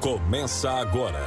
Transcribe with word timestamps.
Começa 0.00 0.70
agora. 0.70 1.18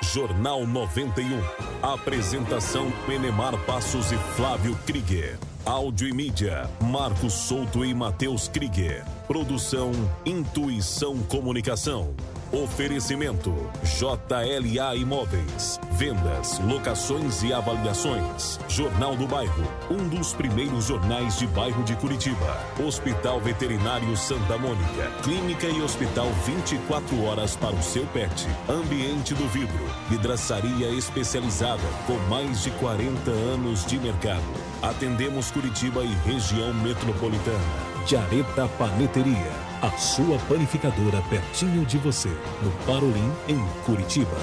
Jornal 0.00 0.64
91. 0.64 1.42
Apresentação 1.82 2.88
Penemar 3.06 3.58
Passos 3.66 4.12
e 4.12 4.16
Flávio 4.36 4.78
Krieger. 4.86 5.36
Áudio 5.66 6.06
e 6.06 6.12
mídia, 6.12 6.70
Marcos 6.80 7.32
Souto 7.32 7.84
e 7.84 7.92
Matheus 7.92 8.46
Krieger. 8.46 9.04
Produção 9.26 9.90
Intuição 10.24 11.18
Comunicação. 11.24 12.14
Oferecimento 12.54 13.52
JLA 13.82 14.94
Imóveis. 14.94 15.80
Vendas, 15.90 16.60
locações 16.60 17.42
e 17.42 17.52
avaliações. 17.52 18.60
Jornal 18.68 19.16
do 19.16 19.26
Bairro, 19.26 19.64
um 19.90 20.06
dos 20.06 20.32
primeiros 20.32 20.84
jornais 20.84 21.36
de 21.36 21.48
bairro 21.48 21.82
de 21.82 21.96
Curitiba. 21.96 22.56
Hospital 22.86 23.40
Veterinário 23.40 24.16
Santa 24.16 24.56
Mônica. 24.56 25.10
Clínica 25.24 25.66
e 25.66 25.82
hospital 25.82 26.28
24 26.46 27.24
horas 27.24 27.56
para 27.56 27.74
o 27.74 27.82
seu 27.82 28.06
pet. 28.06 28.46
Ambiente 28.68 29.34
do 29.34 29.48
vidro. 29.48 29.84
Vidraçaria 30.08 30.90
especializada 30.90 31.82
com 32.06 32.16
mais 32.30 32.62
de 32.62 32.70
40 32.70 33.32
anos 33.32 33.84
de 33.84 33.98
mercado. 33.98 34.44
Atendemos 34.80 35.50
Curitiba 35.50 36.04
e 36.04 36.14
região 36.24 36.72
metropolitana. 36.72 37.58
Jareta 38.06 38.68
Paneteria 38.78 39.73
a 39.84 39.90
sua 39.98 40.38
panificadora 40.48 41.20
pertinho 41.28 41.84
de 41.84 41.98
você, 41.98 42.30
no 42.62 42.70
Parolim, 42.86 43.30
em 43.46 43.62
Curitiba. 43.84 44.34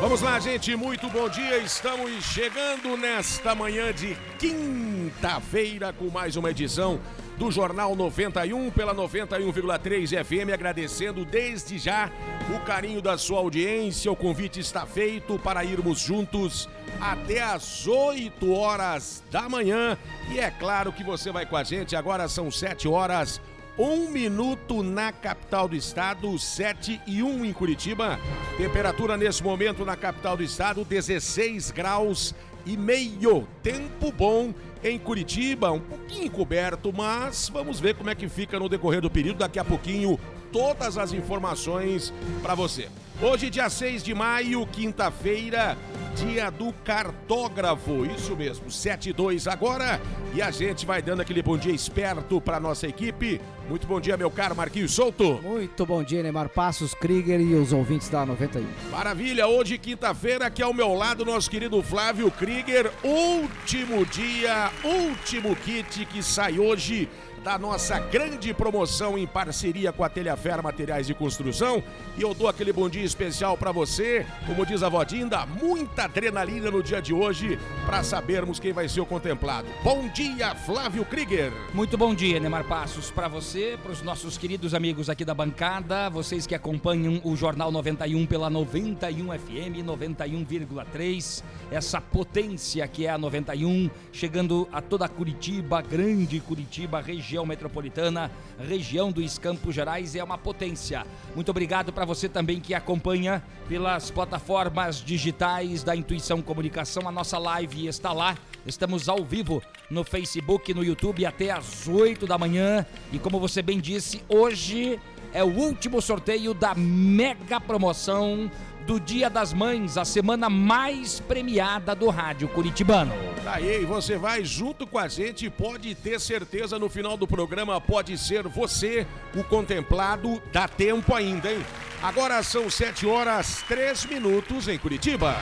Vamos 0.00 0.22
lá, 0.22 0.40
gente, 0.40 0.74
muito 0.74 1.06
bom 1.10 1.28
dia. 1.28 1.58
Estamos 1.58 2.24
chegando 2.24 2.96
nesta 2.96 3.54
manhã 3.54 3.92
de 3.92 4.16
quinta-feira 4.38 5.92
com 5.92 6.08
mais 6.08 6.34
uma 6.36 6.50
edição 6.50 6.98
do 7.36 7.50
Jornal 7.50 7.94
91 7.94 8.70
pela 8.70 8.94
91,3 8.94 10.24
FM, 10.24 10.50
agradecendo 10.54 11.26
desde 11.26 11.76
já 11.76 12.10
o 12.56 12.58
carinho 12.60 13.02
da 13.02 13.18
sua 13.18 13.40
audiência. 13.40 14.10
O 14.10 14.16
convite 14.16 14.60
está 14.60 14.86
feito 14.86 15.38
para 15.38 15.62
irmos 15.62 16.00
juntos 16.00 16.70
até 16.98 17.42
às 17.42 17.86
8 17.86 18.50
horas 18.50 19.22
da 19.30 19.46
manhã. 19.46 19.98
E 20.30 20.38
é 20.38 20.50
claro 20.50 20.90
que 20.90 21.04
você 21.04 21.30
vai 21.30 21.44
com 21.44 21.56
a 21.56 21.64
gente. 21.64 21.94
Agora 21.94 22.28
são 22.28 22.50
7 22.50 22.88
horas 22.88 23.42
um 23.78 24.10
minuto 24.10 24.82
na 24.82 25.12
capital 25.12 25.68
do 25.68 25.76
estado, 25.76 26.36
7 26.36 27.00
e 27.06 27.22
1 27.22 27.44
em 27.44 27.52
Curitiba. 27.52 28.18
Temperatura 28.56 29.16
nesse 29.16 29.42
momento 29.42 29.84
na 29.84 29.96
capital 29.96 30.36
do 30.36 30.42
estado, 30.42 30.84
16 30.84 31.70
graus 31.70 32.34
e 32.66 32.76
meio. 32.76 33.46
Tempo 33.62 34.10
bom 34.10 34.52
em 34.82 34.98
Curitiba, 34.98 35.70
um 35.70 35.80
pouquinho 35.80 36.30
coberto, 36.30 36.92
mas 36.92 37.48
vamos 37.48 37.78
ver 37.78 37.94
como 37.94 38.10
é 38.10 38.16
que 38.16 38.28
fica 38.28 38.58
no 38.58 38.68
decorrer 38.68 39.00
do 39.00 39.08
período. 39.08 39.38
Daqui 39.38 39.60
a 39.60 39.64
pouquinho, 39.64 40.18
todas 40.52 40.98
as 40.98 41.12
informações 41.12 42.12
para 42.42 42.56
você. 42.56 42.88
Hoje, 43.20 43.50
dia 43.50 43.68
6 43.68 44.02
de 44.02 44.14
maio, 44.14 44.64
quinta-feira, 44.66 45.76
dia 46.16 46.50
do 46.50 46.72
cartógrafo. 46.84 48.06
Isso 48.06 48.36
mesmo, 48.36 48.70
7 48.70 49.10
e 49.10 49.12
2 49.12 49.48
agora. 49.48 50.00
E 50.34 50.42
a 50.42 50.50
gente 50.50 50.86
vai 50.86 51.02
dando 51.02 51.20
aquele 51.20 51.42
bom 51.42 51.56
dia 51.56 51.72
esperto 51.72 52.40
para 52.40 52.60
nossa 52.60 52.86
equipe. 52.86 53.40
Muito 53.68 53.86
bom 53.86 54.00
dia, 54.00 54.16
meu 54.16 54.30
caro 54.30 54.56
Marquinhos 54.56 54.94
Souto. 54.94 55.40
Muito 55.42 55.84
bom 55.84 56.02
dia, 56.02 56.22
Neymar 56.22 56.48
Passos, 56.48 56.94
Krieger 56.94 57.38
e 57.38 57.54
os 57.54 57.70
ouvintes 57.70 58.08
da 58.08 58.24
91. 58.24 58.66
Maravilha, 58.90 59.46
hoje 59.46 59.76
quinta-feira, 59.76 60.46
aqui 60.46 60.62
ao 60.62 60.72
meu 60.72 60.94
lado, 60.94 61.22
nosso 61.22 61.50
querido 61.50 61.82
Flávio 61.82 62.30
Krieger. 62.30 62.90
Último 63.04 64.06
dia, 64.06 64.72
último 64.82 65.54
kit 65.54 66.06
que 66.06 66.22
sai 66.22 66.58
hoje 66.58 67.10
da 67.48 67.58
nossa 67.58 67.98
grande 67.98 68.52
promoção 68.52 69.16
em 69.16 69.26
parceria 69.26 69.92
com 69.92 70.04
a 70.04 70.08
Telhafer 70.08 70.62
Materiais 70.62 71.06
de 71.06 71.14
Construção. 71.14 71.82
E 72.16 72.22
eu 72.22 72.34
dou 72.34 72.48
aquele 72.48 72.72
bom 72.72 72.88
dia 72.88 73.04
especial 73.04 73.56
para 73.56 73.72
você, 73.72 74.26
como 74.46 74.66
diz 74.66 74.82
a 74.82 74.88
Vodinda, 74.88 75.46
muita 75.46 76.04
adrenalina 76.04 76.70
no 76.70 76.82
dia 76.82 77.00
de 77.00 77.14
hoje 77.14 77.58
para 77.86 78.02
sabermos 78.02 78.60
quem 78.60 78.72
vai 78.72 78.88
ser 78.88 79.00
o 79.00 79.06
contemplado. 79.06 79.68
Bom 79.82 80.08
dia, 80.08 80.54
Flávio 80.54 81.04
Krieger. 81.04 81.52
Muito 81.72 81.96
bom 81.96 82.14
dia, 82.14 82.40
Neymar 82.40 82.64
Passos, 82.64 83.10
para 83.10 83.28
você, 83.28 83.57
para 83.82 83.90
os 83.90 84.02
nossos 84.02 84.38
queridos 84.38 84.72
amigos 84.72 85.10
aqui 85.10 85.24
da 85.24 85.34
bancada, 85.34 86.08
vocês 86.08 86.46
que 86.46 86.54
acompanham 86.54 87.20
o 87.24 87.34
Jornal 87.34 87.72
91 87.72 88.24
pela 88.24 88.48
91 88.48 89.36
FM 89.36 89.84
91,3, 89.84 91.42
essa 91.70 92.00
potência 92.00 92.86
que 92.86 93.06
é 93.06 93.10
a 93.10 93.18
91, 93.18 93.90
chegando 94.12 94.68
a 94.70 94.80
toda 94.80 95.08
Curitiba, 95.08 95.82
grande 95.82 96.38
Curitiba, 96.40 97.00
região 97.00 97.44
metropolitana, 97.44 98.30
região 98.60 99.10
dos 99.10 99.38
Campos 99.38 99.74
Gerais 99.74 100.14
é 100.14 100.22
uma 100.22 100.38
potência. 100.38 101.04
Muito 101.34 101.50
obrigado 101.50 101.92
para 101.92 102.04
você 102.04 102.28
também 102.28 102.60
que 102.60 102.74
acompanha 102.74 103.42
pelas 103.68 104.10
plataformas 104.10 105.02
digitais 105.02 105.82
da 105.82 105.96
Intuição 105.96 106.40
Comunicação. 106.40 107.08
A 107.08 107.12
nossa 107.12 107.38
live 107.38 107.86
está 107.86 108.12
lá. 108.12 108.36
Estamos 108.66 109.08
ao 109.08 109.24
vivo 109.24 109.62
no 109.90 110.04
Facebook, 110.04 110.74
no 110.74 110.84
YouTube 110.84 111.24
até 111.24 111.50
às 111.50 111.88
8 111.88 112.26
da 112.26 112.36
manhã. 112.36 112.84
E 113.12 113.18
como 113.18 113.40
você 113.40 113.47
bem 113.62 113.80
disse, 113.80 114.22
hoje 114.28 115.00
é 115.32 115.42
o 115.42 115.48
último 115.48 116.00
sorteio 116.02 116.52
da 116.54 116.74
mega 116.74 117.60
promoção 117.60 118.50
do 118.86 118.98
Dia 118.98 119.28
das 119.28 119.52
Mães, 119.52 119.98
a 119.98 120.04
semana 120.04 120.48
mais 120.48 121.20
premiada 121.20 121.94
do 121.94 122.08
rádio 122.08 122.48
curitibano. 122.48 123.12
Tá 123.44 123.56
aí, 123.56 123.84
você 123.84 124.16
vai 124.16 124.44
junto 124.44 124.86
com 124.86 124.98
a 124.98 125.06
gente 125.08 125.44
e 125.44 125.50
pode 125.50 125.94
ter 125.94 126.18
certeza 126.18 126.78
no 126.78 126.88
final 126.88 127.16
do 127.16 127.26
programa 127.26 127.78
pode 127.80 128.16
ser 128.16 128.48
você 128.48 129.06
o 129.34 129.44
contemplado. 129.44 130.42
Dá 130.50 130.66
tempo 130.66 131.14
ainda, 131.14 131.52
hein? 131.52 131.64
Agora 132.02 132.42
são 132.42 132.70
7 132.70 133.06
horas 133.06 133.62
3 133.68 134.06
minutos 134.06 134.68
em 134.68 134.78
Curitiba. 134.78 135.36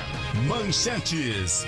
Manchetes. 0.49 1.65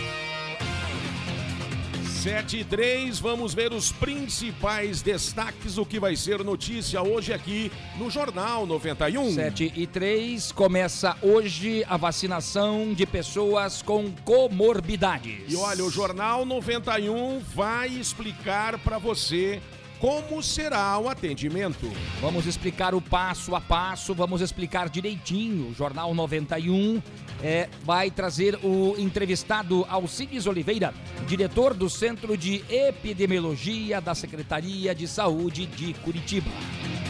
7 2.18 2.58
e 2.58 2.64
3, 2.64 3.20
vamos 3.20 3.54
ver 3.54 3.72
os 3.72 3.92
principais 3.92 5.00
destaques, 5.00 5.78
o 5.78 5.86
que 5.86 6.00
vai 6.00 6.16
ser 6.16 6.42
notícia 6.42 7.00
hoje 7.00 7.32
aqui 7.32 7.70
no 7.96 8.10
Jornal 8.10 8.66
91. 8.66 9.34
7 9.34 9.72
e 9.76 9.86
3, 9.86 10.50
começa 10.50 11.16
hoje 11.22 11.84
a 11.88 11.96
vacinação 11.96 12.92
de 12.92 13.06
pessoas 13.06 13.82
com 13.82 14.10
comorbidades. 14.24 15.44
E 15.46 15.54
olha, 15.54 15.84
o 15.84 15.90
Jornal 15.90 16.44
91 16.44 17.38
vai 17.54 17.86
explicar 17.86 18.80
para 18.80 18.98
você 18.98 19.62
como 20.00 20.42
será 20.42 20.98
o 20.98 21.08
atendimento. 21.08 21.90
Vamos 22.20 22.46
explicar 22.46 22.94
o 22.94 23.00
passo 23.00 23.54
a 23.54 23.60
passo, 23.60 24.14
vamos 24.14 24.40
explicar 24.40 24.88
direitinho. 24.88 25.70
O 25.70 25.74
Jornal 25.74 26.14
91 26.14 27.02
é, 27.42 27.68
vai 27.84 28.10
trazer 28.10 28.58
o 28.62 28.94
entrevistado 28.98 29.84
Alcides 29.88 30.46
Oliveira, 30.46 30.94
diretor 31.26 31.74
do 31.74 31.88
Centro 31.88 32.36
de 32.36 32.64
Epidemiologia 32.68 34.00
da 34.00 34.14
Secretaria 34.14 34.94
de 34.94 35.06
Saúde 35.06 35.66
de 35.66 35.94
Curitiba. 35.94 36.50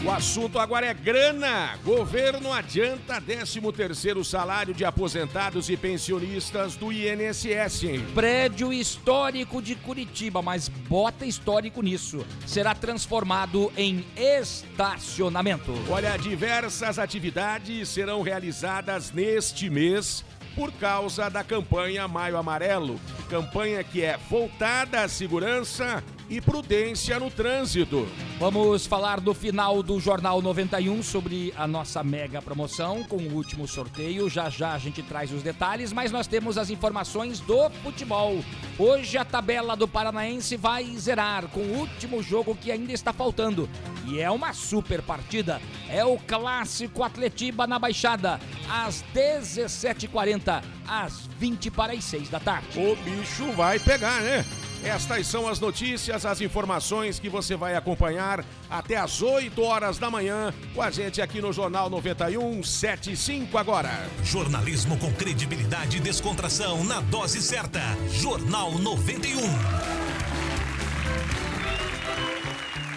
O 0.05 0.09
assunto 0.09 0.57
agora 0.57 0.85
é 0.85 0.93
grana. 0.93 1.77
Governo 1.83 2.53
adianta 2.53 3.21
13º 3.21 4.23
salário 4.23 4.73
de 4.73 4.85
aposentados 4.85 5.69
e 5.69 5.75
pensionistas 5.75 6.77
do 6.77 6.89
INSS. 6.89 8.01
Prédio 8.15 8.71
histórico 8.71 9.61
de 9.61 9.75
Curitiba, 9.75 10.41
mas 10.41 10.69
bota 10.69 11.25
histórico 11.25 11.81
nisso. 11.81 12.25
Será 12.47 12.73
transformado 12.79 13.71
em 13.77 14.05
estacionamento. 14.15 15.73
Olha, 15.89 16.17
diversas 16.17 16.97
atividades 16.97 17.89
serão 17.89 18.21
realizadas 18.21 19.11
neste 19.11 19.69
mês 19.69 20.25
por 20.55 20.71
causa 20.73 21.29
da 21.29 21.43
campanha 21.43 22.07
Maio 22.07 22.37
Amarelo, 22.37 22.99
campanha 23.29 23.83
que 23.83 24.01
é 24.01 24.17
voltada 24.29 25.03
à 25.03 25.07
segurança 25.07 26.03
e 26.29 26.39
prudência 26.39 27.19
no 27.19 27.31
trânsito. 27.31 28.07
Vamos 28.37 28.85
falar 28.85 29.19
do 29.19 29.33
final 29.33 29.81
do 29.81 29.99
Jornal 29.99 30.41
91 30.41 31.01
sobre 31.01 31.53
a 31.57 31.67
nossa 31.67 32.03
mega 32.03 32.41
promoção 32.41 33.03
com 33.03 33.17
o 33.17 33.33
último 33.33 33.67
sorteio. 33.67 34.29
Já 34.29 34.49
já 34.49 34.73
a 34.73 34.77
gente 34.77 35.01
traz 35.01 35.31
os 35.31 35.41
detalhes, 35.41 35.91
mas 35.91 36.11
nós 36.11 36.27
temos 36.27 36.57
as 36.57 36.69
informações 36.69 37.39
do 37.39 37.69
futebol. 37.83 38.43
Hoje 38.77 39.17
a 39.17 39.25
tabela 39.25 39.75
do 39.75 39.87
Paranaense 39.87 40.55
vai 40.55 40.85
zerar 40.97 41.47
com 41.47 41.61
o 41.61 41.77
último 41.79 42.21
jogo 42.21 42.55
que 42.55 42.71
ainda 42.71 42.93
está 42.93 43.11
faltando. 43.11 43.67
E 44.05 44.19
é 44.19 44.29
uma 44.29 44.53
super 44.53 45.01
partida. 45.01 45.59
É 45.89 46.05
o 46.05 46.17
clássico 46.17 47.03
Atletiba 47.03 47.65
na 47.65 47.79
Baixada, 47.79 48.39
às 48.69 49.03
17h40, 49.13 50.63
às 50.87 51.27
20 51.39 51.71
para 51.71 51.93
as 51.93 52.03
6 52.03 52.29
da 52.29 52.39
tarde. 52.39 52.79
O 52.79 52.95
bicho 52.97 53.51
vai 53.53 53.79
pegar, 53.79 54.21
né? 54.21 54.45
Estas 54.83 55.27
são 55.27 55.47
as 55.47 55.59
notícias, 55.59 56.25
as 56.25 56.39
informações 56.39 57.19
que 57.19 57.27
você 57.27 57.55
vai 57.55 57.75
acompanhar 57.75 58.45
até 58.69 58.95
às 58.95 59.21
8 59.21 59.61
horas 59.61 59.97
da 59.97 60.09
manhã 60.09 60.53
com 60.73 60.81
a 60.81 60.89
gente 60.89 61.21
aqui 61.21 61.41
no 61.41 61.51
Jornal 61.51 61.89
91 61.89 62.63
75 62.63 63.57
agora. 63.57 63.89
Jornalismo 64.23 64.97
com 64.97 65.11
credibilidade 65.13 65.97
e 65.97 65.99
descontração 65.99 66.83
na 66.85 67.01
dose 67.01 67.41
certa. 67.41 67.81
Jornal 68.09 68.71
91. 68.79 69.41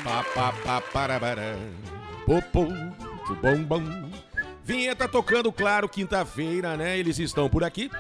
Pa, 0.05 0.25
pa, 0.35 0.53
pa, 0.53 0.81
para, 0.81 1.19
para. 1.19 1.59
Popô, 2.25 2.67
bom, 3.41 3.65
bom. 3.65 4.11
Vinheta 4.65 5.09
tocando, 5.09 5.51
claro, 5.53 5.89
quinta-feira, 5.89 6.77
né? 6.77 6.97
Eles 6.97 7.19
estão 7.19 7.49
por 7.49 7.65
aqui, 7.65 7.91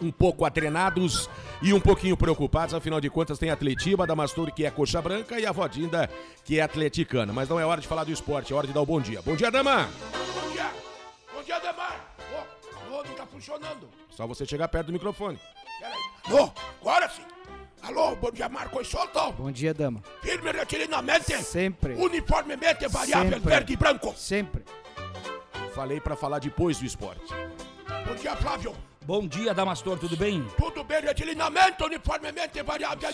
um 0.00 0.10
pouco 0.10 0.44
atrenados 0.44 1.30
e 1.62 1.72
um 1.72 1.80
pouquinho 1.80 2.16
preocupados, 2.16 2.74
afinal 2.74 3.00
de 3.00 3.08
contas 3.08 3.38
tem 3.38 3.50
a 3.50 3.54
Atletiba, 3.54 4.06
da 4.06 4.14
Mastur, 4.14 4.52
que 4.52 4.64
é 4.64 4.70
coxa 4.70 5.00
branca, 5.00 5.40
e 5.40 5.46
a 5.46 5.52
Vodinda, 5.52 6.08
que 6.44 6.58
é 6.58 6.62
atleticana. 6.62 7.32
Mas 7.32 7.48
não 7.48 7.58
é 7.58 7.64
hora 7.64 7.80
de 7.80 7.88
falar 7.88 8.04
do 8.04 8.12
esporte, 8.12 8.52
é 8.52 8.56
hora 8.56 8.66
de 8.66 8.72
dar 8.72 8.80
o 8.82 8.86
bom 8.86 9.00
dia. 9.00 9.22
Bom 9.22 9.34
dia, 9.34 9.50
Dama! 9.50 9.88
Bom 10.34 10.52
dia! 10.52 10.70
Bom 11.34 11.42
dia, 11.42 11.58
Demar! 11.60 12.14
Ô, 12.32 12.94
ô, 12.94 13.02
não 13.04 13.14
tá 13.14 13.26
funcionando. 13.26 13.88
Só 14.10 14.26
você 14.26 14.44
chegar 14.44 14.68
perto 14.68 14.86
do 14.88 14.92
microfone. 14.92 15.38
Peraí. 15.80 15.94
Alô, 16.26 16.52
agora 16.80 17.08
sim. 17.08 17.22
Alô, 17.82 18.16
bom 18.16 18.30
dia, 18.30 18.48
Marcos 18.48 18.88
Solto. 18.88 19.32
Bom 19.32 19.50
dia, 19.52 19.72
dama. 19.72 20.02
Firme 20.22 20.50
retilinamente. 20.50 21.42
Sempre. 21.42 21.94
Uniformemente 21.94 22.88
variável, 22.88 23.34
Sempre. 23.34 23.48
verde 23.48 23.72
e 23.72 23.76
branco. 23.76 24.14
Sempre. 24.16 24.64
Falei 25.74 26.00
pra 26.00 26.16
falar 26.16 26.38
depois 26.38 26.78
do 26.78 26.84
esporte. 26.86 27.32
Bom 28.06 28.14
dia, 28.14 28.34
Flávio. 28.36 28.74
Bom 29.06 29.24
dia, 29.28 29.54
Damastor, 29.54 30.00
tudo 30.00 30.16
bem? 30.16 30.44
Tudo 30.58 30.82
bem, 30.82 31.00
retilinamente, 31.00 31.80
uniformemente 31.80 32.60
variável, 32.60 33.08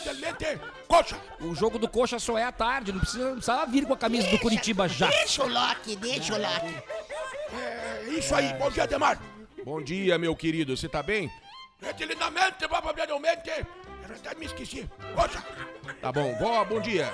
coxa. 0.89 1.21
O 1.39 1.55
jogo 1.55 1.79
do 1.79 1.87
Coxa 1.87 2.19
só 2.19 2.39
é 2.39 2.44
à 2.44 2.50
tarde, 2.50 2.93
não 2.93 3.00
precisa, 3.00 3.25
não 3.29 3.37
precisa 3.37 3.67
vir 3.67 3.85
com 3.85 3.93
a 3.93 3.97
camisa 3.99 4.27
do 4.31 4.39
Curitiba 4.39 4.89
já. 4.89 5.11
Deixa 5.11 5.44
o 5.44 5.49
Loki, 5.49 5.94
deixa 5.97 6.35
o 6.35 6.39
Loki. 6.41 6.83
É 7.53 8.09
isso 8.09 8.35
aí, 8.35 8.55
bom 8.55 8.71
dia, 8.71 8.87
Demar. 8.87 9.21
Bom 9.67 9.83
dia, 9.83 10.17
meu 10.17 10.35
querido, 10.35 10.75
você 10.75 10.89
tá 10.89 11.03
bem? 11.03 11.31
Retilinamente, 11.79 12.67
variavelmente. 12.67 13.50
Eu 13.50 14.17
até 14.17 14.35
me 14.35 14.47
esqueci. 14.47 14.89
Coxa. 15.15 15.44
Tá 16.00 16.11
bom, 16.11 16.35
vó, 16.39 16.65
bom 16.65 16.81
dia. 16.81 17.12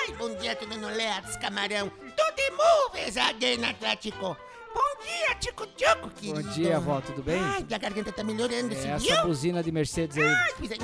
Ai, 0.00 0.12
bom 0.16 0.34
dia, 0.34 0.56
tudo 0.56 0.76
no 0.76 0.88
Leatos, 0.88 1.36
camarão. 1.36 1.88
Tudo 1.88 2.56
moves 2.56 3.16
again, 3.16 3.64
Atlético. 3.64 4.36
Bom 4.72 5.04
dia, 5.04 5.34
Tico 5.36 5.66
Tico, 5.66 6.00
Bom 6.02 6.08
querido. 6.10 6.50
dia, 6.50 6.78
vó, 6.78 7.00
tudo 7.00 7.22
bem? 7.22 7.40
Ai, 7.42 7.64
minha 7.64 7.78
garganta 7.78 8.12
tá 8.12 8.22
melhorando, 8.22 8.74
É 8.74 8.78
essa 8.78 8.98
viu? 8.98 9.22
buzina 9.26 9.62
de 9.62 9.72
Mercedes 9.72 10.16
aí. 10.16 10.24
Ai, 10.28 10.52
coisa... 10.52 10.74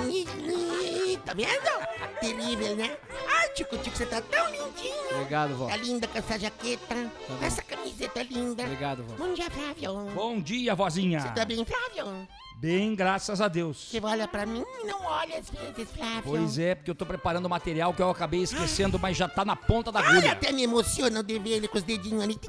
Tá 1.25 1.33
vendo? 1.35 1.87
Terrível, 2.21 2.77
né? 2.77 2.97
Ai, 3.39 3.49
Tico 3.51 3.77
Tico, 3.79 3.97
você 3.97 4.07
tá 4.07 4.21
tão 4.21 4.47
lindinho. 4.51 4.95
Obrigado, 5.13 5.55
vó. 5.57 5.67
Tá 5.69 5.77
linda 5.77 6.07
com 6.09 6.19
essa 6.19 6.39
jaqueta, 6.39 7.11
com 7.27 7.45
essa 7.45 7.63
camiseta 7.63 8.23
linda. 8.23 8.63
Obrigado, 8.65 9.03
vó. 9.05 9.15
Bom 9.17 9.35
dia, 9.35 9.51
Flávio. 9.51 9.95
Bom 10.15 10.41
dia, 10.41 10.75
vozinha. 10.75 11.21
Você 11.21 11.29
tá 11.31 11.45
bem, 11.45 11.65
Flávio? 11.65 12.29
Bem, 12.59 12.95
graças 12.95 13.41
a 13.43 13.49
Deus. 13.49 13.89
Você 13.91 14.01
olha 14.03 14.27
pra 14.27 14.47
mim 14.47 14.65
e 14.83 14.87
não 14.87 15.05
olha 15.05 15.39
às 15.39 15.51
vezes, 15.51 15.91
Flávio. 15.95 16.23
Pois 16.25 16.59
é, 16.59 16.75
porque 16.75 16.91
eu 16.91 16.95
tô 16.95 17.05
preparando 17.05 17.49
material 17.51 17.93
que 17.93 18.01
eu 18.01 18.09
acabei 18.09 18.43
esquecendo, 18.43 18.99
mas 18.99 19.15
já 19.17 19.29
tá 19.29 19.45
na 19.45 19.55
ponta 19.55 19.93
da 19.93 20.01
Ai, 20.01 20.07
agulha. 20.07 20.33
até 20.33 20.51
me 20.53 20.63
emociona 20.63 21.23
de 21.23 21.39
ver 21.39 21.51
ele 21.51 21.69
com 21.69 21.77
os 21.77 21.85
dedinhos 21.85 22.23
ali. 22.23 22.41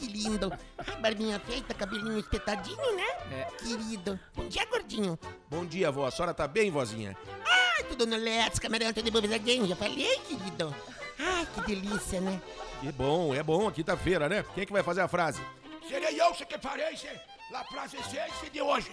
Que 0.00 0.06
lindo. 0.06 0.50
Ai, 0.78 0.96
barbinha 0.96 1.38
feita, 1.40 1.74
cabelinho 1.74 2.18
espetadinho, 2.18 2.96
né? 2.96 3.06
É. 3.30 3.44
Querido. 3.58 4.18
Bom 4.34 4.48
dia, 4.48 4.64
gordinho. 4.64 5.18
Bom 5.50 5.66
dia, 5.66 5.90
vó. 5.90 6.06
A 6.06 6.10
senhora 6.10 6.32
tá 6.32 6.48
bem, 6.48 6.70
vozinha? 6.70 7.14
Ai, 7.44 7.84
tudo 7.84 8.06
no 8.06 8.16
Let's, 8.16 8.58
camarão, 8.58 8.90
tudo 8.94 9.10
bom, 9.12 9.18
again. 9.34 9.68
Já 9.68 9.76
falei, 9.76 10.18
querido. 10.20 10.74
Ai, 11.18 11.46
que 11.54 11.60
delícia, 11.66 12.18
né? 12.18 12.40
Que 12.80 12.90
bom, 12.90 13.34
é 13.34 13.42
bom, 13.42 13.70
quinta-feira, 13.70 14.26
né? 14.26 14.42
Quem 14.54 14.62
é 14.62 14.66
que 14.66 14.72
vai 14.72 14.82
fazer 14.82 15.02
a 15.02 15.08
frase? 15.08 15.42
Serei 15.86 16.18
eu 16.18 16.32
que 16.32 16.58
farei 16.58 16.96
se 16.96 17.08
la 17.50 17.62
frase 17.64 17.98
seis 18.04 18.50
de 18.50 18.62
hoje. 18.62 18.90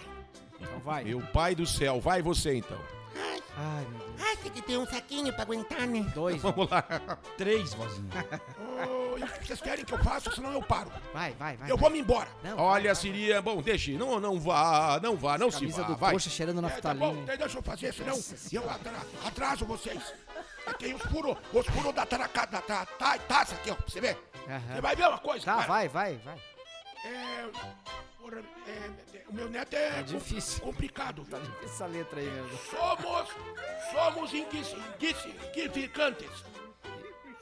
Então 0.60 0.78
vai. 0.80 1.04
Meu 1.04 1.22
pai 1.22 1.54
do 1.54 1.64
céu, 1.64 2.00
vai 2.02 2.20
você 2.20 2.56
então. 2.56 2.78
Ai, 3.16 3.42
Ai, 3.56 3.86
meu 3.88 3.98
Deus. 4.08 4.20
ai, 4.20 4.36
tem 4.36 4.52
que 4.52 4.60
ter 4.62 4.76
um 4.76 4.86
saquinho 4.86 5.32
pra 5.32 5.42
aguentar, 5.42 5.86
né? 5.86 6.00
Dois. 6.14 6.42
Vamos 6.42 6.68
lá. 6.68 6.82
Três, 7.38 7.72
vozinha. 7.72 8.10
Ô, 9.22 9.24
o 9.26 9.38
que 9.38 9.46
vocês 9.46 9.60
querem 9.60 9.84
que 9.84 9.92
eu 9.92 9.98
faça, 9.98 10.30
senão 10.30 10.52
eu 10.52 10.62
paro. 10.62 10.90
Vai, 11.12 11.32
vai, 11.34 11.56
vai. 11.56 11.70
Eu 11.70 11.76
vai. 11.76 11.82
vou 11.82 11.90
me 11.90 11.98
embora. 12.00 12.28
Não, 12.42 12.58
Olha, 12.58 12.94
seria. 12.94 13.40
Bom, 13.42 13.60
deixe. 13.62 13.92
Não, 13.92 14.18
não 14.20 14.38
vá, 14.40 14.98
não 15.02 15.16
vá, 15.16 15.36
não 15.38 15.50
se 15.50 15.66
vá. 15.66 15.82
do 15.82 15.96
Vai. 15.96 16.12
coxa 16.12 16.30
cheirando 16.30 16.64
É, 16.66 16.70
tá 16.80 16.94
bom, 16.94 17.14
então 17.22 17.36
deixa 17.36 17.58
eu 17.58 17.62
fazer, 17.62 17.92
senão 17.94 18.18
eu 18.52 18.70
atra- 18.70 19.02
atraso 19.26 19.64
vocês. 19.64 20.02
É, 20.66 20.72
Tem 20.74 20.94
os 20.94 21.02
furos, 21.02 21.36
os 21.52 21.66
furos 21.66 21.94
da, 21.94 22.04
taraca, 22.04 22.46
da 22.46 22.60
ta- 22.60 22.84
ta- 22.86 23.18
taça 23.18 23.54
aqui, 23.54 23.70
ó, 23.70 23.74
pra 23.74 23.88
você 23.88 24.00
ver. 24.00 24.18
Aham. 24.48 24.74
Você 24.74 24.80
vai 24.80 24.94
ver 24.96 25.08
uma 25.08 25.18
coisa, 25.18 25.44
Tá, 25.44 25.54
cara. 25.56 25.66
vai, 25.66 25.88
vai, 25.88 26.16
vai. 26.18 26.36
É, 27.04 27.46
porra, 28.18 28.42
é, 28.66 28.70
é, 29.16 29.22
o 29.28 29.34
meu 29.34 29.48
neto 29.48 29.74
é, 29.74 29.90
Tá 29.92 30.02
difícil. 30.02 30.60
complicado. 30.60 31.22
viu? 31.24 31.38
Essa 31.64 31.86
letra 31.86 32.20
aí 32.20 32.28
mesmo. 32.28 32.58
Somos, 32.70 33.28
somos 33.92 34.32
insignificantes. 34.34 36.28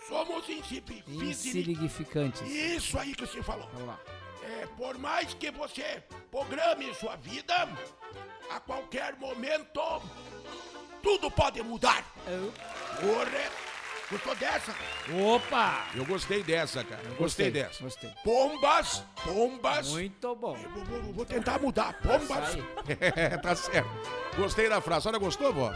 Somos 0.09 0.49
insignificantes. 0.49 2.43
Isso 2.43 2.99
aí 2.99 3.15
que 3.15 3.27
você 3.27 3.43
falou. 3.43 3.69
Vamos 3.73 3.89
lá. 3.89 3.99
É, 4.43 4.67
por 4.77 4.97
mais 4.99 5.35
que 5.35 5.51
você 5.51 6.03
programe 6.31 6.95
sua 6.95 7.17
vida, 7.17 7.69
a 8.51 8.61
qualquer 8.61 9.17
momento, 9.17 9.81
tudo 11.03 11.31
pode 11.31 11.63
mudar. 11.63 12.05
Correto. 13.01 13.67
Gostou 14.09 14.37
dessa? 14.37 14.73
Opa! 15.35 15.89
Eu 15.93 16.05
gostei 16.05 16.41
dessa, 16.45 16.85
cara. 16.85 17.03
Gostei, 17.19 17.51
dessa. 17.51 17.83
Gostei. 17.83 18.09
Pombas, 18.23 19.03
pombas. 19.25 19.89
Muito 19.89 20.33
bom. 20.37 20.57
Eu 20.57 20.71
Vou, 20.85 21.13
vou- 21.13 21.25
tentar 21.27 21.59
mudar. 21.59 21.93
Pombas. 22.01 22.57
É, 23.17 23.37
tá 23.37 23.57
certo. 23.57 23.91
Gostei 24.37 24.69
da 24.69 24.81
frase. 24.81 24.99
A 24.99 25.03
senhora 25.03 25.19
gostou, 25.19 25.53
vó? 25.53 25.75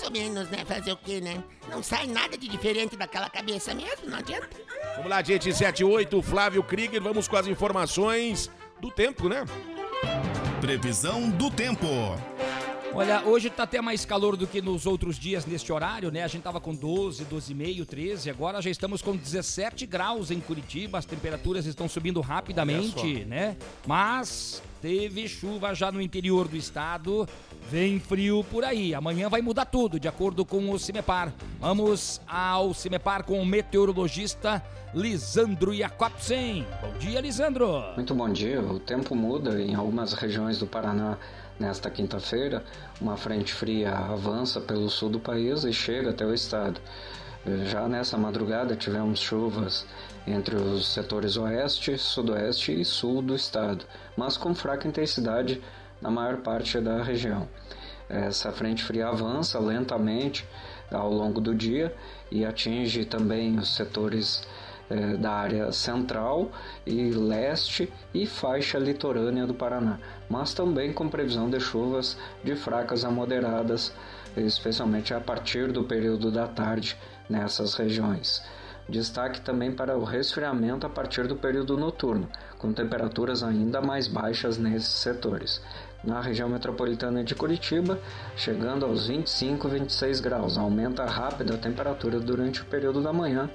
Mais 0.00 0.02
ou 0.02 0.10
menos, 0.10 0.48
né? 0.48 0.64
Fazer 0.64 0.92
o 0.92 0.96
quê, 0.96 1.20
né? 1.20 1.44
Não 1.70 1.82
sai 1.82 2.06
nada 2.06 2.36
de 2.36 2.48
diferente 2.48 2.96
daquela 2.96 3.28
cabeça 3.28 3.74
mesmo, 3.74 4.08
não 4.08 4.16
adianta. 4.16 4.48
Vamos 4.96 5.10
lá, 5.10 5.22
gente. 5.22 5.52
78, 5.52 6.22
Flávio 6.22 6.62
Krieger. 6.62 7.02
Vamos 7.02 7.28
com 7.28 7.36
as 7.36 7.46
informações 7.46 8.50
do 8.80 8.90
tempo, 8.90 9.28
né? 9.28 9.44
Previsão 10.58 11.28
do 11.28 11.50
tempo. 11.50 11.86
Olha, 12.94 13.22
hoje 13.24 13.50
tá 13.50 13.64
até 13.64 13.80
mais 13.80 14.06
calor 14.06 14.36
do 14.36 14.46
que 14.46 14.62
nos 14.62 14.86
outros 14.86 15.18
dias 15.18 15.44
neste 15.44 15.70
horário, 15.70 16.10
né? 16.10 16.24
A 16.24 16.28
gente 16.28 16.42
tava 16.42 16.60
com 16.60 16.74
12, 16.74 17.24
12,5, 17.26 17.86
13, 17.86 18.30
agora 18.30 18.60
já 18.60 18.70
estamos 18.70 19.00
com 19.00 19.14
17 19.14 19.86
graus 19.86 20.30
em 20.30 20.40
Curitiba, 20.40 20.98
as 20.98 21.04
temperaturas 21.04 21.66
estão 21.66 21.88
subindo 21.88 22.20
rapidamente, 22.20 23.24
né? 23.26 23.56
Mas 23.86 24.60
teve 24.82 25.28
chuva 25.28 25.72
já 25.72 25.92
no 25.92 26.00
interior 26.00 26.48
do 26.48 26.56
estado, 26.56 27.28
vem 27.70 28.00
frio 28.00 28.42
por 28.50 28.64
aí. 28.64 28.92
Amanhã 28.92 29.28
vai 29.28 29.40
mudar 29.40 29.64
tudo, 29.64 30.00
de 30.00 30.08
acordo 30.08 30.44
com 30.44 30.72
o 30.72 30.78
Cimepar. 30.78 31.32
Vamos 31.60 32.20
ao 32.26 32.74
Cimepar 32.74 33.22
com 33.22 33.40
o 33.40 33.46
meteorologista 33.46 34.60
Lisandro 34.92 35.72
Jacobsen. 35.72 36.66
Bom 36.82 36.98
dia, 36.98 37.20
Lisandro. 37.20 37.84
Muito 37.94 38.12
bom 38.12 38.28
dia. 38.28 38.60
O 38.60 38.80
tempo 38.80 39.14
muda 39.14 39.62
em 39.62 39.76
algumas 39.76 40.14
regiões 40.14 40.58
do 40.58 40.66
Paraná 40.66 41.16
nesta 41.60 41.88
quinta-feira. 41.88 42.64
Uma 43.00 43.16
frente 43.16 43.52
fria 43.52 43.92
avança 43.92 44.60
pelo 44.60 44.90
sul 44.90 45.08
do 45.08 45.20
país 45.20 45.62
e 45.62 45.72
chega 45.72 46.10
até 46.10 46.26
o 46.26 46.34
estado. 46.34 46.80
Já 47.70 47.88
nessa 47.88 48.18
madrugada 48.18 48.74
tivemos 48.74 49.20
chuvas 49.20 49.86
entre 50.26 50.56
os 50.56 50.92
setores 50.92 51.36
oeste, 51.36 51.96
sudoeste 51.96 52.80
e 52.80 52.84
sul 52.84 53.22
do 53.22 53.34
estado, 53.34 53.86
mas 54.16 54.36
com 54.36 54.54
fraca 54.54 54.86
intensidade 54.86 55.62
na 56.00 56.10
maior 56.10 56.38
parte 56.38 56.80
da 56.80 57.02
região. 57.02 57.48
Essa 58.08 58.50
frente 58.50 58.82
fria 58.82 59.08
avança 59.08 59.58
lentamente 59.58 60.46
ao 60.90 61.12
longo 61.12 61.40
do 61.40 61.54
dia 61.54 61.94
e 62.30 62.44
atinge 62.44 63.04
também 63.04 63.56
os 63.56 63.76
setores 63.76 64.42
eh, 64.90 65.16
da 65.16 65.30
área 65.30 65.70
central 65.70 66.50
e 66.84 67.12
leste 67.12 67.92
e 68.12 68.26
faixa 68.26 68.76
litorânea 68.76 69.46
do 69.46 69.54
Paraná, 69.54 70.00
mas 70.28 70.52
também 70.52 70.92
com 70.92 71.08
previsão 71.08 71.48
de 71.48 71.60
chuvas 71.60 72.16
de 72.42 72.56
fracas 72.56 73.04
a 73.04 73.10
moderadas, 73.10 73.92
especialmente 74.36 75.14
a 75.14 75.20
partir 75.20 75.70
do 75.70 75.84
período 75.84 76.32
da 76.32 76.48
tarde 76.48 76.98
nessas 77.28 77.74
regiões. 77.74 78.42
Destaque 78.88 79.40
também 79.40 79.70
para 79.70 79.96
o 79.96 80.02
resfriamento 80.02 80.84
a 80.84 80.90
partir 80.90 81.28
do 81.28 81.36
período 81.36 81.76
noturno, 81.76 82.28
com 82.58 82.72
temperaturas 82.72 83.44
ainda 83.44 83.80
mais 83.80 84.08
baixas 84.08 84.58
nesses 84.58 84.94
setores. 84.94 85.62
Na 86.02 86.20
região 86.20 86.48
metropolitana 86.48 87.22
de 87.22 87.34
Curitiba, 87.34 88.00
chegando 88.34 88.86
aos 88.86 89.06
25 89.06 89.68
e 89.68 89.70
26 89.72 90.20
graus, 90.20 90.56
aumenta 90.56 91.04
rápido 91.04 91.52
a 91.52 91.58
temperatura 91.58 92.18
durante 92.18 92.62
o 92.62 92.64
período 92.64 93.02
da 93.02 93.12
manhã 93.12 93.50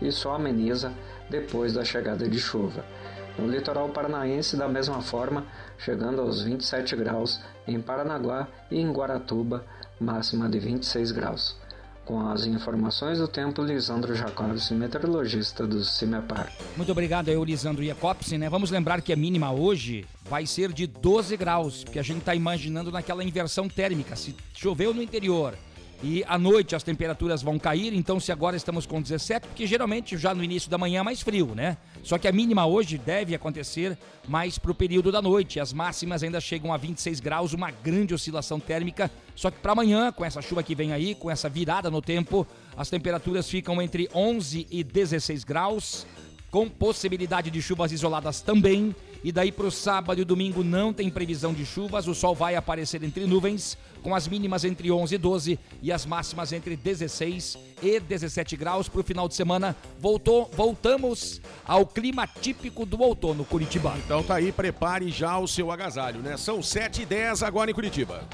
e 0.00 0.10
só 0.10 0.34
ameniza 0.34 0.94
depois 1.28 1.74
da 1.74 1.84
chegada 1.84 2.26
de 2.26 2.38
chuva. 2.38 2.84
No 3.38 3.46
litoral 3.46 3.90
paranaense, 3.90 4.56
da 4.56 4.66
mesma 4.66 5.02
forma, 5.02 5.44
chegando 5.76 6.22
aos 6.22 6.42
27 6.42 6.96
graus 6.96 7.38
em 7.66 7.78
Paranaguá 7.80 8.48
e 8.70 8.80
em 8.80 8.90
Guaratuba, 8.90 9.64
máxima 10.00 10.48
de 10.48 10.58
26 10.58 11.12
graus. 11.12 11.59
Com 12.10 12.28
as 12.28 12.44
informações 12.44 13.18
do 13.18 13.28
tempo, 13.28 13.62
Lisandro 13.62 14.16
Jacobs, 14.16 14.68
meteorologista 14.72 15.64
do 15.64 15.84
CIMEPAR. 15.84 16.50
Muito 16.76 16.90
obrigado 16.90 17.28
aí, 17.28 17.36
Lisandro 17.44 17.84
Jacobsen, 17.84 18.36
né? 18.36 18.50
Vamos 18.50 18.68
lembrar 18.68 19.00
que 19.00 19.12
a 19.12 19.16
mínima 19.16 19.52
hoje 19.52 20.04
vai 20.28 20.44
ser 20.44 20.72
de 20.72 20.88
12 20.88 21.36
graus, 21.36 21.84
porque 21.84 22.00
a 22.00 22.02
gente 22.02 22.22
tá 22.22 22.34
imaginando 22.34 22.90
naquela 22.90 23.22
inversão 23.22 23.68
térmica. 23.68 24.16
Se 24.16 24.34
choveu 24.52 24.92
no 24.92 25.00
interior 25.00 25.54
E 26.02 26.24
à 26.26 26.38
noite 26.38 26.74
as 26.74 26.82
temperaturas 26.82 27.42
vão 27.42 27.58
cair, 27.58 27.92
então 27.92 28.18
se 28.18 28.32
agora 28.32 28.56
estamos 28.56 28.86
com 28.86 29.02
17, 29.02 29.46
porque 29.46 29.66
geralmente 29.66 30.16
já 30.16 30.34
no 30.34 30.42
início 30.42 30.70
da 30.70 30.78
manhã 30.78 31.00
é 31.00 31.02
mais 31.02 31.20
frio, 31.20 31.54
né? 31.54 31.76
Só 32.02 32.16
que 32.16 32.26
a 32.26 32.32
mínima 32.32 32.64
hoje 32.64 32.96
deve 32.96 33.34
acontecer 33.34 33.98
mais 34.26 34.58
para 34.58 34.70
o 34.70 34.74
período 34.74 35.12
da 35.12 35.20
noite. 35.20 35.60
As 35.60 35.74
máximas 35.74 36.22
ainda 36.22 36.40
chegam 36.40 36.72
a 36.72 36.78
26 36.78 37.20
graus, 37.20 37.52
uma 37.52 37.70
grande 37.70 38.14
oscilação 38.14 38.58
térmica. 38.58 39.10
Só 39.36 39.50
que 39.50 39.58
para 39.58 39.72
amanhã, 39.72 40.10
com 40.10 40.24
essa 40.24 40.40
chuva 40.40 40.62
que 40.62 40.74
vem 40.74 40.92
aí, 40.92 41.14
com 41.14 41.30
essa 41.30 41.50
virada 41.50 41.90
no 41.90 42.00
tempo, 42.00 42.46
as 42.74 42.88
temperaturas 42.88 43.48
ficam 43.50 43.82
entre 43.82 44.08
11 44.14 44.66
e 44.70 44.82
16 44.82 45.44
graus, 45.44 46.06
com 46.50 46.66
possibilidade 46.66 47.50
de 47.50 47.60
chuvas 47.60 47.92
isoladas 47.92 48.40
também. 48.40 48.94
E 49.22 49.30
daí 49.30 49.52
para 49.52 49.66
o 49.66 49.70
sábado 49.70 50.20
e 50.20 50.24
domingo 50.24 50.64
não 50.64 50.92
tem 50.92 51.10
previsão 51.10 51.52
de 51.52 51.66
chuvas, 51.66 52.08
o 52.08 52.14
sol 52.14 52.34
vai 52.34 52.56
aparecer 52.56 53.02
entre 53.02 53.26
nuvens, 53.26 53.76
com 54.02 54.14
as 54.14 54.26
mínimas 54.26 54.64
entre 54.64 54.90
11 54.90 55.14
e 55.14 55.18
12 55.18 55.58
e 55.82 55.92
as 55.92 56.06
máximas 56.06 56.52
entre 56.52 56.74
16 56.74 57.58
e 57.82 58.00
17 58.00 58.56
graus. 58.56 58.88
Para 58.88 59.00
o 59.00 59.04
final 59.04 59.28
de 59.28 59.34
semana, 59.34 59.76
voltou, 59.98 60.50
voltamos 60.54 61.40
ao 61.64 61.86
clima 61.86 62.26
típico 62.26 62.86
do 62.86 63.00
outono 63.00 63.44
curitibano. 63.44 63.98
Então 64.04 64.22
tá 64.22 64.36
aí, 64.36 64.52
prepare 64.52 65.10
já 65.10 65.38
o 65.38 65.46
seu 65.46 65.70
agasalho, 65.70 66.20
né? 66.20 66.36
São 66.36 66.62
7 66.62 67.02
e 67.02 67.06
10 67.06 67.42
agora 67.42 67.70
em 67.70 67.74
Curitiba. 67.74 68.26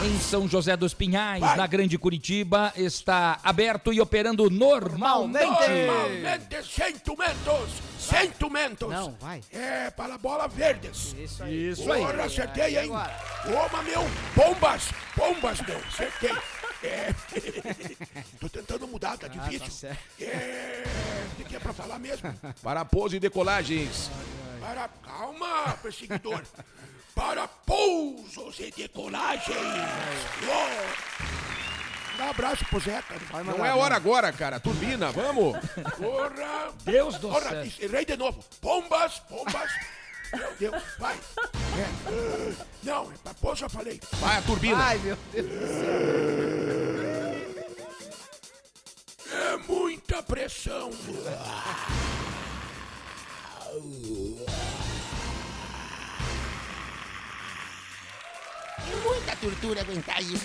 em 0.04 0.18
São 0.18 0.46
José 0.46 0.76
dos 0.76 0.92
Pinhais, 0.92 1.40
na 1.56 1.66
Grande 1.66 1.96
Curitiba, 1.96 2.72
está 2.76 3.38
aberto 3.42 3.92
e 3.92 4.00
operando 4.00 4.50
normalmente. 4.50 5.44
Normalmente, 5.44 6.62
sentimentos, 6.62 7.93
sentimentos. 8.04 8.88
Não, 8.90 9.12
vai. 9.20 9.40
É, 9.52 9.90
para 9.90 10.16
bola 10.18 10.46
verdes. 10.48 11.14
Isso 11.18 11.44
Isso 11.46 11.92
aí. 11.92 12.00
Porra, 12.00 12.24
acertei, 12.24 12.78
hein? 12.78 12.88
Toma, 12.88 13.82
meu, 13.82 14.02
bombas, 14.34 14.90
bombas, 15.16 15.60
meu, 15.62 15.78
acertei. 15.78 16.36
É. 16.82 17.14
Tô 18.38 18.48
tentando 18.48 18.86
mudar, 18.86 19.16
tá 19.16 19.26
difícil. 19.26 19.60
tá 19.60 19.70
certo. 19.70 19.98
É. 20.20 20.84
O 21.40 21.44
que 21.44 21.56
é 21.56 21.58
pra 21.58 21.72
falar 21.72 21.98
mesmo? 21.98 22.32
Para 22.62 22.84
pouso 22.84 23.16
e 23.16 23.20
decolagens. 23.20 24.10
Para. 24.60 24.88
Calma, 25.02 25.78
perseguidor. 25.82 26.42
Para 27.14 27.46
pousos 27.48 28.58
e 28.58 28.70
decolagens. 28.70 29.56
Ó. 30.50 31.73
Dá 32.16 32.24
um 32.26 32.30
abraço 32.30 32.64
pro 32.66 32.78
Zeca. 32.80 33.14
Não 33.44 33.64
é 33.64 33.74
hora 33.74 33.96
agora, 33.96 34.32
cara. 34.32 34.60
Turbina, 34.60 35.10
vamos. 35.10 35.56
Porra. 35.96 36.72
Deus 36.84 37.18
do 37.18 37.28
Porra, 37.28 37.50
céu. 37.50 37.66
errei 37.80 38.04
de 38.04 38.16
novo. 38.16 38.42
Bombas, 38.62 39.20
bombas. 39.28 39.70
Meu 40.32 40.54
Deus, 40.58 40.82
vai. 40.98 41.14
É, 41.78 42.54
não, 42.82 43.10
é 43.12 43.14
pra 43.22 43.34
pôr, 43.34 43.56
já 43.56 43.68
falei. 43.68 44.00
Vai 44.14 44.38
a 44.38 44.42
turbina. 44.42 44.82
Ai, 44.82 44.98
meu 44.98 45.16
Deus. 45.32 45.46
É 49.32 49.56
muita 49.68 50.22
pressão. 50.22 50.90
É 58.76 59.08
muita 59.08 59.36
tortura 59.36 59.80
aguentar 59.80 60.20
isso. 60.20 60.44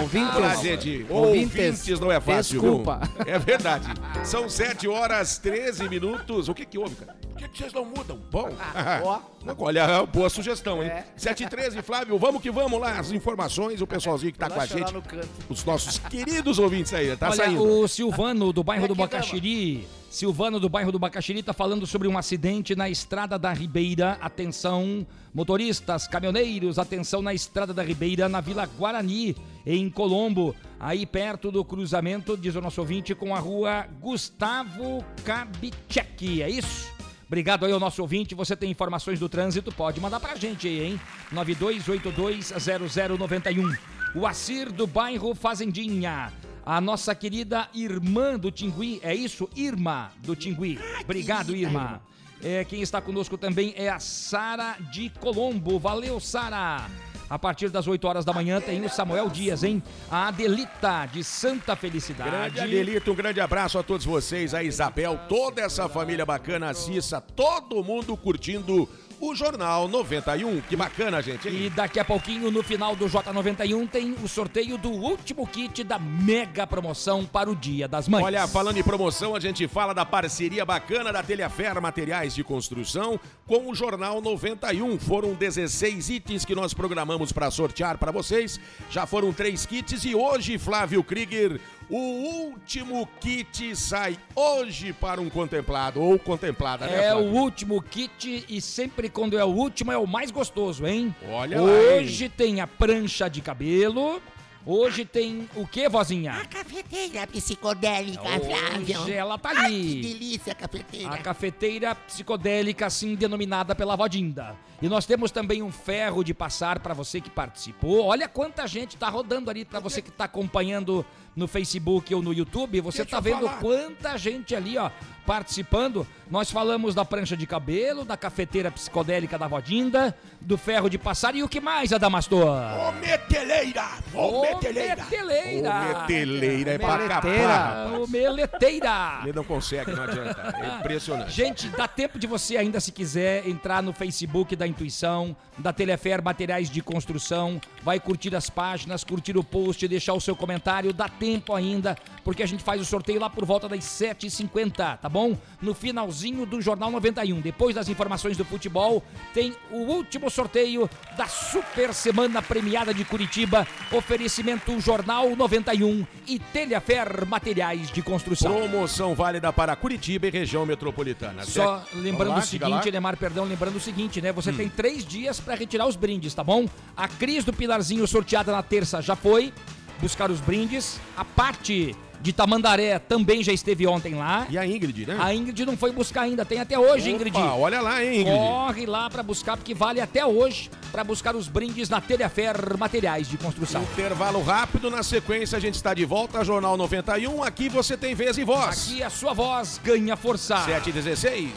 Ouvintes, 0.00 0.34
Olha, 0.36 0.56
gente, 0.56 1.06
ouvintes 1.10 2.00
não 2.00 2.10
é 2.10 2.20
fácil. 2.20 2.60
viu? 2.60 2.70
Desculpa. 2.70 3.00
É 3.26 3.38
verdade. 3.38 3.86
São 4.24 4.48
7 4.48 4.88
horas 4.88 5.36
13 5.38 5.88
minutos. 5.88 6.48
O 6.48 6.54
que 6.54 6.64
que 6.64 6.78
houve, 6.78 6.94
cara? 6.96 7.14
Por 7.20 7.36
que, 7.36 7.48
que 7.48 7.58
vocês 7.58 7.72
não 7.72 7.84
mudam? 7.84 8.18
Bom, 8.30 8.48
Ó. 9.04 9.20
olha, 9.58 10.06
boa 10.06 10.30
sugestão, 10.30 10.82
hein? 10.82 10.88
É. 10.88 11.04
7 11.16 11.44
e 11.44 11.48
13, 11.48 11.82
Flávio, 11.82 12.18
vamos 12.18 12.40
que 12.40 12.50
vamos 12.50 12.80
lá. 12.80 12.98
As 12.98 13.10
informações, 13.10 13.82
o 13.82 13.86
pessoalzinho 13.86 14.32
que 14.32 14.38
tá 14.38 14.48
com 14.48 14.60
a 14.60 14.66
gente. 14.66 14.92
no 14.92 15.02
canto. 15.02 15.28
Os 15.48 15.64
nossos 15.64 15.98
queridos 15.98 16.58
ouvintes 16.58 16.94
aí, 16.94 17.14
tá 17.16 17.26
Olha, 17.28 17.36
saindo. 17.36 17.62
o 17.62 17.86
Silvano 17.88 18.52
do 18.52 18.64
bairro 18.64 18.86
do 18.88 18.92
é 18.92 18.96
que 18.96 19.02
Bacaxiri. 19.02 19.86
Silvano 20.14 20.60
do 20.60 20.68
bairro 20.68 20.92
do 20.92 20.98
Bacaxiri 20.98 21.40
está 21.40 21.52
falando 21.52 21.88
sobre 21.88 22.06
um 22.06 22.16
acidente 22.16 22.76
na 22.76 22.88
estrada 22.88 23.36
da 23.36 23.52
Ribeira. 23.52 24.16
Atenção, 24.20 25.04
motoristas, 25.34 26.06
caminhoneiros, 26.06 26.78
atenção 26.78 27.20
na 27.20 27.34
estrada 27.34 27.74
da 27.74 27.82
Ribeira, 27.82 28.28
na 28.28 28.40
Vila 28.40 28.64
Guarani, 28.64 29.34
em 29.66 29.90
Colombo. 29.90 30.54
Aí 30.78 31.04
perto 31.04 31.50
do 31.50 31.64
cruzamento, 31.64 32.36
diz 32.36 32.54
o 32.54 32.60
nosso 32.60 32.80
ouvinte, 32.80 33.12
com 33.12 33.34
a 33.34 33.40
rua 33.40 33.88
Gustavo 34.00 35.04
Kabitschek. 35.24 36.42
É 36.42 36.48
isso? 36.48 36.94
Obrigado 37.26 37.66
aí 37.66 37.72
ao 37.72 37.80
nosso 37.80 38.00
ouvinte. 38.00 38.36
Você 38.36 38.54
tem 38.54 38.70
informações 38.70 39.18
do 39.18 39.28
trânsito? 39.28 39.72
Pode 39.72 40.00
mandar 40.00 40.20
pra 40.20 40.36
gente 40.36 40.68
aí, 40.68 40.80
hein? 40.80 41.00
92820091. 41.32 43.76
O 44.14 44.28
Acir 44.28 44.70
do 44.70 44.86
bairro 44.86 45.34
Fazendinha. 45.34 46.32
A 46.66 46.80
nossa 46.80 47.14
querida 47.14 47.68
irmã 47.74 48.38
do 48.38 48.50
Tingui. 48.50 48.98
É 49.02 49.14
isso? 49.14 49.48
Irma 49.54 50.10
do 50.18 50.34
Tingui. 50.34 50.78
Obrigado, 51.02 51.54
Irma. 51.54 52.00
É, 52.42 52.64
quem 52.64 52.80
está 52.80 53.00
conosco 53.00 53.36
também 53.36 53.74
é 53.76 53.88
a 53.88 53.98
Sara 53.98 54.76
de 54.92 55.10
Colombo. 55.20 55.78
Valeu, 55.78 56.18
Sara. 56.20 56.86
A 57.28 57.38
partir 57.38 57.70
das 57.70 57.86
8 57.86 58.06
horas 58.06 58.24
da 58.24 58.32
manhã 58.32 58.60
tem 58.60 58.84
o 58.84 58.88
Samuel 58.88 59.28
Dias, 59.30 59.64
hein? 59.64 59.82
A 60.10 60.28
Adelita 60.28 61.06
de 61.06 61.24
Santa 61.24 61.74
Felicidade. 61.74 62.30
Grande 62.30 62.60
Adelito, 62.60 63.12
um 63.12 63.14
grande 63.14 63.40
abraço 63.40 63.78
a 63.78 63.82
todos 63.82 64.04
vocês, 64.04 64.52
a 64.52 64.62
Isabel, 64.62 65.18
toda 65.28 65.62
essa 65.62 65.88
família 65.88 66.26
bacana, 66.26 66.70
a 66.70 66.74
Cissa, 66.74 67.20
todo 67.20 67.82
mundo 67.82 68.16
curtindo 68.16 68.88
o 69.30 69.34
Jornal 69.34 69.88
91. 69.88 70.60
Que 70.62 70.76
bacana, 70.76 71.22
gente. 71.22 71.48
hein? 71.48 71.64
E 71.66 71.70
daqui 71.70 71.98
a 71.98 72.04
pouquinho, 72.04 72.50
no 72.50 72.62
final 72.62 72.94
do 72.94 73.06
J91, 73.06 73.88
tem 73.88 74.14
o 74.22 74.28
sorteio 74.28 74.76
do 74.76 74.90
último 74.90 75.46
kit 75.46 75.82
da 75.82 75.98
mega 75.98 76.66
promoção 76.66 77.24
para 77.24 77.50
o 77.50 77.56
Dia 77.56 77.88
das 77.88 78.06
Mães. 78.08 78.22
Olha, 78.24 78.46
falando 78.46 78.76
em 78.76 78.82
promoção, 78.82 79.34
a 79.34 79.40
gente 79.40 79.66
fala 79.66 79.94
da 79.94 80.04
parceria 80.04 80.64
bacana 80.64 81.12
da 81.12 81.22
Telhafer 81.22 81.80
Materiais 81.80 82.34
de 82.34 82.44
Construção 82.44 83.18
com 83.46 83.70
o 83.70 83.74
Jornal 83.74 84.20
91. 84.20 84.98
Foram 84.98 85.34
16 85.34 86.10
itens 86.10 86.44
que 86.44 86.54
nós 86.54 86.74
programamos 86.74 87.32
para 87.32 87.50
sortear 87.50 87.98
para 87.98 88.12
vocês. 88.12 88.60
Já 88.90 89.06
foram 89.06 89.32
três 89.32 89.64
kits 89.64 90.04
e 90.04 90.14
hoje, 90.14 90.58
Flávio 90.58 91.02
Krieger, 91.02 91.60
o 91.90 91.96
último 91.96 93.08
kit 93.20 93.74
sai 93.76 94.18
hoje 94.34 94.92
para 94.92 95.20
um 95.20 95.28
contemplado 95.28 96.00
ou 96.00 96.18
contemplada, 96.18 96.86
né, 96.86 97.04
É 97.06 97.14
o 97.14 97.18
Flávio? 97.18 97.40
último 97.40 97.82
kit 97.82 98.44
e 98.48 98.60
sempre 98.60 99.08
quando 99.08 99.38
é 99.38 99.44
o 99.44 99.48
último 99.48 99.92
é 99.92 99.98
o 99.98 100.06
mais 100.06 100.30
gostoso, 100.30 100.86
hein? 100.86 101.14
Olha 101.28 101.60
lá, 101.60 101.70
Hoje 101.70 102.28
tem 102.28 102.60
a 102.60 102.66
prancha 102.66 103.28
de 103.28 103.40
cabelo, 103.40 104.20
Hoje 104.66 105.04
tem 105.04 105.46
o 105.56 105.66
que, 105.66 105.86
vozinha? 105.90 106.32
A 106.32 106.46
cafeteira 106.46 107.26
psicodélica, 107.26 108.22
Flávio. 108.22 109.00
Hoje 109.02 109.12
ela 109.12 109.36
tá 109.36 109.50
Ai, 109.50 109.56
que 109.56 109.60
ali. 109.66 110.00
delícia 110.00 110.52
a 110.52 110.54
cafeteira. 110.54 111.10
A 111.10 111.18
cafeteira 111.18 111.94
psicodélica, 111.94 112.86
assim 112.86 113.14
denominada 113.14 113.74
pela 113.74 113.94
Vodinda. 113.94 114.56
E 114.80 114.88
nós 114.88 115.04
temos 115.04 115.30
também 115.30 115.62
um 115.62 115.70
ferro 115.70 116.24
de 116.24 116.32
passar 116.32 116.78
para 116.78 116.94
você 116.94 117.20
que 117.20 117.28
participou. 117.28 118.06
Olha 118.06 118.26
quanta 118.26 118.66
gente 118.66 118.96
tá 118.96 119.10
rodando 119.10 119.50
ali 119.50 119.66
para 119.66 119.80
você 119.80 120.00
que 120.00 120.10
tá 120.10 120.24
acompanhando 120.24 121.04
no 121.34 121.48
Facebook 121.48 122.14
ou 122.14 122.22
no 122.22 122.32
YouTube. 122.32 122.80
Você 122.80 122.98
Deixa 122.98 123.10
tá 123.10 123.16
eu 123.18 123.22
vendo 123.22 123.46
falar. 123.46 123.60
quanta 123.60 124.16
gente 124.16 124.54
ali, 124.54 124.78
ó, 124.78 124.90
participando. 125.26 126.06
Nós 126.30 126.50
falamos 126.50 126.94
da 126.94 127.04
prancha 127.04 127.36
de 127.36 127.46
cabelo, 127.46 128.04
da 128.04 128.16
cafeteira 128.16 128.70
psicodélica 128.70 129.38
da 129.38 129.46
Vodinda, 129.48 130.16
do 130.40 130.56
ferro 130.56 130.88
de 130.88 130.98
passar 130.98 131.34
e 131.34 131.42
o 131.42 131.48
que 131.48 131.60
mais, 131.60 131.92
Adamastor? 131.92 132.46
Ô 132.48 132.92
meteleira! 132.92 133.88
Ô 134.14 134.42
meteleira! 134.42 134.96
meteleira! 135.04 135.70
Ô, 135.70 135.98
meteleira 135.98 136.70
é 136.72 136.78
pra 136.78 137.08
capar. 137.08 137.92
Ô, 138.00 138.06
meleteira! 138.06 139.20
Ele 139.22 139.32
não 139.32 139.44
consegue, 139.44 139.92
não 139.92 140.02
adianta. 140.04 140.54
É 140.56 140.78
impressionante. 140.80 141.32
Gente, 141.32 141.68
dá 141.68 141.88
tempo 141.88 142.18
de 142.18 142.26
você 142.26 142.56
ainda, 142.56 142.80
se 142.80 142.92
quiser, 142.92 143.46
entrar 143.48 143.82
no 143.82 143.92
Facebook 143.92 144.54
da 144.56 144.66
Intuição, 144.66 145.36
da 145.58 145.72
Telefer 145.72 146.22
Materiais 146.22 146.70
de 146.70 146.80
Construção, 146.80 147.60
vai 147.84 148.00
curtir 148.00 148.34
as 148.34 148.48
páginas, 148.48 149.04
curtir 149.04 149.36
o 149.36 149.44
post, 149.44 149.86
deixar 149.86 150.14
o 150.14 150.20
seu 150.20 150.34
comentário, 150.34 150.92
dá 150.92 151.08
tempo 151.08 151.54
ainda, 151.54 151.96
porque 152.24 152.42
a 152.42 152.46
gente 152.46 152.62
faz 152.62 152.80
o 152.80 152.84
sorteio 152.84 153.20
lá 153.20 153.28
por 153.28 153.44
volta 153.44 153.68
das 153.68 153.80
7h50, 153.80 154.98
tá 154.98 155.08
bom? 155.08 155.36
No 155.60 155.74
finalzinho 155.74 156.46
do 156.46 156.60
Jornal 156.62 156.90
91. 156.90 157.40
Depois 157.40 157.74
das 157.74 157.88
informações 157.88 158.36
do 158.36 158.44
futebol, 158.44 159.02
tem 159.34 159.54
o 159.70 159.80
último 159.80 160.30
sorteio 160.30 160.88
da 161.16 161.26
Super 161.26 161.92
Semana 161.92 162.40
Premiada 162.40 162.94
de 162.94 163.04
Curitiba, 163.04 163.66
oferecimento 163.92 164.80
Jornal 164.80 165.36
91 165.36 166.06
e 166.26 166.38
Telefer 166.38 167.26
Materiais 167.26 167.90
de 167.90 168.00
Construção. 168.00 168.54
Promoção 168.54 169.14
válida 169.14 169.52
para 169.52 169.76
Curitiba 169.76 170.26
e 170.26 170.30
região 170.30 170.64
metropolitana. 170.64 171.44
Só 171.44 171.80
certo? 171.80 171.98
lembrando 171.98 172.30
lá, 172.30 172.38
o 172.38 172.42
seguinte, 172.42 172.90
Lemar, 172.90 173.16
perdão, 173.16 173.44
lembrando 173.44 173.76
o 173.76 173.80
seguinte, 173.80 174.22
né? 174.22 174.32
Você 174.32 174.52
tem 174.52 174.68
três 174.68 175.04
dias 175.04 175.38
pra 175.38 175.54
retirar 175.54 175.86
os 175.86 175.96
brindes, 175.96 176.32
tá 176.32 176.42
bom? 176.42 176.66
A 176.96 177.08
Cris 177.08 177.44
do 177.44 177.52
Pilarzinho 177.74 178.06
sorteada 178.06 178.52
na 178.52 178.62
terça 178.62 179.02
já 179.02 179.16
foi 179.16 179.52
buscar 180.00 180.30
os 180.30 180.40
brindes. 180.40 181.00
A 181.16 181.24
parte 181.24 181.92
de 182.24 182.32
Tamandaré 182.32 182.98
também 182.98 183.44
já 183.44 183.52
esteve 183.52 183.86
ontem 183.86 184.14
lá. 184.14 184.46
E 184.48 184.56
a 184.56 184.66
Ingrid, 184.66 185.04
né? 185.06 185.18
A 185.20 185.34
Ingrid 185.34 185.66
não 185.66 185.76
foi 185.76 185.92
buscar 185.92 186.22
ainda, 186.22 186.42
tem 186.42 186.58
até 186.58 186.78
hoje, 186.78 187.10
Opa, 187.10 187.16
Ingrid. 187.16 187.36
olha 187.36 187.82
lá, 187.82 188.02
hein, 188.02 188.22
Ingrid. 188.22 188.34
Corre 188.38 188.86
lá 188.86 189.10
pra 189.10 189.22
buscar, 189.22 189.58
porque 189.58 189.74
vale 189.74 190.00
até 190.00 190.24
hoje 190.24 190.70
pra 190.90 191.04
buscar 191.04 191.36
os 191.36 191.48
brindes 191.48 191.90
na 191.90 192.00
Telefer 192.00 192.78
Materiais 192.78 193.28
de 193.28 193.36
Construção. 193.36 193.82
Intervalo 193.82 194.42
rápido, 194.42 194.90
na 194.90 195.02
sequência 195.02 195.58
a 195.58 195.60
gente 195.60 195.74
está 195.74 195.92
de 195.92 196.06
volta, 196.06 196.42
Jornal 196.42 196.78
91, 196.78 197.42
aqui 197.44 197.68
você 197.68 197.94
tem 197.94 198.14
vez 198.14 198.38
e 198.38 198.44
voz. 198.44 198.88
Aqui 198.88 199.02
a 199.02 199.10
sua 199.10 199.34
voz 199.34 199.78
ganha 199.84 200.16
força. 200.16 200.56
7 200.64 200.88
e 200.88 200.92
16. 200.92 201.50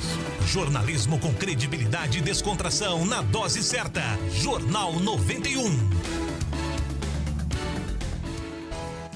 Jornalismo 0.47 1.17
com 1.17 1.33
credibilidade 1.33 2.17
e 2.17 2.21
descontração 2.21 3.05
na 3.05 3.21
dose 3.21 3.63
certa. 3.63 4.03
Jornal 4.33 4.99
91. 4.99 6.26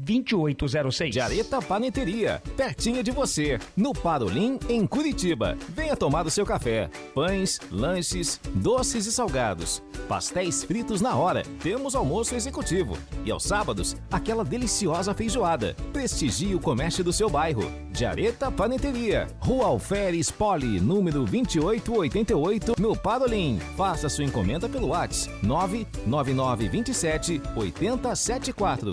2806. 0.00 1.14
Jareta 1.14 1.60
Paneteria, 1.60 2.42
pertinho 2.56 3.02
de 3.02 3.10
você, 3.10 3.58
no 3.76 3.92
Parolim, 3.92 4.58
em 4.68 4.86
Curitiba. 4.86 5.56
Venha 5.68 5.96
tomar 5.96 6.26
o 6.26 6.30
seu 6.30 6.46
café. 6.46 6.88
Pães, 7.14 7.60
lanches, 7.70 8.40
doces 8.54 9.06
e 9.06 9.12
salgados. 9.12 9.82
Pastéis 10.08 10.64
fritos 10.64 11.00
na 11.00 11.14
hora. 11.14 11.42
Temos 11.62 11.94
almoço 11.94 12.34
executivo. 12.34 12.96
E 13.24 13.30
aos 13.30 13.44
sábados, 13.44 13.96
aquela 14.10 14.44
deliciosa 14.44 15.14
feijoada. 15.14 15.76
Prestigie 15.92 16.54
o 16.54 16.60
comércio 16.60 17.04
do 17.04 17.12
seu 17.12 17.28
bairro. 17.28 17.70
Jareta 17.92 18.50
Paneteria, 18.50 19.28
Rua 19.40 19.66
Alferes 19.66 20.30
Poli, 20.30 20.80
número 20.80 21.24
2888, 21.24 22.74
no 22.78 22.96
Parolim. 22.96 23.58
Faça 23.76 24.08
sua 24.08 24.24
encomenda 24.24 24.68
pelo 24.68 24.88
WhatsApp 24.88 25.30
99927 25.42 27.40
8074. 27.56 28.92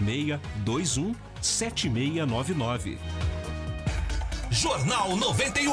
21 0.00 1.14
7699. 1.40 2.98
Jornal 4.50 5.16
91. 5.16 5.72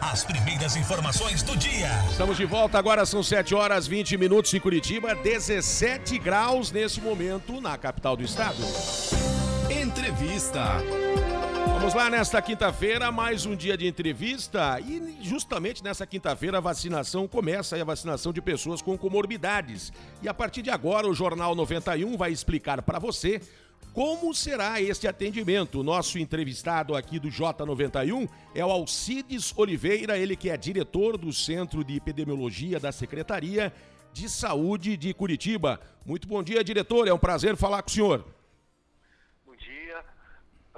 As 0.00 0.24
primeiras 0.24 0.76
informações 0.76 1.42
do 1.42 1.56
dia. 1.56 1.88
Estamos 2.10 2.36
de 2.36 2.44
volta, 2.44 2.78
agora 2.78 3.06
são 3.06 3.22
7 3.22 3.54
horas 3.54 3.86
20 3.86 4.18
minutos 4.18 4.52
em 4.52 4.60
Curitiba, 4.60 5.14
17 5.14 6.18
graus 6.18 6.70
nesse 6.70 7.00
momento 7.00 7.60
na 7.62 7.78
capital 7.78 8.16
do 8.16 8.22
estado. 8.22 8.58
Entrevista. 9.70 10.82
Vamos 11.66 11.94
lá, 11.94 12.08
nesta 12.08 12.40
quinta-feira, 12.40 13.10
mais 13.10 13.46
um 13.46 13.56
dia 13.56 13.76
de 13.76 13.86
entrevista 13.86 14.78
e 14.80 15.18
justamente 15.22 15.82
nessa 15.82 16.06
quinta-feira 16.06 16.58
a 16.58 16.60
vacinação 16.60 17.26
começa 17.26 17.74
aí 17.74 17.82
a 17.82 17.84
vacinação 17.84 18.32
de 18.32 18.40
pessoas 18.40 18.80
com 18.80 18.96
comorbidades. 18.96 19.92
E 20.22 20.28
a 20.28 20.34
partir 20.34 20.62
de 20.62 20.70
agora 20.70 21.08
o 21.08 21.14
Jornal 21.14 21.54
91 21.54 22.16
vai 22.16 22.30
explicar 22.30 22.80
para 22.82 22.98
você 22.98 23.40
como 23.92 24.32
será 24.32 24.80
este 24.80 25.08
atendimento? 25.08 25.82
Nosso 25.82 26.16
entrevistado 26.16 26.94
aqui 26.94 27.18
do 27.18 27.28
J91 27.28 28.28
é 28.54 28.64
o 28.64 28.70
Alcides 28.70 29.52
Oliveira, 29.56 30.16
ele 30.16 30.36
que 30.36 30.48
é 30.48 30.56
diretor 30.56 31.18
do 31.18 31.32
Centro 31.32 31.82
de 31.82 31.96
Epidemiologia 31.96 32.78
da 32.78 32.92
Secretaria 32.92 33.72
de 34.12 34.28
Saúde 34.28 34.96
de 34.96 35.12
Curitiba. 35.12 35.80
Muito 36.06 36.28
bom 36.28 36.40
dia, 36.40 36.62
diretor. 36.62 37.08
É 37.08 37.12
um 37.12 37.18
prazer 37.18 37.56
falar 37.56 37.82
com 37.82 37.90
o 37.90 37.92
senhor. 37.92 38.39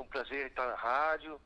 Um 0.02 0.06
prazer 0.06 0.48
estar 0.48 0.66
na 0.66 0.74
rádio, 0.74 1.40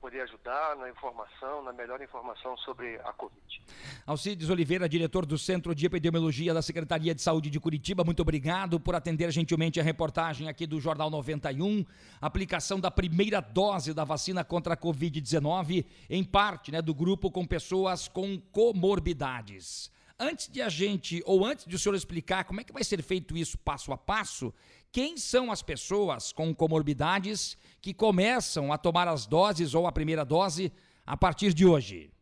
poder 0.00 0.22
ajudar 0.22 0.74
na 0.74 0.90
informação, 0.90 1.62
na 1.62 1.72
melhor 1.72 2.02
informação 2.02 2.56
sobre 2.56 2.96
a 2.96 3.12
Covid. 3.12 3.62
Alcides 4.04 4.50
Oliveira, 4.50 4.88
diretor 4.88 5.24
do 5.24 5.38
Centro 5.38 5.72
de 5.72 5.86
Epidemiologia 5.86 6.52
da 6.52 6.60
Secretaria 6.60 7.14
de 7.14 7.22
Saúde 7.22 7.48
de 7.48 7.60
Curitiba, 7.60 8.02
muito 8.02 8.20
obrigado 8.20 8.80
por 8.80 8.96
atender 8.96 9.30
gentilmente 9.30 9.78
a 9.78 9.84
reportagem 9.84 10.48
aqui 10.48 10.66
do 10.66 10.80
Jornal 10.80 11.10
91. 11.10 11.86
Aplicação 12.20 12.80
da 12.80 12.90
primeira 12.90 13.40
dose 13.40 13.94
da 13.94 14.02
vacina 14.02 14.42
contra 14.42 14.74
a 14.74 14.76
Covid-19 14.76 15.86
em 16.10 16.24
parte 16.24 16.72
né, 16.72 16.82
do 16.82 16.92
grupo 16.92 17.30
com 17.30 17.46
pessoas 17.46 18.08
com 18.08 18.36
comorbidades. 18.50 19.92
Antes 20.18 20.48
de 20.48 20.60
a 20.60 20.68
gente, 20.68 21.22
ou 21.24 21.44
antes 21.44 21.64
de 21.64 21.74
o 21.74 21.78
senhor 21.78 21.94
explicar 21.94 22.44
como 22.44 22.60
é 22.60 22.64
que 22.64 22.72
vai 22.72 22.84
ser 22.84 23.02
feito 23.02 23.36
isso 23.36 23.56
passo 23.58 23.92
a 23.92 23.96
passo, 23.96 24.52
quem 24.92 25.16
são 25.16 25.50
as 25.50 25.62
pessoas 25.62 26.32
com 26.32 26.54
comorbidades 26.54 27.56
que 27.80 27.94
começam 27.94 28.70
a 28.70 28.76
tomar 28.76 29.08
as 29.08 29.26
doses 29.26 29.74
ou 29.74 29.86
a 29.86 29.92
primeira 29.92 30.22
dose 30.22 30.70
a 31.06 31.16
partir 31.16 31.54
de 31.54 31.64
hoje? 31.64 32.12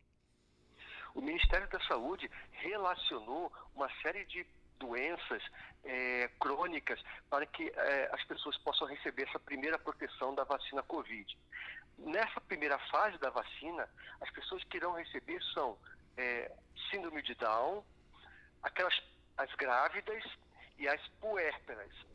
O 1.12 1.20
Ministério 1.20 1.68
da 1.68 1.80
Saúde 1.80 2.30
relacionou 2.52 3.52
uma 3.74 3.90
série 4.00 4.24
de 4.26 4.46
doenças 4.78 5.42
é, 5.84 6.30
crônicas 6.38 7.02
para 7.28 7.44
que 7.44 7.64
é, 7.74 8.10
as 8.12 8.22
pessoas 8.24 8.56
possam 8.58 8.86
receber 8.86 9.24
essa 9.28 9.40
primeira 9.40 9.76
proteção 9.76 10.32
da 10.34 10.44
vacina 10.44 10.82
Covid. 10.84 11.36
Nessa 11.98 12.40
primeira 12.40 12.78
fase 12.90 13.18
da 13.18 13.30
vacina, 13.30 13.88
as 14.20 14.30
pessoas 14.30 14.62
que 14.64 14.76
irão 14.76 14.92
receber 14.92 15.42
são 15.52 15.76
é, 16.16 16.52
síndrome 16.88 17.20
de 17.22 17.34
Down, 17.34 17.84
aquelas 18.62 18.94
as 19.36 19.52
grávidas 19.56 20.22
e 20.78 20.86
as 20.86 21.00
puérperas. 21.20 22.09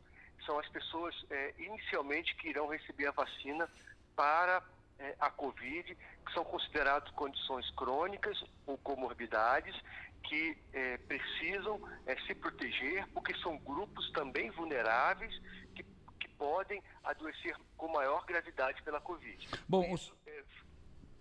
São 0.46 0.58
as 0.58 0.68
pessoas 0.68 1.14
é, 1.28 1.54
inicialmente 1.58 2.34
que 2.36 2.48
irão 2.48 2.68
receber 2.68 3.08
a 3.08 3.10
vacina 3.10 3.68
para 4.14 4.62
é, 4.98 5.14
a 5.20 5.30
Covid, 5.30 5.94
que 5.94 6.32
são 6.32 6.44
consideradas 6.44 7.10
condições 7.10 7.68
crônicas 7.72 8.42
ou 8.66 8.78
comorbidades 8.78 9.74
que 10.22 10.56
é, 10.72 10.96
precisam 10.98 11.80
é, 12.06 12.16
se 12.22 12.34
proteger, 12.34 13.06
porque 13.08 13.34
são 13.38 13.58
grupos 13.58 14.10
também 14.12 14.50
vulneráveis 14.50 15.36
que, 15.74 15.84
que 16.18 16.28
podem 16.30 16.82
adoecer 17.04 17.56
com 17.76 17.88
maior 17.88 18.24
gravidade 18.24 18.82
pela 18.82 19.00
Covid. 19.00 19.48
Bom, 19.68 19.92
os... 19.92 20.12
É, 20.26 20.42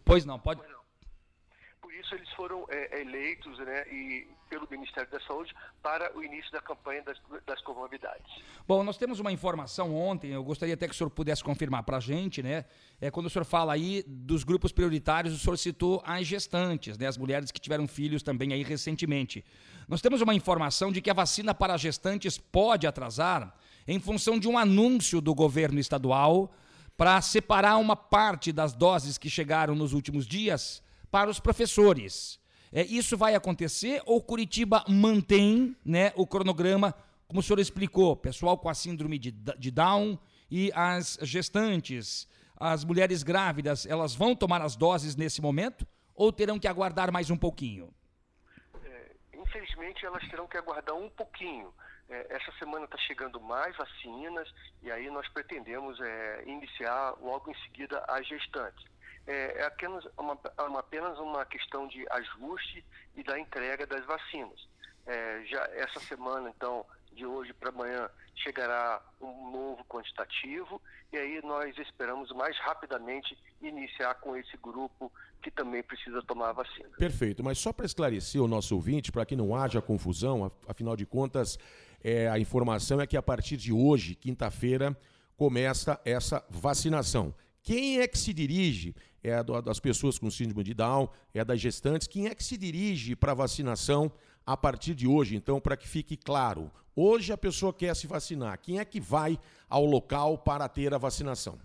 pois 0.03 0.25
não, 0.25 0.39
pode. 0.39 0.61
Pois 0.61 0.71
não 0.71 0.84
por 1.85 1.93
isso 1.93 2.15
eles 2.15 2.27
foram 2.31 2.65
é, 2.67 3.01
eleitos 3.01 3.59
né, 3.59 3.83
e, 3.91 4.27
pelo 4.49 4.67
Ministério 4.71 5.07
da 5.11 5.19
Saúde 5.19 5.53
para 5.83 6.17
o 6.17 6.23
início 6.23 6.51
da 6.51 6.59
campanha 6.59 7.03
das, 7.03 7.15
das 7.45 7.61
comorbidades. 7.61 8.25
Bom, 8.67 8.83
nós 8.83 8.97
temos 8.97 9.19
uma 9.19 9.31
informação 9.31 9.95
ontem, 9.95 10.31
eu 10.31 10.43
gostaria 10.43 10.73
até 10.73 10.87
que 10.87 10.95
o 10.95 10.97
senhor 10.97 11.11
pudesse 11.11 11.43
confirmar 11.43 11.83
para 11.83 11.97
a 11.97 11.99
gente, 11.99 12.41
né? 12.41 12.65
É, 12.99 13.11
quando 13.11 13.27
o 13.27 13.29
senhor 13.29 13.45
fala 13.45 13.71
aí 13.71 14.03
dos 14.07 14.43
grupos 14.43 14.71
prioritários, 14.71 15.35
o 15.35 15.37
senhor 15.37 15.55
citou 15.59 16.01
as 16.03 16.25
gestantes, 16.25 16.97
né, 16.97 17.05
as 17.05 17.19
mulheres 17.19 17.51
que 17.51 17.61
tiveram 17.61 17.87
filhos 17.87 18.23
também 18.23 18.51
aí 18.51 18.63
recentemente. 18.63 19.45
Nós 19.87 20.01
temos 20.01 20.21
uma 20.21 20.33
informação 20.33 20.91
de 20.91 21.01
que 21.01 21.11
a 21.11 21.13
vacina 21.13 21.53
para 21.53 21.77
gestantes 21.77 22.35
pode 22.35 22.87
atrasar 22.87 23.55
em 23.87 23.99
função 23.99 24.39
de 24.39 24.47
um 24.47 24.57
anúncio 24.57 25.21
do 25.21 25.35
governo 25.35 25.79
estadual 25.79 26.51
para 26.97 27.21
separar 27.21 27.77
uma 27.77 27.95
parte 27.95 28.51
das 28.51 28.73
doses 28.73 29.19
que 29.19 29.29
chegaram 29.29 29.75
nos 29.75 29.93
últimos 29.93 30.25
dias 30.25 30.83
para 31.15 31.29
os 31.29 31.39
professores. 31.39 32.41
É, 32.73 32.81
isso 32.81 33.17
vai 33.17 33.35
acontecer 33.35 34.01
ou 34.05 34.21
Curitiba 34.21 34.83
mantém 34.85 35.73
né, 35.85 36.11
o 36.13 36.27
cronograma, 36.27 36.93
como 37.25 37.39
o 37.39 37.43
senhor 37.43 37.57
explicou, 37.57 38.17
pessoal 38.17 38.57
com 38.57 38.67
a 38.67 38.73
síndrome 38.73 39.17
de, 39.17 39.31
de 39.31 39.71
Down 39.71 40.19
e 40.51 40.73
as 40.75 41.17
gestantes, 41.21 42.27
as 42.57 42.83
mulheres 42.83 43.23
grávidas, 43.23 43.85
elas 43.85 44.13
vão 44.13 44.35
tomar 44.35 44.61
as 44.61 44.75
doses 44.75 45.15
nesse 45.15 45.41
momento 45.41 45.87
ou 46.13 46.33
terão 46.33 46.59
que 46.59 46.67
aguardar 46.67 47.13
mais 47.13 47.29
um 47.29 47.37
pouquinho? 47.37 47.93
É, 48.83 49.11
infelizmente, 49.35 50.05
elas 50.05 50.27
terão 50.27 50.49
que 50.49 50.57
aguardar 50.57 50.97
um 50.97 51.09
pouquinho. 51.11 51.73
É, 52.09 52.35
essa 52.35 52.51
semana 52.59 52.83
está 52.83 52.97
chegando 52.97 53.39
mais 53.39 53.73
vacinas 53.77 54.53
e 54.83 54.91
aí 54.91 55.09
nós 55.09 55.25
pretendemos 55.29 55.97
é, 56.01 56.43
iniciar 56.45 57.13
logo 57.21 57.49
em 57.49 57.55
seguida 57.63 58.03
as 58.05 58.27
gestantes 58.27 58.94
é, 59.27 59.61
é 59.61 59.65
apenas, 59.65 60.05
uma, 60.17 60.37
uma, 60.67 60.79
apenas 60.79 61.17
uma 61.19 61.45
questão 61.45 61.87
de 61.87 62.05
ajuste 62.09 62.83
e 63.15 63.23
da 63.23 63.39
entrega 63.39 63.85
das 63.85 64.05
vacinas. 64.05 64.67
É, 65.05 65.43
já 65.45 65.63
essa 65.73 65.99
semana, 65.99 66.51
então, 66.55 66.85
de 67.13 67.25
hoje 67.25 67.53
para 67.53 67.69
amanhã, 67.69 68.09
chegará 68.35 69.01
um 69.21 69.51
novo 69.51 69.83
quantitativo 69.85 70.81
e 71.13 71.17
aí 71.17 71.41
nós 71.43 71.77
esperamos 71.77 72.31
mais 72.31 72.57
rapidamente 72.57 73.37
iniciar 73.61 74.15
com 74.15 74.35
esse 74.35 74.57
grupo 74.57 75.11
que 75.41 75.49
também 75.49 75.81
precisa 75.81 76.21
tomar 76.23 76.49
a 76.49 76.53
vacina. 76.53 76.89
Perfeito, 76.97 77.43
mas 77.43 77.57
só 77.57 77.71
para 77.71 77.85
esclarecer 77.85 78.41
o 78.41 78.47
nosso 78.47 78.75
ouvinte, 78.75 79.11
para 79.11 79.25
que 79.25 79.35
não 79.35 79.55
haja 79.55 79.81
confusão, 79.81 80.51
afinal 80.67 80.95
de 80.95 81.05
contas, 81.05 81.57
é, 82.03 82.27
a 82.27 82.37
informação 82.37 82.99
é 82.99 83.07
que 83.07 83.15
a 83.15 83.21
partir 83.21 83.57
de 83.57 83.71
hoje, 83.71 84.15
quinta-feira, 84.15 84.97
começa 85.37 85.99
essa 86.03 86.43
vacinação. 86.49 87.33
Quem 87.65 87.99
é 87.99 88.07
que 88.07 88.17
se 88.17 88.31
dirige? 88.31 88.95
É 89.23 89.43
das 89.43 89.79
pessoas 89.79 90.19
com 90.19 90.29
síndrome 90.29 90.63
de 90.63 90.75
Down, 90.75 91.09
é 91.33 91.43
das 91.43 91.59
gestantes. 91.59 92.07
Quem 92.07 92.27
é 92.27 92.35
que 92.35 92.43
se 92.43 92.55
dirige 92.55 93.15
para 93.15 93.31
a 93.31 93.35
vacinação 93.35 94.11
a 94.45 94.55
partir 94.55 94.93
de 94.93 95.07
hoje? 95.07 95.35
Então, 95.35 95.59
para 95.59 95.75
que 95.75 95.87
fique 95.87 96.15
claro, 96.15 96.71
hoje 96.95 97.33
a 97.33 97.37
pessoa 97.37 97.73
quer 97.73 97.95
se 97.95 98.05
vacinar. 98.05 98.59
Quem 98.59 98.79
é 98.79 98.85
que 98.85 98.99
vai 98.99 99.39
ao 99.67 99.83
local 99.83 100.37
para 100.37 100.69
ter 100.69 100.93
a 100.93 100.99
vacinação? 100.99 101.59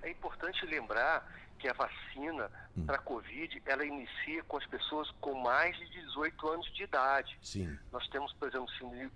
É 0.00 0.10
importante 0.10 0.64
lembrar 0.64 1.28
que 1.58 1.66
a 1.66 1.72
vacina 1.72 2.48
hum. 2.76 2.86
para 2.86 2.94
a 2.94 3.00
Covid, 3.00 3.60
ela 3.66 3.84
inicia 3.84 4.44
com 4.44 4.58
as 4.58 4.66
pessoas 4.66 5.10
com 5.20 5.34
mais 5.34 5.76
de 5.76 5.88
18 5.88 6.48
anos 6.48 6.72
de 6.72 6.84
idade. 6.84 7.36
Sim. 7.42 7.76
Nós 7.90 8.06
temos, 8.10 8.32
por 8.34 8.46
exemplo, 8.46 8.70
síndrome 8.78 9.10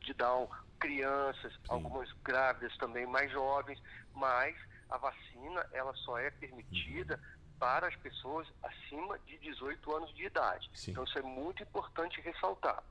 de 0.00 0.14
Down, 0.14 0.48
crianças, 0.78 1.52
Sim. 1.52 1.58
algumas 1.70 2.12
grávidas 2.22 2.76
também 2.76 3.04
mais 3.04 3.32
jovens, 3.32 3.82
mas 4.14 4.54
a 4.90 4.96
vacina 4.96 5.66
ela 5.72 5.94
só 5.94 6.18
é 6.18 6.30
permitida 6.30 7.20
para 7.58 7.86
as 7.86 7.96
pessoas 7.96 8.46
acima 8.62 9.18
de 9.20 9.38
18 9.38 9.96
anos 9.96 10.14
de 10.14 10.24
idade. 10.24 10.70
Sim. 10.74 10.90
Então 10.90 11.04
isso 11.04 11.18
é 11.18 11.22
muito 11.22 11.62
importante 11.62 12.20
ressaltar. 12.20 12.82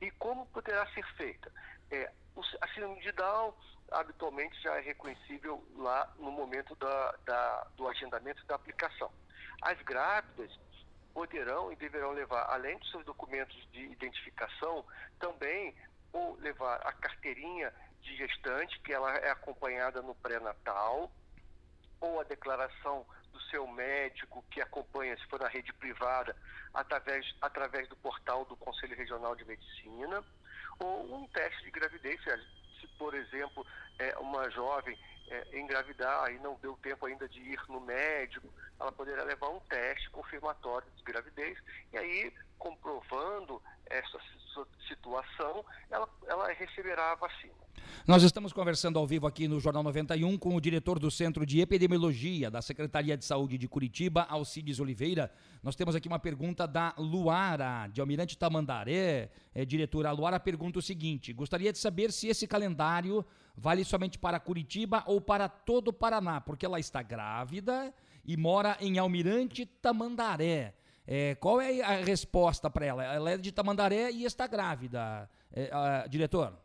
E 0.00 0.10
como 0.12 0.46
poderá 0.46 0.86
ser 0.92 1.04
feita? 1.14 1.52
É, 1.90 2.10
a 2.60 2.68
síndrome 2.68 3.00
de 3.00 3.12
Down 3.12 3.54
habitualmente 3.90 4.60
já 4.62 4.76
é 4.76 4.80
reconhecível 4.80 5.64
lá 5.76 6.12
no 6.18 6.32
momento 6.32 6.74
da, 6.76 7.14
da, 7.24 7.66
do 7.76 7.88
agendamento 7.88 8.44
da 8.46 8.54
aplicação. 8.54 9.10
As 9.62 9.80
grávidas 9.82 10.50
poderão 11.12 11.72
e 11.72 11.76
deverão 11.76 12.12
levar, 12.12 12.52
além 12.52 12.76
dos 12.78 12.90
seus 12.90 13.04
documentos 13.04 13.56
de 13.70 13.84
identificação, 13.84 14.84
também 15.18 15.74
ou 16.12 16.36
levar 16.40 16.76
a 16.86 16.92
carteirinha 16.92 17.72
de 18.02 18.16
gestante, 18.16 18.78
que 18.80 18.92
ela 18.92 19.12
é 19.16 19.30
acompanhada 19.30 20.02
no 20.02 20.14
pré-natal, 20.14 21.10
ou 22.04 22.20
a 22.20 22.24
declaração 22.24 23.06
do 23.32 23.40
seu 23.42 23.66
médico 23.66 24.44
que 24.50 24.60
acompanha, 24.60 25.16
se 25.16 25.26
for 25.26 25.40
na 25.40 25.48
rede 25.48 25.72
privada, 25.72 26.36
através, 26.72 27.34
através 27.40 27.88
do 27.88 27.96
portal 27.96 28.44
do 28.44 28.56
Conselho 28.56 28.96
Regional 28.96 29.34
de 29.34 29.44
Medicina, 29.44 30.22
ou 30.78 31.14
um 31.16 31.26
teste 31.28 31.64
de 31.64 31.70
gravidez, 31.70 32.20
se, 32.80 32.86
por 32.98 33.14
exemplo, 33.14 33.66
é, 33.98 34.16
uma 34.18 34.50
jovem 34.50 34.98
é, 35.28 35.58
engravidar 35.58 36.30
e 36.30 36.38
não 36.38 36.54
deu 36.56 36.76
tempo 36.82 37.06
ainda 37.06 37.28
de 37.28 37.40
ir 37.40 37.60
no 37.68 37.80
médico, 37.80 38.48
ela 38.78 38.92
poderá 38.92 39.24
levar 39.24 39.48
um 39.48 39.60
teste 39.60 40.10
confirmatório 40.10 40.90
de 40.96 41.02
gravidez 41.02 41.58
e 41.92 41.98
aí 41.98 42.32
comprovando 42.58 43.62
essa 43.86 44.18
situação, 44.88 45.64
ela, 45.90 46.08
ela 46.26 46.52
receberá 46.52 47.12
a 47.12 47.14
vacina. 47.14 47.64
Nós 48.06 48.22
estamos 48.22 48.52
conversando 48.52 48.98
ao 48.98 49.06
vivo 49.06 49.26
aqui 49.26 49.48
no 49.48 49.58
Jornal 49.58 49.82
91 49.82 50.36
com 50.36 50.54
o 50.54 50.60
diretor 50.60 50.98
do 50.98 51.10
Centro 51.10 51.46
de 51.46 51.60
Epidemiologia 51.60 52.50
da 52.50 52.60
Secretaria 52.60 53.16
de 53.16 53.24
Saúde 53.24 53.56
de 53.56 53.66
Curitiba, 53.66 54.26
Alcides 54.28 54.78
Oliveira. 54.78 55.30
Nós 55.62 55.74
temos 55.74 55.94
aqui 55.94 56.06
uma 56.06 56.18
pergunta 56.18 56.66
da 56.66 56.94
Luara, 56.98 57.88
de 57.88 58.00
Almirante 58.00 58.36
Tamandaré. 58.36 59.30
É, 59.54 59.64
diretora, 59.64 60.10
a 60.10 60.12
Luara 60.12 60.38
pergunta 60.38 60.78
o 60.78 60.82
seguinte: 60.82 61.32
gostaria 61.32 61.72
de 61.72 61.78
saber 61.78 62.12
se 62.12 62.28
esse 62.28 62.46
calendário 62.46 63.24
vale 63.56 63.84
somente 63.84 64.18
para 64.18 64.40
Curitiba 64.40 65.02
ou 65.06 65.20
para 65.20 65.48
todo 65.48 65.88
o 65.88 65.92
Paraná, 65.92 66.40
porque 66.40 66.66
ela 66.66 66.80
está 66.80 67.02
grávida 67.02 67.94
e 68.24 68.36
mora 68.36 68.76
em 68.80 68.98
Almirante 68.98 69.64
Tamandaré. 69.64 70.74
É, 71.06 71.34
qual 71.34 71.60
é 71.60 71.82
a 71.82 72.02
resposta 72.02 72.70
para 72.70 72.86
ela? 72.86 73.04
Ela 73.04 73.32
é 73.32 73.36
de 73.36 73.52
Tamandaré 73.52 74.10
e 74.10 74.24
está 74.24 74.46
grávida, 74.46 75.28
é, 75.52 75.70
a, 75.72 76.06
diretor? 76.06 76.56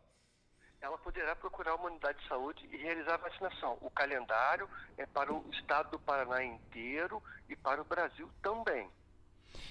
Ela 0.80 0.96
poderá 0.96 1.36
procurar 1.36 1.74
uma 1.74 1.90
unidade 1.90 2.18
de 2.20 2.28
saúde 2.28 2.66
e 2.72 2.76
realizar 2.78 3.14
a 3.14 3.18
vacinação. 3.18 3.76
O 3.82 3.90
calendário 3.90 4.68
é 4.96 5.04
para 5.04 5.32
o 5.32 5.44
estado 5.52 5.90
do 5.90 5.98
Paraná 5.98 6.42
inteiro 6.42 7.22
e 7.48 7.56
para 7.56 7.82
o 7.82 7.84
Brasil 7.84 8.30
também. 8.42 8.88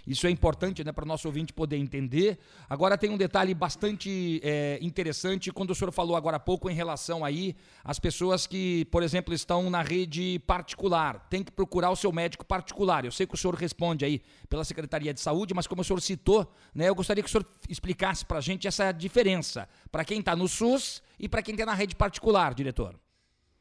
Isso 0.06 0.28
é 0.28 0.30
importante 0.30 0.84
né, 0.84 0.92
para 0.92 1.04
o 1.04 1.08
nosso 1.08 1.28
ouvinte 1.28 1.54
poder 1.54 1.78
entender. 1.78 2.40
Agora 2.70 2.98
tem 2.98 3.10
um 3.10 3.18
detalhe 3.18 3.54
bastante 3.54 4.40
é, 4.44 4.80
interessante 4.82 5.52
quando 5.52 5.72
o 5.72 5.76
senhor 5.76 5.92
falou 5.92 6.16
agora 6.16 6.38
há 6.38 6.40
pouco 6.40 6.70
em 6.70 6.74
relação 6.74 7.24
aí 7.24 7.56
às 7.84 8.00
pessoas 8.00 8.48
que, 8.48 8.86
por 8.86 9.04
exemplo, 9.04 9.34
estão 9.34 9.70
na 9.70 9.82
rede 9.82 10.40
particular. 10.40 11.28
Tem 11.30 11.44
que 11.44 11.52
procurar 11.52 11.92
o 11.92 11.96
seu 11.96 12.12
médico 12.12 12.46
particular. 12.46 13.06
Eu 13.06 13.12
sei 13.12 13.28
que 13.28 13.36
o 13.36 13.38
senhor 13.38 13.56
responde 13.56 14.06
aí 14.06 14.22
pela 14.50 14.64
Secretaria 14.64 15.14
de 15.14 15.20
Saúde, 15.20 15.54
mas 15.54 15.68
como 15.68 15.82
o 15.82 15.86
senhor 15.86 16.02
citou, 16.02 16.52
né, 16.74 16.90
eu 16.90 16.96
gostaria 16.96 17.24
que 17.24 17.30
o 17.30 17.32
senhor 17.32 17.46
explicasse 17.68 18.26
para 18.26 18.40
a 18.40 18.42
gente 18.42 18.68
essa 18.68 18.92
diferença 18.92 19.68
para 19.92 20.06
quem 20.06 20.20
está 20.20 20.36
no 20.36 20.48
SUS 20.48 21.02
e 21.20 21.28
para 21.28 21.42
quem 21.42 21.54
está 21.54 21.66
na 21.66 21.74
rede 21.74 21.96
particular, 21.96 22.54
diretor. 22.54 22.96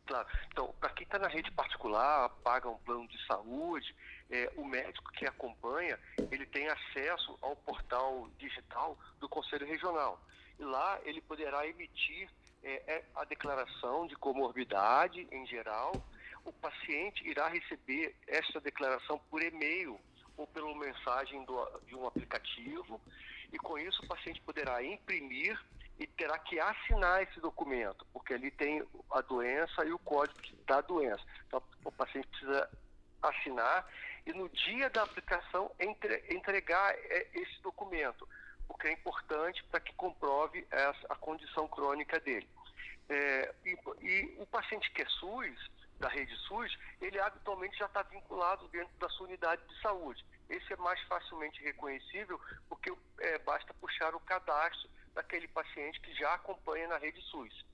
Claro. 0.09 0.27
Então, 0.51 0.75
para 0.81 0.89
quem 0.91 1.05
está 1.05 1.19
na 1.19 1.29
rede 1.29 1.51
particular, 1.53 2.31
paga 2.43 2.69
um 2.69 2.79
plano 2.79 3.07
de 3.09 3.27
saúde, 3.27 3.95
é, 4.31 4.51
o 4.57 4.65
médico 4.65 5.11
que 5.13 5.27
acompanha, 5.27 5.99
ele 6.31 6.47
tem 6.47 6.69
acesso 6.69 7.39
ao 7.41 7.57
portal 7.57 8.29
digital 8.39 8.99
do 9.19 9.29
Conselho 9.29 9.67
Regional. 9.67 10.21
E 10.59 10.65
lá 10.65 11.01
ele 11.05 11.21
poderá 11.21 11.67
emitir 11.67 12.29
é, 12.63 12.83
é, 12.87 13.05
a 13.15 13.25
declaração 13.25 14.07
de 14.07 14.17
comorbidade 14.17 15.27
em 15.31 15.47
geral. 15.47 16.05
O 16.45 16.53
paciente 16.53 17.27
irá 17.27 17.49
receber 17.49 18.15
essa 18.27 18.61
declaração 18.61 19.19
por 19.31 19.43
e-mail 19.43 19.99
ou 20.37 20.47
pela 20.47 20.75
mensagem 20.77 21.45
do, 21.45 21.81
de 21.87 21.95
um 21.95 22.07
aplicativo. 22.07 23.01
E 23.53 23.59
com 23.59 23.79
isso 23.79 24.03
o 24.03 24.09
paciente 24.09 24.41
poderá 24.43 24.83
imprimir 24.83 25.59
e 25.99 26.07
terá 26.07 26.39
que 26.39 26.61
assinar 26.61 27.23
esse 27.23 27.41
documento, 27.41 28.07
porque 28.13 28.33
ali 28.33 28.53
tem 28.53 28.87
a 29.11 29.21
doença 29.21 29.85
e 29.85 29.93
o 29.93 29.99
código 29.99 30.39
da 30.65 30.81
doença. 30.81 31.23
Então, 31.47 31.61
o 31.85 31.91
paciente 31.91 32.29
precisa 32.29 32.71
assinar 33.21 33.85
e 34.29 34.33
no 34.35 34.47
dia 34.51 34.91
da 34.91 35.05
aplicação 35.05 35.71
entre, 35.81 36.23
entregar 36.29 36.95
é, 36.95 37.29
esse 37.33 37.63
documento, 37.63 38.29
o 38.69 38.75
que 38.75 38.87
é 38.87 38.93
importante 38.93 39.65
para 39.71 39.81
que 39.81 39.95
comprove 39.95 40.67
essa, 40.71 41.07
a 41.09 41.17
condição 41.17 41.67
crônica 41.67 42.21
dele. 42.21 42.47
É, 43.09 43.55
e, 43.65 43.79
e, 44.03 44.37
o 44.39 44.47
paciente 44.47 44.91
que 44.93 45.01
é 45.01 45.07
SUS, 45.07 45.71
da 45.99 46.09
rede 46.09 46.37
SUS, 46.47 46.77
ele 47.01 47.19
habitualmente 47.19 47.79
já 47.79 47.87
está 47.87 48.03
vinculado 48.03 48.69
dentro 48.69 48.95
da 48.99 49.09
sua 49.09 49.27
unidade 49.27 49.67
de 49.67 49.81
saúde. 49.81 50.23
Esse 50.51 50.75
é 50.75 50.77
mais 50.77 51.01
facilmente 51.05 51.63
reconhecível 51.63 52.39
porque 52.69 52.93
é, 53.21 53.39
basta 53.39 53.73
puxar 53.75 54.15
o 54.15 54.21
cadastro 54.21 54.91
daquele 55.15 55.49
paciente 55.49 56.01
que 56.03 56.13
já 56.15 56.35
acompanha 56.35 56.87
na 56.87 56.99
rede 56.99 57.21
SUS. 57.23 57.65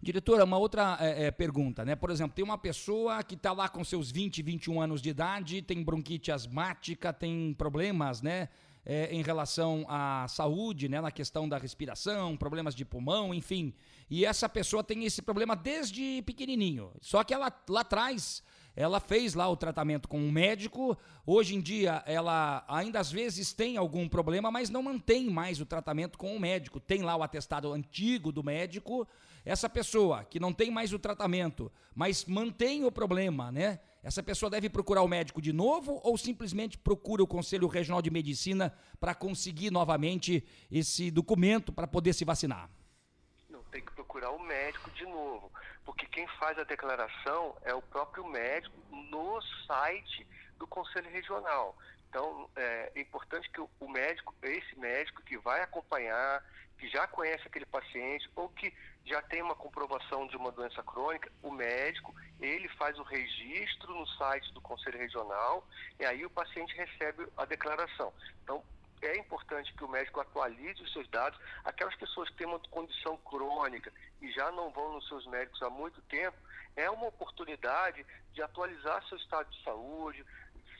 Diretora, 0.00 0.44
uma 0.44 0.58
outra 0.58 0.96
é, 1.00 1.24
é, 1.26 1.30
pergunta, 1.30 1.84
né? 1.84 1.94
Por 1.94 2.10
exemplo, 2.10 2.34
tem 2.34 2.44
uma 2.44 2.58
pessoa 2.58 3.22
que 3.22 3.34
está 3.34 3.52
lá 3.52 3.68
com 3.68 3.84
seus 3.84 4.10
20, 4.10 4.42
21 4.42 4.80
anos 4.80 5.02
de 5.02 5.10
idade, 5.10 5.62
tem 5.62 5.82
bronquite 5.82 6.30
asmática, 6.30 7.12
tem 7.12 7.54
problemas, 7.54 8.22
né? 8.22 8.48
É, 8.84 9.14
em 9.14 9.22
relação 9.22 9.86
à 9.88 10.26
saúde, 10.28 10.88
né, 10.88 11.00
na 11.00 11.12
questão 11.12 11.48
da 11.48 11.56
respiração, 11.56 12.36
problemas 12.36 12.74
de 12.74 12.84
pulmão, 12.84 13.32
enfim. 13.32 13.72
E 14.10 14.24
essa 14.24 14.48
pessoa 14.48 14.82
tem 14.82 15.04
esse 15.04 15.22
problema 15.22 15.54
desde 15.54 16.20
pequenininho. 16.22 16.90
Só 17.00 17.22
que 17.22 17.32
ela 17.32 17.52
lá 17.68 17.82
atrás 17.82 18.42
ela 18.74 19.00
fez 19.00 19.34
lá 19.34 19.48
o 19.48 19.56
tratamento 19.56 20.08
com 20.08 20.18
um 20.18 20.30
médico. 20.30 20.96
Hoje 21.26 21.54
em 21.54 21.60
dia, 21.60 22.02
ela 22.06 22.64
ainda 22.66 23.00
às 23.00 23.12
vezes 23.12 23.52
tem 23.52 23.76
algum 23.76 24.08
problema, 24.08 24.50
mas 24.50 24.70
não 24.70 24.82
mantém 24.82 25.28
mais 25.28 25.60
o 25.60 25.66
tratamento 25.66 26.16
com 26.16 26.34
o 26.34 26.40
médico. 26.40 26.80
Tem 26.80 27.02
lá 27.02 27.14
o 27.14 27.22
atestado 27.22 27.72
antigo 27.72 28.32
do 28.32 28.42
médico. 28.42 29.06
Essa 29.44 29.68
pessoa 29.68 30.24
que 30.24 30.38
não 30.38 30.52
tem 30.52 30.70
mais 30.70 30.92
o 30.92 30.98
tratamento, 30.98 31.70
mas 31.94 32.24
mantém 32.24 32.84
o 32.84 32.92
problema, 32.92 33.50
né? 33.50 33.80
Essa 34.02 34.22
pessoa 34.22 34.50
deve 34.50 34.68
procurar 34.68 35.02
o 35.02 35.08
médico 35.08 35.40
de 35.40 35.52
novo 35.52 36.00
ou 36.02 36.16
simplesmente 36.16 36.78
procura 36.78 37.22
o 37.22 37.26
Conselho 37.26 37.68
Regional 37.68 38.02
de 38.02 38.10
Medicina 38.10 38.72
para 39.00 39.14
conseguir 39.14 39.70
novamente 39.70 40.44
esse 40.70 41.10
documento 41.10 41.72
para 41.72 41.86
poder 41.86 42.12
se 42.12 42.24
vacinar? 42.24 42.68
Não, 43.48 43.62
tem 43.64 43.84
que 43.84 43.92
procurar 43.92 44.30
o 44.30 44.38
médico 44.40 44.90
de 44.90 45.04
novo 45.04 45.50
porque 45.84 46.06
quem 46.06 46.26
faz 46.38 46.58
a 46.58 46.64
declaração 46.64 47.56
é 47.62 47.74
o 47.74 47.82
próprio 47.82 48.26
médico 48.26 48.74
no 48.90 49.40
site 49.66 50.26
do 50.56 50.66
Conselho 50.66 51.10
Regional. 51.10 51.76
Então, 52.08 52.48
é, 52.56 52.92
é 52.94 53.00
importante 53.00 53.50
que 53.50 53.60
o 53.60 53.88
médico, 53.88 54.34
esse 54.42 54.78
médico 54.78 55.22
que 55.22 55.38
vai 55.38 55.62
acompanhar, 55.62 56.44
que 56.78 56.88
já 56.88 57.06
conhece 57.06 57.46
aquele 57.46 57.66
paciente 57.66 58.28
ou 58.36 58.48
que 58.48 58.72
já 59.04 59.20
tem 59.22 59.42
uma 59.42 59.54
comprovação 59.54 60.26
de 60.26 60.36
uma 60.36 60.52
doença 60.52 60.82
crônica, 60.82 61.30
o 61.42 61.50
médico, 61.50 62.14
ele 62.40 62.68
faz 62.70 62.98
o 62.98 63.02
registro 63.02 63.94
no 63.94 64.06
site 64.06 64.52
do 64.52 64.60
Conselho 64.60 64.98
Regional 64.98 65.66
e 65.98 66.04
aí 66.04 66.24
o 66.24 66.30
paciente 66.30 66.74
recebe 66.76 67.26
a 67.36 67.44
declaração. 67.44 68.12
Então, 68.42 68.62
é 69.02 69.18
importante 69.18 69.72
que 69.74 69.84
o 69.84 69.88
médico 69.88 70.20
atualize 70.20 70.80
os 70.80 70.92
seus 70.92 71.08
dados. 71.08 71.38
Aquelas 71.64 71.94
pessoas 71.96 72.28
que 72.30 72.36
têm 72.36 72.46
uma 72.46 72.60
condição 72.60 73.16
crônica 73.18 73.92
e 74.20 74.30
já 74.30 74.50
não 74.52 74.70
vão 74.70 74.92
nos 74.92 75.08
seus 75.08 75.26
médicos 75.26 75.60
há 75.62 75.68
muito 75.68 76.00
tempo, 76.02 76.36
é 76.76 76.88
uma 76.88 77.08
oportunidade 77.08 78.06
de 78.32 78.42
atualizar 78.42 79.04
seu 79.08 79.18
estado 79.18 79.50
de 79.50 79.62
saúde, 79.64 80.24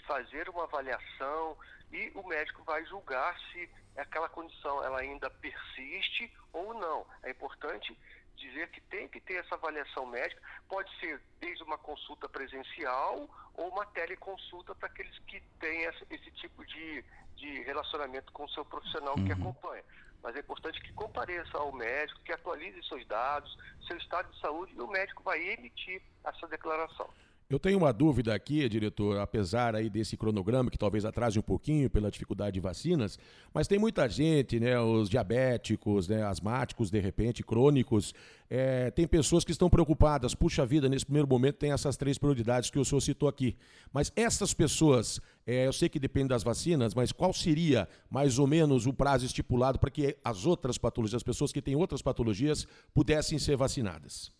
fazer 0.06 0.48
uma 0.48 0.64
avaliação 0.64 1.56
e 1.90 2.10
o 2.14 2.26
médico 2.26 2.62
vai 2.64 2.84
julgar 2.86 3.36
se 3.52 3.68
aquela 3.96 4.28
condição 4.28 4.82
ela 4.82 5.00
ainda 5.00 5.28
persiste 5.28 6.32
ou 6.52 6.74
não. 6.74 7.06
É 7.22 7.30
importante 7.30 7.96
dizer 8.36 8.68
que 8.70 8.80
tem 8.82 9.08
que 9.08 9.20
ter 9.20 9.34
essa 9.34 9.54
avaliação 9.54 10.06
médica, 10.06 10.40
pode 10.68 10.90
ser 10.98 11.20
desde 11.40 11.62
uma 11.62 11.78
consulta 11.78 12.28
presencial 12.28 13.28
ou 13.54 13.68
uma 13.68 13.86
teleconsulta 13.86 14.74
para 14.74 14.88
aqueles 14.88 15.16
que 15.20 15.40
têm 15.60 15.84
esse 16.10 16.30
tipo 16.32 16.64
de, 16.64 17.04
de 17.36 17.62
relacionamento 17.62 18.32
com 18.32 18.44
o 18.44 18.50
seu 18.50 18.64
profissional 18.64 19.16
uhum. 19.16 19.24
que 19.24 19.32
acompanha. 19.32 19.84
Mas 20.22 20.36
é 20.36 20.40
importante 20.40 20.80
que 20.80 20.92
compareça 20.92 21.58
ao 21.58 21.72
médico, 21.72 22.20
que 22.20 22.32
atualize 22.32 22.80
seus 22.84 23.04
dados, 23.06 23.56
seu 23.86 23.96
estado 23.96 24.32
de 24.32 24.40
saúde, 24.40 24.72
e 24.74 24.80
o 24.80 24.86
médico 24.86 25.22
vai 25.22 25.40
emitir 25.40 26.00
essa 26.24 26.46
declaração. 26.46 27.08
Eu 27.52 27.58
tenho 27.58 27.76
uma 27.76 27.92
dúvida 27.92 28.34
aqui, 28.34 28.66
diretor, 28.66 29.18
apesar 29.18 29.76
aí 29.76 29.90
desse 29.90 30.16
cronograma 30.16 30.70
que 30.70 30.78
talvez 30.78 31.04
atrase 31.04 31.38
um 31.38 31.42
pouquinho 31.42 31.90
pela 31.90 32.10
dificuldade 32.10 32.54
de 32.54 32.60
vacinas, 32.60 33.18
mas 33.52 33.68
tem 33.68 33.78
muita 33.78 34.08
gente, 34.08 34.58
né, 34.58 34.80
os 34.80 35.10
diabéticos, 35.10 36.08
né, 36.08 36.22
asmáticos, 36.22 36.90
de 36.90 36.98
repente, 36.98 37.42
crônicos, 37.42 38.14
é, 38.48 38.90
tem 38.92 39.06
pessoas 39.06 39.44
que 39.44 39.52
estão 39.52 39.68
preocupadas, 39.68 40.34
puxa 40.34 40.64
vida, 40.64 40.88
nesse 40.88 41.04
primeiro 41.04 41.28
momento 41.28 41.56
tem 41.56 41.72
essas 41.72 41.94
três 41.94 42.16
prioridades 42.16 42.70
que 42.70 42.78
o 42.78 42.86
senhor 42.86 43.02
citou 43.02 43.28
aqui, 43.28 43.54
mas 43.92 44.10
essas 44.16 44.54
pessoas, 44.54 45.20
é, 45.46 45.66
eu 45.66 45.74
sei 45.74 45.90
que 45.90 45.98
depende 45.98 46.28
das 46.28 46.42
vacinas, 46.42 46.94
mas 46.94 47.12
qual 47.12 47.34
seria 47.34 47.86
mais 48.08 48.38
ou 48.38 48.46
menos 48.46 48.86
o 48.86 48.94
prazo 48.94 49.26
estipulado 49.26 49.78
para 49.78 49.90
que 49.90 50.16
as 50.24 50.46
outras 50.46 50.78
patologias, 50.78 51.16
as 51.16 51.22
pessoas 51.22 51.52
que 51.52 51.60
têm 51.60 51.76
outras 51.76 52.00
patologias, 52.00 52.66
pudessem 52.94 53.38
ser 53.38 53.58
vacinadas? 53.58 54.32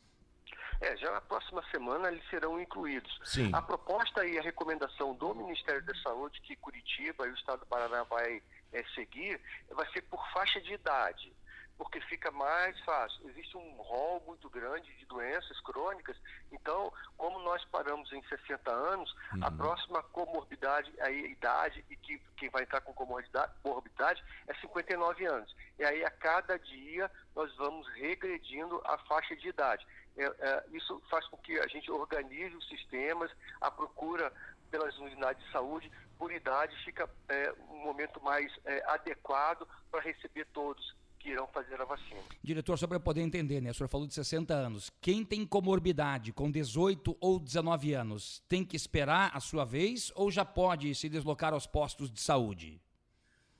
É, 0.83 0.97
já 0.97 1.11
na 1.13 1.21
próxima 1.21 1.63
semana 1.71 2.09
eles 2.09 2.29
serão 2.29 2.61
incluídos. 2.61 3.21
Sim. 3.25 3.51
A 3.55 3.63
proposta 3.63 4.27
e 4.27 4.37
a 4.39 4.43
recomendação 4.43 5.15
do 5.15 5.33
Ministério 5.35 5.83
da 5.85 5.95
Saúde, 6.03 6.41
que 6.41 6.57
Curitiba 6.57 7.27
e 7.27 7.31
o 7.31 7.35
Estado 7.35 7.61
do 7.61 7.67
Paraná 7.67 8.03
vai 8.03 8.43
é, 8.73 8.85
seguir, 8.95 9.41
vai 9.71 9.89
ser 9.93 10.03
por 10.03 10.27
faixa 10.33 10.61
de 10.61 10.73
idade 10.75 11.33
porque 11.79 12.01
fica 12.03 12.31
mais 12.31 12.79
fácil. 12.85 13.29
Existe 13.31 13.57
um 13.57 13.73
rol 13.77 14.23
muito 14.25 14.49
grande 14.49 14.93
de 14.99 15.07
doenças 15.07 15.59
crônicas, 15.61 16.17
então, 16.53 16.93
como 17.17 17.41
nós 17.41 17.65
paramos 17.65 18.13
em 18.13 18.23
60 18.25 18.71
anos, 18.71 19.13
a 19.43 19.49
Uhum. 19.49 19.57
próxima 19.57 20.01
comorbidade, 20.05 20.93
a 21.01 21.11
idade, 21.11 21.85
e 21.91 21.97
que 21.97 22.21
quem 22.37 22.51
vai 22.51 22.63
entrar 22.63 22.83
com 22.83 22.93
comorbidade, 22.95 23.53
comorbidade 23.63 24.23
é 24.47 24.55
59 24.55 25.25
anos. 25.27 25.57
E 25.77 25.85
aí, 25.85 26.05
a 26.05 26.11
cada 26.11 26.57
dia, 26.57 27.11
nós 27.35 27.53
vamos 27.57 27.89
regredindo 27.95 28.81
a 28.85 28.99
faixa 28.99 29.35
de 29.35 29.49
idade. 29.49 29.85
É, 30.17 30.25
é, 30.25 30.65
isso 30.73 31.01
faz 31.11 31.27
com 31.29 31.37
que 31.39 31.59
a 31.59 31.67
gente 31.69 31.91
organize 31.91 32.55
os 32.55 32.69
sistemas, 32.69 33.31
a 33.61 33.71
procura 33.71 34.33
pelas 34.71 34.97
unidades 34.99 35.45
de 35.45 35.53
saúde, 35.53 35.91
por 36.19 36.33
idade, 36.33 36.75
fica 36.85 37.09
é, 37.29 37.53
um 37.71 37.85
momento 37.85 38.23
mais 38.23 38.51
é, 38.65 38.83
adequado 38.91 39.67
para 39.91 40.01
receber 40.01 40.47
todos 40.53 40.95
que 41.23 41.31
irão 41.31 41.47
fazer 41.49 41.81
a 41.81 41.85
vacina. 41.85 42.21
Diretor, 42.43 42.77
só 42.77 42.87
para 42.87 42.99
poder 42.99 43.21
entender, 43.21 43.61
né? 43.61 43.71
O 43.71 43.75
senhor 43.75 43.89
falou 43.89 44.07
de 44.07 44.15
60 44.15 44.53
anos. 44.53 44.91
Quem 45.01 45.25
tem 45.25 45.47
comorbidade 45.47 46.33
com 46.33 46.51
18 46.51 47.17
ou 47.21 47.39
19 47.39 47.95
anos 47.95 48.43
tem 48.49 48.65
que 48.65 48.77
esperar 48.77 49.31
a 49.33 49.39
sua 49.39 49.65
vez 49.65 50.11
ou 50.17 50.31
já 50.31 50.45
pode 50.45 50.93
se 50.97 51.09
deslocar 51.09 51.53
aos 51.53 51.67
postos 51.67 52.11
de 52.11 52.21
saúde? 52.21 52.81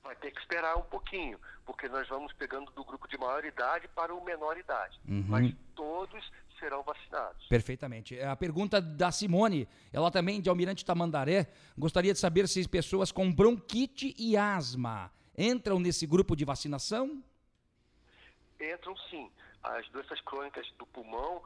Vai 0.03 0.15
ter 0.17 0.31
que 0.31 0.39
esperar 0.41 0.75
um 0.77 0.83
pouquinho, 0.83 1.39
porque 1.65 1.87
nós 1.87 2.07
vamos 2.09 2.33
pegando 2.33 2.69
do 2.71 2.83
grupo 2.83 3.07
de 3.07 3.17
maior 3.17 3.45
idade 3.45 3.87
para 3.95 4.13
o 4.13 4.23
menor 4.23 4.57
idade. 4.57 4.99
Uhum. 5.07 5.23
Mas 5.29 5.55
todos 5.73 6.31
serão 6.63 6.81
vacinados. 6.81 7.45
Perfeitamente. 7.47 8.19
A 8.21 8.35
pergunta 8.37 8.81
da 8.81 9.11
Simone, 9.11 9.67
ela 9.91 10.09
também 10.09 10.39
de 10.39 10.49
Almirante 10.49 10.85
Tamandaré, 10.85 11.51
gostaria 11.77 12.13
de 12.13 12.19
saber 12.19 12.47
se 12.47 12.67
pessoas 12.69 13.11
com 13.11 13.31
bronquite 13.31 14.15
e 14.17 14.37
asma 14.37 15.11
entram 15.37 15.79
nesse 15.79 16.05
grupo 16.05 16.35
de 16.35 16.45
vacinação? 16.45 17.23
Entram 18.59 18.95
sim. 19.09 19.31
As 19.61 19.87
doenças 19.89 20.19
crônicas 20.21 20.69
do 20.77 20.85
pulmão, 20.87 21.41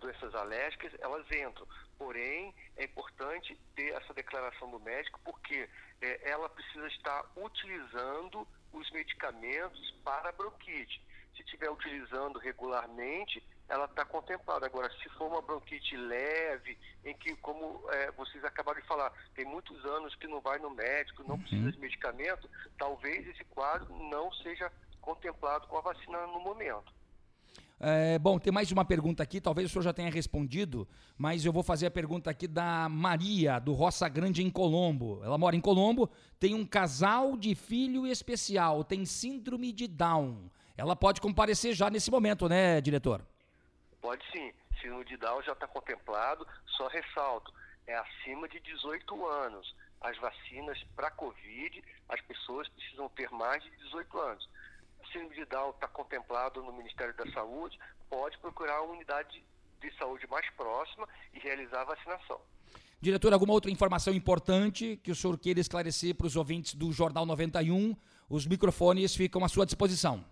doenças 0.00 0.34
alérgicas, 0.34 0.92
elas 1.00 1.24
entram. 1.30 1.66
Porém, 1.96 2.52
é 2.76 2.84
importante 2.84 3.58
ter 3.76 3.94
essa 3.94 4.12
declaração 4.12 4.70
do 4.70 4.80
médico, 4.80 5.20
porque 5.24 5.68
eh, 6.00 6.20
ela 6.24 6.48
precisa 6.48 6.86
estar 6.88 7.24
utilizando 7.36 8.46
os 8.72 8.90
medicamentos 8.90 9.92
para 10.04 10.30
a 10.30 10.32
bronquite. 10.32 11.00
Se 11.36 11.42
estiver 11.42 11.70
utilizando 11.70 12.38
regularmente, 12.40 13.42
ela 13.72 13.86
está 13.86 14.04
contemplada. 14.04 14.66
Agora, 14.66 14.90
se 15.02 15.08
for 15.16 15.28
uma 15.28 15.40
bronquite 15.40 15.96
leve, 15.96 16.78
em 17.04 17.16
que, 17.16 17.34
como 17.36 17.82
eh, 17.88 18.10
vocês 18.12 18.44
acabaram 18.44 18.78
de 18.78 18.86
falar, 18.86 19.10
tem 19.34 19.46
muitos 19.46 19.82
anos 19.86 20.14
que 20.16 20.26
não 20.26 20.42
vai 20.42 20.58
no 20.58 20.70
médico, 20.70 21.24
não 21.26 21.40
precisa 21.40 21.72
de 21.72 21.78
medicamento, 21.78 22.48
talvez 22.78 23.26
esse 23.28 23.42
quadro 23.44 23.90
não 24.10 24.30
seja 24.30 24.70
contemplado 25.00 25.66
com 25.68 25.78
a 25.78 25.80
vacina 25.80 26.26
no 26.26 26.40
momento. 26.40 26.92
É, 27.80 28.18
bom, 28.18 28.38
tem 28.38 28.52
mais 28.52 28.70
uma 28.70 28.84
pergunta 28.84 29.22
aqui, 29.22 29.40
talvez 29.40 29.68
o 29.68 29.72
senhor 29.72 29.82
já 29.82 29.92
tenha 29.92 30.10
respondido, 30.10 30.86
mas 31.16 31.44
eu 31.44 31.52
vou 31.52 31.62
fazer 31.62 31.86
a 31.86 31.90
pergunta 31.90 32.30
aqui 32.30 32.46
da 32.46 32.88
Maria, 32.90 33.58
do 33.58 33.72
Roça 33.72 34.06
Grande, 34.06 34.42
em 34.42 34.50
Colombo. 34.50 35.20
Ela 35.24 35.38
mora 35.38 35.56
em 35.56 35.60
Colombo, 35.60 36.10
tem 36.38 36.54
um 36.54 36.64
casal 36.64 37.38
de 37.38 37.54
filho 37.54 38.06
especial, 38.06 38.84
tem 38.84 39.06
síndrome 39.06 39.72
de 39.72 39.88
Down. 39.88 40.50
Ela 40.76 40.94
pode 40.94 41.22
comparecer 41.22 41.74
já 41.74 41.88
nesse 41.88 42.10
momento, 42.10 42.48
né, 42.48 42.80
diretor? 42.80 43.26
Pode 44.02 44.22
sim. 44.32 44.52
Síndrome 44.80 45.04
de 45.04 45.16
Down 45.16 45.40
já 45.42 45.52
está 45.52 45.68
contemplado, 45.68 46.44
só 46.76 46.88
ressalto, 46.88 47.54
é 47.86 47.94
acima 47.96 48.48
de 48.48 48.58
18 48.58 49.26
anos. 49.26 49.74
As 50.00 50.18
vacinas 50.18 50.82
para 50.96 51.10
Covid, 51.12 51.82
as 52.08 52.20
pessoas 52.22 52.68
precisam 52.68 53.08
ter 53.10 53.30
mais 53.30 53.62
de 53.62 53.70
18 53.70 54.18
anos. 54.18 54.48
Síndrome 55.12 55.36
de 55.36 55.44
Down 55.44 55.70
está 55.70 55.86
contemplado 55.86 56.62
no 56.62 56.72
Ministério 56.72 57.14
da 57.14 57.30
Saúde, 57.32 57.78
pode 58.10 58.36
procurar 58.38 58.82
uma 58.82 58.94
unidade 58.94 59.44
de 59.80 59.96
saúde 59.96 60.26
mais 60.28 60.48
próxima 60.50 61.08
e 61.32 61.38
realizar 61.38 61.82
a 61.82 61.84
vacinação. 61.84 62.40
Diretor, 63.00 63.32
alguma 63.32 63.52
outra 63.52 63.70
informação 63.70 64.12
importante 64.12 64.98
que 65.02 65.10
o 65.10 65.14
senhor 65.14 65.38
queira 65.38 65.60
esclarecer 65.60 66.14
para 66.14 66.26
os 66.26 66.36
ouvintes 66.36 66.74
do 66.74 66.92
Jornal 66.92 67.26
91? 67.26 67.96
Os 68.28 68.46
microfones 68.46 69.14
ficam 69.14 69.44
à 69.44 69.48
sua 69.48 69.66
disposição. 69.66 70.24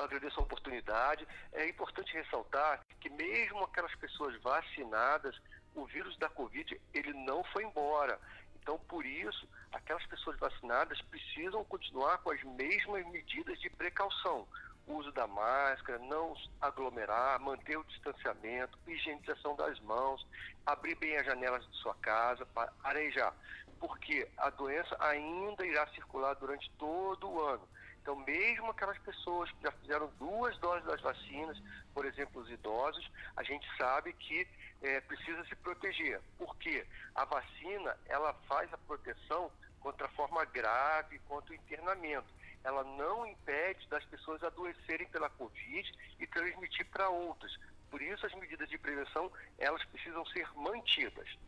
Agradeço 0.00 0.40
a 0.40 0.42
oportunidade. 0.42 1.26
É 1.52 1.68
importante 1.68 2.12
ressaltar 2.14 2.80
que 3.00 3.10
mesmo 3.10 3.64
aquelas 3.64 3.94
pessoas 3.96 4.40
vacinadas, 4.40 5.38
o 5.74 5.84
vírus 5.86 6.16
da 6.18 6.28
Covid 6.28 6.80
ele 6.92 7.12
não 7.12 7.44
foi 7.44 7.64
embora. 7.64 8.18
Então, 8.64 8.78
por 8.88 9.04
isso, 9.04 9.46
aquelas 9.72 10.04
pessoas 10.06 10.38
vacinadas 10.38 11.00
precisam 11.02 11.62
continuar 11.64 12.18
com 12.18 12.30
as 12.30 12.42
mesmas 12.42 13.06
medidas 13.08 13.60
de 13.60 13.68
precaução. 13.68 14.48
O 14.86 14.94
uso 14.94 15.12
da 15.12 15.26
máscara, 15.26 15.98
não 15.98 16.34
aglomerar, 16.60 17.38
manter 17.40 17.76
o 17.76 17.84
distanciamento, 17.84 18.78
higienização 18.86 19.54
das 19.56 19.78
mãos, 19.80 20.26
abrir 20.64 20.94
bem 20.94 21.16
as 21.16 21.26
janelas 21.26 21.66
de 21.66 21.76
sua 21.76 21.94
casa, 21.96 22.46
para 22.46 22.72
arejar. 22.82 23.34
Porque 23.78 24.26
a 24.38 24.48
doença 24.50 24.96
ainda 24.98 25.66
irá 25.66 25.86
circular 25.88 26.34
durante 26.34 26.70
todo 26.78 27.30
o 27.30 27.40
ano. 27.42 27.68
Então, 28.04 28.16
mesmo 28.16 28.70
aquelas 28.70 28.98
pessoas 28.98 29.50
que 29.52 29.62
já 29.62 29.72
fizeram 29.72 30.12
duas 30.18 30.54
doses 30.58 30.84
das 30.84 31.00
vacinas, 31.00 31.58
por 31.94 32.04
exemplo, 32.04 32.42
os 32.42 32.50
idosos, 32.50 33.10
a 33.34 33.42
gente 33.42 33.66
sabe 33.78 34.12
que 34.12 34.46
é, 34.82 35.00
precisa 35.00 35.42
se 35.46 35.56
proteger. 35.56 36.20
Porque 36.36 36.86
a 37.14 37.24
vacina, 37.24 37.96
ela 38.04 38.34
faz 38.46 38.70
a 38.74 38.76
proteção 38.76 39.50
contra 39.80 40.06
a 40.06 40.10
forma 40.10 40.44
grave, 40.44 41.18
contra 41.20 41.52
o 41.52 41.54
internamento. 41.54 42.26
Ela 42.62 42.84
não 42.84 43.26
impede 43.26 43.88
das 43.88 44.04
pessoas 44.04 44.42
adoecerem 44.42 45.08
pela 45.08 45.30
Covid 45.30 45.90
e 46.20 46.26
transmitir 46.26 46.84
para 46.90 47.08
outras. 47.08 47.56
Por 47.90 48.02
isso, 48.02 48.26
as 48.26 48.34
medidas 48.34 48.68
de 48.68 48.76
prevenção, 48.76 49.32
elas 49.56 49.82
precisam 49.86 50.26
ser 50.26 50.46
mantidas. 50.54 51.38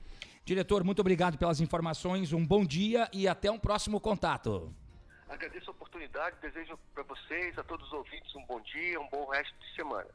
Diretor, 0.42 0.82
muito 0.82 1.00
obrigado 1.00 1.36
pelas 1.36 1.60
informações, 1.60 2.32
um 2.32 2.46
bom 2.46 2.64
dia 2.64 3.10
e 3.12 3.28
até 3.28 3.50
um 3.50 3.58
próximo 3.58 4.00
contato. 4.00 4.74
Agradeço 5.28 5.70
a 5.70 5.72
oportunidade, 5.72 6.36
desejo 6.40 6.78
para 6.94 7.02
vocês, 7.02 7.58
a 7.58 7.64
todos 7.64 7.86
os 7.88 7.92
ouvintes, 7.92 8.34
um 8.36 8.46
bom 8.46 8.60
dia, 8.60 9.00
um 9.00 9.08
bom 9.10 9.28
resto 9.28 9.52
de 9.58 9.74
semana. 9.74 10.06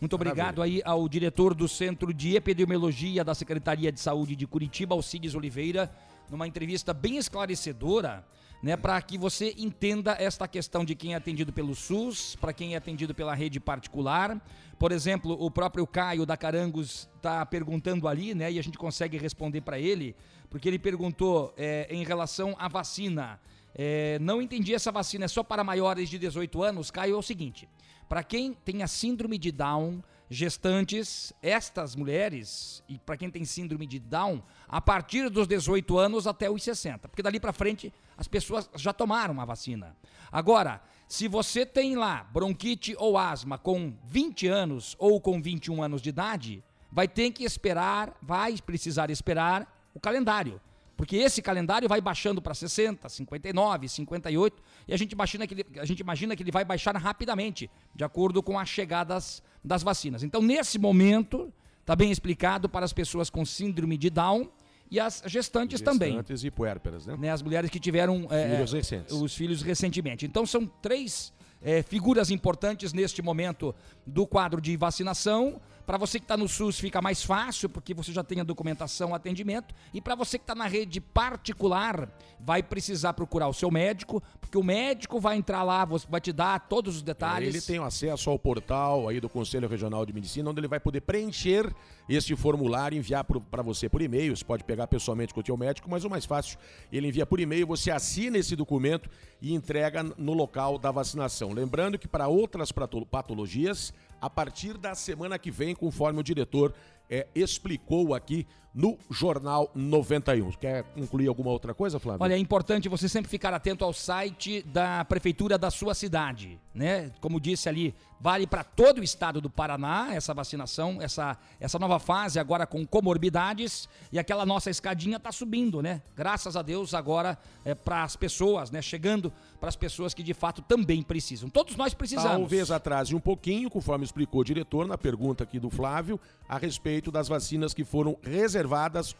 Muito 0.00 0.14
obrigado 0.14 0.62
aí 0.62 0.80
ao 0.84 1.06
diretor 1.06 1.54
do 1.54 1.68
Centro 1.68 2.14
de 2.14 2.34
Epidemiologia 2.34 3.22
da 3.22 3.34
Secretaria 3.34 3.92
de 3.92 4.00
Saúde 4.00 4.34
de 4.34 4.46
Curitiba, 4.46 4.94
Alcides 4.94 5.34
Oliveira, 5.34 5.92
numa 6.30 6.46
entrevista 6.46 6.94
bem 6.94 7.18
esclarecedora, 7.18 8.26
né, 8.62 8.74
para 8.74 9.00
que 9.02 9.18
você 9.18 9.54
entenda 9.58 10.16
esta 10.18 10.48
questão 10.48 10.82
de 10.82 10.94
quem 10.94 11.12
é 11.12 11.16
atendido 11.16 11.52
pelo 11.52 11.74
SUS, 11.74 12.34
para 12.36 12.54
quem 12.54 12.72
é 12.72 12.78
atendido 12.78 13.14
pela 13.14 13.34
rede 13.34 13.60
particular. 13.60 14.40
Por 14.78 14.92
exemplo, 14.92 15.36
o 15.38 15.50
próprio 15.50 15.86
Caio 15.86 16.24
da 16.24 16.38
Carangos 16.38 17.06
está 17.16 17.44
perguntando 17.44 18.08
ali, 18.08 18.34
né, 18.34 18.50
e 18.50 18.58
a 18.58 18.62
gente 18.62 18.78
consegue 18.78 19.18
responder 19.18 19.60
para 19.60 19.78
ele, 19.78 20.16
porque 20.48 20.66
ele 20.66 20.78
perguntou 20.78 21.52
é, 21.58 21.86
em 21.90 22.02
relação 22.02 22.56
à 22.58 22.66
vacina. 22.66 23.38
É, 23.74 24.18
não 24.20 24.40
entendi 24.40 24.72
essa 24.72 24.92
vacina, 24.92 25.24
é 25.24 25.28
só 25.28 25.42
para 25.42 25.64
maiores 25.64 26.08
de 26.08 26.18
18 26.18 26.62
anos? 26.62 26.90
Caio, 26.90 27.16
é 27.16 27.18
o 27.18 27.22
seguinte: 27.22 27.68
para 28.08 28.22
quem 28.22 28.52
tem 28.52 28.82
a 28.82 28.86
síndrome 28.86 29.36
de 29.36 29.50
Down, 29.50 30.02
gestantes, 30.30 31.32
estas 31.42 31.96
mulheres, 31.96 32.82
e 32.88 32.98
para 32.98 33.16
quem 33.16 33.30
tem 33.30 33.44
síndrome 33.44 33.86
de 33.86 33.98
Down, 33.98 34.42
a 34.68 34.80
partir 34.80 35.28
dos 35.28 35.46
18 35.46 35.98
anos 35.98 36.26
até 36.26 36.48
os 36.48 36.62
60, 36.62 37.08
porque 37.08 37.22
dali 37.22 37.40
para 37.40 37.52
frente 37.52 37.92
as 38.16 38.28
pessoas 38.28 38.70
já 38.76 38.92
tomaram 38.92 39.40
a 39.40 39.44
vacina. 39.44 39.96
Agora, 40.30 40.80
se 41.08 41.28
você 41.28 41.66
tem 41.66 41.96
lá 41.96 42.24
bronquite 42.32 42.94
ou 42.98 43.18
asma 43.18 43.58
com 43.58 43.96
20 44.04 44.46
anos 44.46 44.94
ou 44.98 45.20
com 45.20 45.40
21 45.40 45.82
anos 45.82 46.00
de 46.00 46.08
idade, 46.08 46.64
vai 46.90 47.08
ter 47.08 47.30
que 47.32 47.44
esperar, 47.44 48.16
vai 48.22 48.56
precisar 48.64 49.10
esperar 49.10 49.90
o 49.92 50.00
calendário. 50.00 50.60
Porque 50.96 51.16
esse 51.16 51.42
calendário 51.42 51.88
vai 51.88 52.00
baixando 52.00 52.40
para 52.40 52.54
60, 52.54 53.08
59, 53.08 53.88
58, 53.88 54.62
e 54.86 54.94
a 54.94 54.96
gente, 54.96 55.12
imagina 55.12 55.46
que 55.46 55.54
ele, 55.54 55.66
a 55.78 55.84
gente 55.84 56.00
imagina 56.00 56.36
que 56.36 56.42
ele 56.42 56.52
vai 56.52 56.64
baixar 56.64 56.96
rapidamente, 56.96 57.70
de 57.94 58.04
acordo 58.04 58.42
com 58.42 58.58
as 58.58 58.68
chegadas 58.68 59.42
das 59.62 59.82
vacinas. 59.82 60.22
Então, 60.22 60.40
nesse 60.40 60.78
momento, 60.78 61.52
está 61.80 61.96
bem 61.96 62.10
explicado 62.10 62.68
para 62.68 62.84
as 62.84 62.92
pessoas 62.92 63.28
com 63.28 63.44
síndrome 63.44 63.98
de 63.98 64.08
Down 64.08 64.48
e 64.90 65.00
as 65.00 65.22
gestantes, 65.26 65.80
também. 65.80 66.12
Gestantes 66.12 66.44
e 66.44 66.50
puérperas, 66.50 67.06
né? 67.06 67.16
Né, 67.18 67.30
as 67.30 67.42
mulheres 67.42 67.70
que 67.70 67.80
tiveram 67.80 68.28
é, 68.30 68.50
Filhos 68.50 68.72
recentes. 68.72 69.12
os 69.12 69.34
filhos 69.34 69.62
recentemente. 69.62 70.24
Então, 70.24 70.46
são 70.46 70.66
três 70.80 71.32
é, 71.60 71.82
figuras 71.82 72.30
importantes 72.30 72.92
neste 72.92 73.22
momento 73.22 73.74
do 74.06 74.26
quadro 74.26 74.60
de 74.60 74.76
vacinação. 74.76 75.60
Para 75.86 75.98
você 75.98 76.18
que 76.18 76.24
está 76.24 76.36
no 76.36 76.48
SUS 76.48 76.80
fica 76.80 77.02
mais 77.02 77.22
fácil, 77.22 77.68
porque 77.68 77.92
você 77.92 78.12
já 78.12 78.24
tem 78.24 78.40
a 78.40 78.44
documentação, 78.44 79.14
atendimento. 79.14 79.74
E 79.92 80.00
para 80.00 80.14
você 80.14 80.38
que 80.38 80.44
está 80.44 80.54
na 80.54 80.66
rede 80.66 81.00
particular, 81.00 82.08
vai 82.40 82.62
precisar 82.62 83.12
procurar 83.12 83.48
o 83.48 83.52
seu 83.52 83.70
médico, 83.70 84.22
porque 84.40 84.56
o 84.56 84.62
médico 84.62 85.20
vai 85.20 85.36
entrar 85.36 85.62
lá, 85.62 85.84
vai 85.84 86.20
te 86.20 86.32
dar 86.32 86.58
todos 86.68 86.96
os 86.96 87.02
detalhes. 87.02 87.48
Ele 87.48 87.60
tem 87.60 87.78
acesso 87.78 88.30
ao 88.30 88.38
portal 88.38 89.08
aí 89.08 89.20
do 89.20 89.28
Conselho 89.28 89.68
Regional 89.68 90.06
de 90.06 90.12
Medicina, 90.12 90.48
onde 90.48 90.60
ele 90.60 90.68
vai 90.68 90.80
poder 90.80 91.02
preencher 91.02 91.70
este 92.08 92.36
formulário 92.36 92.98
enviar 92.98 93.24
para 93.24 93.62
você 93.62 93.88
por 93.88 94.02
e-mail. 94.02 94.36
Você 94.36 94.44
pode 94.44 94.64
pegar 94.64 94.86
pessoalmente 94.86 95.32
com 95.32 95.40
o 95.40 95.42
teu 95.42 95.56
médico, 95.56 95.90
mas 95.90 96.04
o 96.04 96.10
mais 96.10 96.24
fácil, 96.24 96.58
ele 96.92 97.08
envia 97.08 97.24
por 97.24 97.40
e-mail, 97.40 97.66
você 97.66 97.90
assina 97.90 98.38
esse 98.38 98.54
documento 98.54 99.08
e 99.40 99.54
entrega 99.54 100.02
no 100.02 100.32
local 100.32 100.78
da 100.78 100.90
vacinação. 100.90 101.52
Lembrando 101.52 101.98
que 101.98 102.08
para 102.08 102.28
outras 102.28 102.70
pato- 102.72 103.06
patologias, 103.06 103.92
a 104.20 104.28
partir 104.28 104.76
da 104.76 104.94
semana 104.94 105.38
que 105.38 105.50
vem, 105.50 105.74
conforme 105.74 106.20
o 106.20 106.22
diretor 106.22 106.74
é, 107.08 107.26
explicou 107.34 108.14
aqui 108.14 108.46
no 108.74 108.98
Jornal 109.08 109.70
91. 109.74 110.50
Quer 110.52 110.82
concluir 110.82 111.28
alguma 111.28 111.50
outra 111.50 111.72
coisa, 111.72 112.00
Flávio? 112.00 112.22
Olha, 112.22 112.34
é 112.34 112.38
importante 112.38 112.88
você 112.88 113.08
sempre 113.08 113.30
ficar 113.30 113.54
atento 113.54 113.84
ao 113.84 113.92
site 113.92 114.62
da 114.62 115.04
prefeitura 115.04 115.56
da 115.56 115.70
sua 115.70 115.94
cidade, 115.94 116.58
né? 116.74 117.12
Como 117.20 117.38
disse 117.38 117.68
ali, 117.68 117.94
vale 118.20 118.46
para 118.46 118.64
todo 118.64 118.98
o 118.98 119.04
estado 119.04 119.40
do 119.40 119.48
Paraná 119.48 120.08
essa 120.12 120.34
vacinação, 120.34 120.98
essa, 121.00 121.38
essa 121.60 121.78
nova 121.78 122.00
fase 122.00 122.40
agora 122.40 122.66
com 122.66 122.84
comorbidades 122.84 123.88
e 124.10 124.18
aquela 124.18 124.44
nossa 124.44 124.70
escadinha 124.70 125.18
está 125.18 125.30
subindo, 125.30 125.80
né? 125.80 126.02
Graças 126.16 126.56
a 126.56 126.62
Deus 126.62 126.94
agora 126.94 127.38
é, 127.64 127.74
para 127.74 128.02
as 128.02 128.16
pessoas, 128.16 128.72
né? 128.72 128.82
Chegando 128.82 129.32
para 129.60 129.68
as 129.68 129.76
pessoas 129.76 130.12
que 130.12 130.22
de 130.22 130.34
fato 130.34 130.62
também 130.62 131.00
precisam. 131.02 131.48
Todos 131.48 131.76
nós 131.76 131.94
precisamos. 131.94 132.30
Talvez 132.30 132.72
atrase 132.72 133.14
um 133.14 133.20
pouquinho, 133.20 133.70
conforme 133.70 134.04
explicou 134.04 134.40
o 134.40 134.44
diretor 134.44 134.86
na 134.86 134.98
pergunta 134.98 135.44
aqui 135.44 135.60
do 135.60 135.70
Flávio, 135.70 136.18
a 136.48 136.58
respeito 136.58 137.12
das 137.12 137.28
vacinas 137.28 137.72
que 137.72 137.84
foram 137.84 138.16
reservadas 138.22 138.63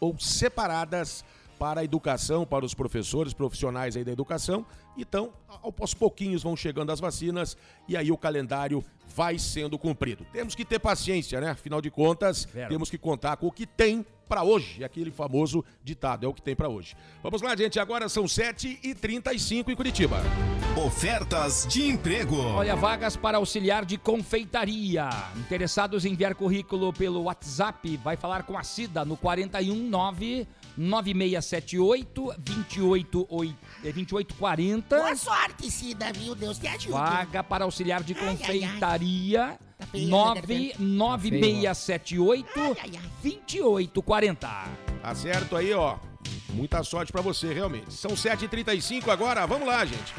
ou 0.00 0.18
separadas 0.18 1.24
para 1.58 1.80
a 1.80 1.84
educação, 1.84 2.44
para 2.44 2.64
os 2.64 2.74
professores, 2.74 3.32
profissionais 3.32 3.96
aí 3.96 4.04
da 4.04 4.12
educação. 4.12 4.66
Então, 4.96 5.32
aos 5.62 5.94
pouquinhos 5.94 6.42
vão 6.42 6.56
chegando 6.56 6.90
as 6.90 7.00
vacinas 7.00 7.56
e 7.88 7.96
aí 7.96 8.10
o 8.10 8.16
calendário 8.16 8.84
vai 9.14 9.38
sendo 9.38 9.78
cumprido. 9.78 10.26
Temos 10.32 10.54
que 10.54 10.64
ter 10.64 10.78
paciência, 10.78 11.40
né? 11.40 11.50
Afinal 11.50 11.80
de 11.80 11.90
contas, 11.90 12.44
Vero. 12.44 12.68
temos 12.68 12.90
que 12.90 12.98
contar 12.98 13.36
com 13.36 13.46
o 13.46 13.52
que 13.52 13.66
tem 13.66 14.04
para 14.28 14.42
hoje, 14.42 14.82
aquele 14.82 15.10
famoso 15.10 15.64
ditado, 15.82 16.26
é 16.26 16.28
o 16.28 16.34
que 16.34 16.42
tem 16.42 16.56
para 16.56 16.68
hoje. 16.68 16.96
Vamos 17.22 17.42
lá, 17.42 17.54
gente, 17.56 17.78
agora 17.78 18.08
são 18.08 18.24
7h35 18.24 19.68
em 19.68 19.76
Curitiba. 19.76 20.22
Ofertas 20.76 21.66
de 21.68 21.88
emprego. 21.88 22.36
Olha, 22.36 22.74
vagas 22.74 23.16
para 23.16 23.38
auxiliar 23.38 23.84
de 23.84 23.96
confeitaria. 23.96 25.08
Interessados 25.36 26.04
em 26.04 26.12
enviar 26.12 26.34
currículo 26.34 26.92
pelo 26.92 27.22
WhatsApp, 27.22 27.96
vai 27.98 28.16
falar 28.16 28.42
com 28.42 28.58
a 28.58 28.62
Cida 28.62 29.04
no 29.04 29.16
419 29.16 30.46
9678 30.76 32.34
28, 32.38 33.26
eh, 33.84 33.92
2840. 33.92 34.96
Boa 34.96 35.16
sorte, 35.16 35.70
Cida, 35.70 36.12
viu? 36.12 36.34
Deus 36.34 36.58
te 36.58 36.66
ajude. 36.68 36.92
Vaga 36.92 37.42
para 37.44 37.64
auxiliar 37.64 38.02
de 38.02 38.12
Ai, 38.14 38.20
ai, 38.20 38.26
ai. 38.28 38.36
confeitaria. 38.36 39.58
feia 39.90 40.14
a 40.16 40.34
garganta. 40.34 40.46
99678 40.78 42.76
2840. 43.22 44.48
Tá 45.02 45.14
certo 45.14 45.56
aí, 45.56 45.72
ó. 45.72 45.96
Muita 46.50 46.82
sorte 46.82 47.10
pra 47.12 47.20
você, 47.20 47.52
realmente. 47.52 47.92
São 47.92 48.12
7h35 48.12 49.08
agora, 49.08 49.44
vamos 49.46 49.66
lá, 49.66 49.84
gente. 49.84 50.14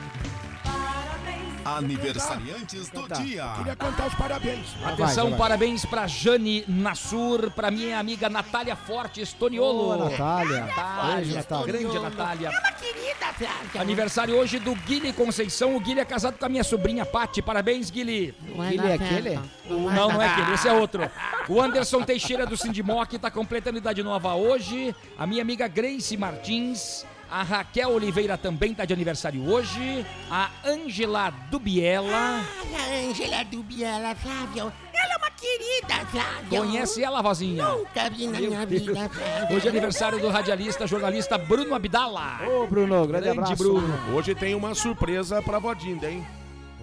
Aniversariantes 1.66 2.90
do 2.90 3.08
dia. 3.08 3.52
Queria 3.58 3.76
cantar 3.76 4.06
os 4.08 4.14
parabéns. 4.14 4.68
Atenção, 4.86 5.36
parabéns 5.36 5.84
para 5.84 6.06
Jane 6.06 6.64
Nassur, 6.68 7.50
para 7.50 7.72
minha 7.72 7.98
amiga 7.98 8.30
Natália 8.30 8.76
Fortes 8.76 9.34
Toniolo. 9.34 9.90
Ô, 9.90 10.10
Natália. 10.10 10.66
Natália, 10.66 11.16
Beijo, 11.16 11.36
Natália. 11.36 11.66
Grande 11.66 12.00
Natália. 12.00 12.48
É 12.48 12.52
uma 12.52 12.72
querida, 12.74 13.34
Flávia. 13.34 13.82
Aniversário 13.82 14.36
hoje 14.38 14.60
do 14.60 14.76
Guilherme 14.76 15.12
Conceição. 15.14 15.76
O 15.76 15.80
Guilherme 15.80 16.02
é 16.02 16.06
casado 16.06 16.38
com 16.38 16.46
a 16.46 16.50
minha 16.50 16.64
sobrinha 16.64 17.04
Pati. 17.04 17.42
Parabéns, 17.42 17.90
Guilherme. 17.90 18.36
Guilherme 18.48 18.88
é 18.88 18.94
aquele? 18.94 19.40
Não, 19.68 20.10
não 20.10 20.22
é 20.22 20.28
aquele, 20.28 20.54
esse 20.54 20.68
é 20.68 20.74
outro. 20.74 21.10
O 21.50 21.60
Anderson 21.60 22.04
Teixeira 22.04 22.46
do 22.46 22.56
Sindimoc 22.56 23.16
está 23.16 23.32
completando 23.32 23.80
idade 23.80 24.04
nova 24.04 24.36
hoje. 24.36 24.96
A 25.18 25.26
minha 25.26 25.42
amiga 25.42 25.68
Grace 25.68 26.16
Martins. 26.16 27.04
A 27.30 27.44
Raquel 27.44 27.90
Oliveira 27.92 28.38
também 28.38 28.72
está 28.72 28.86
de 28.86 28.94
aniversário 28.94 29.50
hoje. 29.50 30.06
A 30.30 30.50
Ângela 30.66 31.32
Dubiela. 31.50 32.08
Ai, 32.14 33.06
a 33.06 33.10
Ângela 33.10 33.44
Dubiela, 33.46 34.16
Flávio. 34.16 34.72
Ela 34.94 35.14
é 35.14 35.18
uma 35.18 35.32
querida, 35.32 36.06
Flávio. 36.08 36.50
Conhece 36.62 37.04
ela, 37.04 37.22
vozinha? 37.22 37.66
Nunca 37.66 38.10
vi 38.10 38.28
na 38.28 38.40
Meu 38.40 38.50
minha 38.52 38.66
Deus. 38.66 38.82
vida, 38.86 39.10
Flávio. 39.10 39.58
Hoje 39.58 39.68
é 39.68 39.70
aniversário 39.70 40.20
do 40.20 40.30
radialista, 40.30 40.88
jornalista 40.88 41.38
Bruno 41.38 41.74
Abdala. 41.76 42.40
Ô, 42.48 42.68
Bruno, 42.68 43.06
grande, 43.08 43.30
abraço. 43.30 43.56
Bruno. 43.56 44.16
Hoje 44.16 44.34
tem 44.36 44.56
uma 44.56 44.74
surpresa 44.76 45.42
pra 45.42 45.60
Vodinda, 45.60 46.10
hein? 46.10 46.26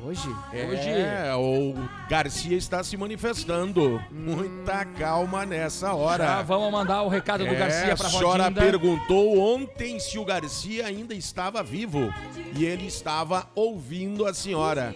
Hoje? 0.05 0.28
É, 0.53 1.32
o 1.36 1.74
Garcia 2.09 2.57
está 2.57 2.82
se 2.82 2.96
manifestando. 2.96 4.03
Muita 4.11 4.84
calma 4.84 5.46
nessa 5.46 5.94
hora. 5.94 6.24
Já 6.24 6.42
vamos 6.42 6.72
mandar 6.72 7.03
o 7.03 7.09
recado 7.09 7.44
do 7.44 7.50
É, 7.53 7.55
Garcia 7.55 7.96
pra 7.96 8.09
A 8.09 8.11
senhora 8.11 8.50
perguntou 8.50 9.38
ontem 9.38 10.00
se 10.00 10.18
o 10.18 10.24
Garcia 10.24 10.86
ainda 10.86 11.14
estava 11.14 11.62
vivo. 11.62 12.12
E 12.57 12.64
ele 12.64 12.86
estava 12.86 13.48
ouvindo 13.55 14.26
a 14.26 14.34
senhora. 14.34 14.92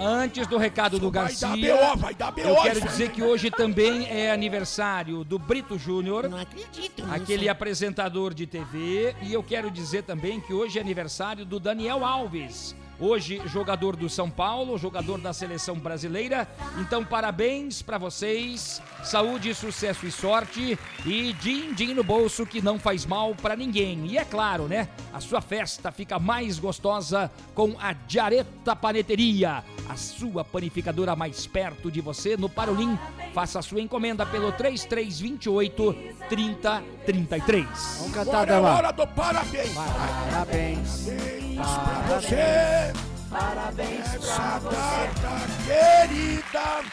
Antes 0.00 0.46
do 0.46 0.56
recado 0.56 0.98
do 1.00 1.10
Garcia, 1.10 1.48
dar 1.48 1.56
BO, 1.56 1.96
vai 1.96 2.14
dar 2.14 2.30
BO 2.30 2.40
eu 2.40 2.62
quero 2.62 2.80
dizer 2.82 3.10
que 3.10 3.22
hoje 3.22 3.50
também 3.50 4.06
é 4.08 4.30
aniversário 4.30 5.24
do 5.24 5.40
Brito 5.40 5.76
Júnior, 5.76 6.28
Não 6.28 6.38
acredito 6.38 7.02
nisso. 7.04 7.14
aquele 7.14 7.48
apresentador 7.48 8.32
de 8.32 8.46
TV, 8.46 9.16
e 9.22 9.32
eu 9.32 9.42
quero 9.42 9.70
dizer 9.70 10.04
também 10.04 10.40
que 10.40 10.54
hoje 10.54 10.78
é 10.78 10.80
aniversário 10.80 11.44
do 11.44 11.58
Daniel 11.58 12.04
Alves. 12.04 12.76
Hoje, 12.98 13.42
jogador 13.46 13.94
do 13.94 14.08
São 14.08 14.30
Paulo, 14.30 14.78
jogador 14.78 15.18
da 15.18 15.32
seleção 15.32 15.76
brasileira. 15.78 16.48
Então, 16.78 17.04
parabéns 17.04 17.82
pra 17.82 17.98
vocês. 17.98 18.80
Saúde, 19.04 19.54
sucesso 19.54 20.06
e 20.06 20.10
sorte. 20.10 20.78
E 21.04 21.32
din-din 21.34 21.92
no 21.92 22.02
bolso 22.02 22.46
que 22.46 22.62
não 22.62 22.78
faz 22.78 23.04
mal 23.04 23.34
pra 23.34 23.54
ninguém. 23.54 24.06
E 24.06 24.16
é 24.16 24.24
claro, 24.24 24.64
né? 24.66 24.88
A 25.12 25.20
sua 25.20 25.42
festa 25.42 25.92
fica 25.92 26.18
mais 26.18 26.58
gostosa 26.58 27.30
com 27.54 27.76
a 27.78 27.92
Diareta 27.92 28.74
Paneteria, 28.74 29.62
a 29.88 29.96
sua 29.96 30.42
panificadora 30.44 31.14
mais 31.14 31.46
perto 31.46 31.90
de 31.90 32.00
você 32.00 32.36
no 32.36 32.48
Parolim. 32.48 32.98
Faça 33.34 33.58
a 33.58 33.62
sua 33.62 33.80
encomenda 33.80 34.24
pelo 34.24 34.52
3328 34.52 35.94
3033. 36.30 37.66
Vamos 37.98 38.14
cantar, 38.14 38.50
Agora 38.50 38.52
é 38.52 38.60
hora 38.60 38.92
do 38.92 39.06
parabéns. 39.06 39.74
Parabéns. 39.74 41.45
Pra 41.56 42.20
você. 42.20 42.92
Parabéns 43.30 44.14
Essa 44.14 44.60
data 44.60 45.46
querida. 45.66 46.84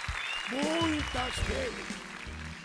Muitas 0.51 1.35
vezes. 1.47 1.92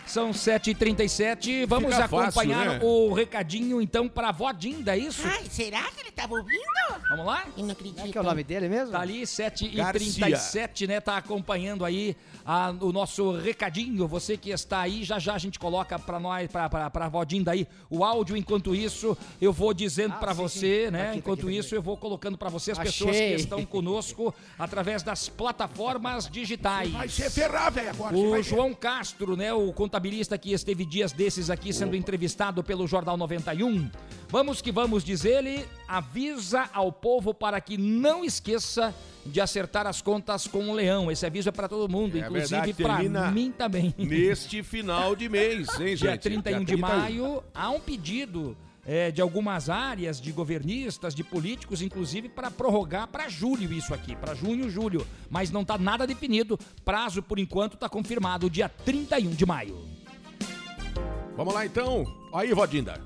São 0.09 0.31
7h37, 0.31 1.67
vamos 1.67 1.93
Fica 1.93 2.07
fácil, 2.07 2.19
acompanhar 2.41 2.65
né? 2.65 2.79
o 2.81 3.13
recadinho 3.13 3.79
então 3.79 4.09
pra 4.09 4.31
Vodinda, 4.31 4.95
é 4.95 4.97
isso? 4.99 5.21
Ai, 5.23 5.43
será 5.49 5.83
que 5.91 6.01
ele 6.01 6.11
tava 6.11 6.33
ouvindo? 6.33 6.59
Vamos 7.09 7.25
lá? 7.27 7.45
Eu 7.55 7.63
não 7.65 7.71
acredito. 7.71 7.95
Como 7.97 8.07
é 8.07 8.11
que 8.11 8.17
é 8.17 8.21
o 8.21 8.23
nome 8.23 8.43
dele 8.43 8.67
mesmo? 8.67 8.91
Tá 8.91 9.01
ali, 9.01 9.21
7h37, 9.21 10.87
né? 10.87 10.99
Tá 10.99 11.17
acompanhando 11.17 11.85
aí 11.85 12.15
a- 12.45 12.73
o 12.81 12.91
nosso 12.91 13.31
recadinho. 13.37 14.07
Você 14.07 14.35
que 14.35 14.49
está 14.49 14.81
aí, 14.81 15.03
já 15.03 15.19
já 15.19 15.35
a 15.35 15.37
gente 15.37 15.59
coloca 15.59 15.97
pra 15.99 16.19
nós, 16.19 16.49
pra, 16.51 16.67
pra, 16.69 16.89
pra 16.89 17.07
Vodinda 17.07 17.51
aí, 17.51 17.67
o 17.89 18.03
áudio. 18.03 18.35
Enquanto 18.35 18.73
isso, 18.73 19.17
eu 19.39 19.53
vou 19.53 19.73
dizendo 19.75 20.13
Ah, 20.15 20.17
pra 20.17 20.33
sim, 20.33 20.41
você, 20.41 20.85
sim. 20.85 20.91
né? 20.91 20.97
Tá 20.99 21.03
aqui, 21.03 21.11
tá 21.13 21.17
Enquanto 21.19 21.39
aqui, 21.47 21.53
tá 21.53 21.59
isso, 21.59 21.75
eu 21.75 21.81
vou 21.81 21.97
colocando 21.97 22.37
pra 22.37 22.49
você 22.49 22.71
as 22.71 22.79
pessoas 22.79 23.11
Achei. 23.15 23.29
que 23.35 23.41
estão 23.41 23.63
conosco 23.65 24.33
através 24.57 25.03
das 25.03 25.29
plataformas 25.29 26.27
digitais. 26.29 26.89
Vai 26.91 27.09
ser 27.09 27.29
ferrar, 27.29 27.71
velho, 27.71 27.89
agora. 27.91 28.15
você 28.15 28.39
O. 28.39 28.43
João 28.43 28.73
Castro, 28.73 29.35
né, 29.37 29.53
o 29.53 29.71
contabilista 29.99 30.37
que 30.37 30.53
esteve 30.53 30.85
dias 30.85 31.11
desses 31.11 31.49
aqui 31.49 31.73
sendo 31.73 31.93
entrevistado 31.93 32.63
pelo 32.63 32.87
Jornal 32.87 33.17
91. 33.17 33.91
Vamos 34.29 34.61
que 34.61 34.71
vamos, 34.71 35.03
diz 35.03 35.25
ele, 35.25 35.65
avisa 35.85 36.69
ao 36.73 36.89
povo 36.89 37.33
para 37.33 37.59
que 37.59 37.77
não 37.77 38.23
esqueça 38.23 38.95
de 39.25 39.41
acertar 39.41 39.85
as 39.85 40.01
contas 40.01 40.47
com 40.47 40.69
o 40.69 40.73
leão. 40.73 41.11
Esse 41.11 41.25
aviso 41.25 41.49
é 41.49 41.51
para 41.51 41.67
todo 41.67 41.91
mundo, 41.91 42.17
É 42.17 42.21
inclusive 42.21 42.73
para 42.75 42.99
mim 43.29 43.51
também. 43.51 43.93
Neste 43.97 44.63
final 44.63 45.17
de 45.17 45.27
mês, 45.27 45.67
hein, 45.77 45.95
Dia 45.95 46.11
gente? 46.11 46.21
31 46.21 46.63
Dia 46.63 46.75
de 46.75 46.81
maio, 46.81 47.43
há 47.53 47.69
um 47.69 47.79
pedido 47.81 48.55
é, 48.85 49.11
de 49.11 49.21
algumas 49.21 49.69
áreas, 49.69 50.19
de 50.19 50.31
governistas, 50.31 51.13
de 51.13 51.23
políticos, 51.23 51.81
inclusive, 51.81 52.29
para 52.29 52.49
prorrogar 52.49 53.07
para 53.07 53.29
julho 53.29 53.71
isso 53.73 53.93
aqui, 53.93 54.15
para 54.15 54.33
junho, 54.33 54.69
julho. 54.69 55.05
Mas 55.29 55.51
não 55.51 55.61
está 55.61 55.77
nada 55.77 56.07
definido. 56.07 56.57
Prazo, 56.83 57.21
por 57.21 57.39
enquanto, 57.39 57.73
está 57.73 57.87
confirmado, 57.87 58.49
dia 58.49 58.69
31 58.69 59.31
de 59.31 59.45
maio. 59.45 59.77
Vamos 61.35 61.53
lá 61.53 61.65
então. 61.65 62.05
Aí, 62.33 62.53
Vodinda. 62.53 63.01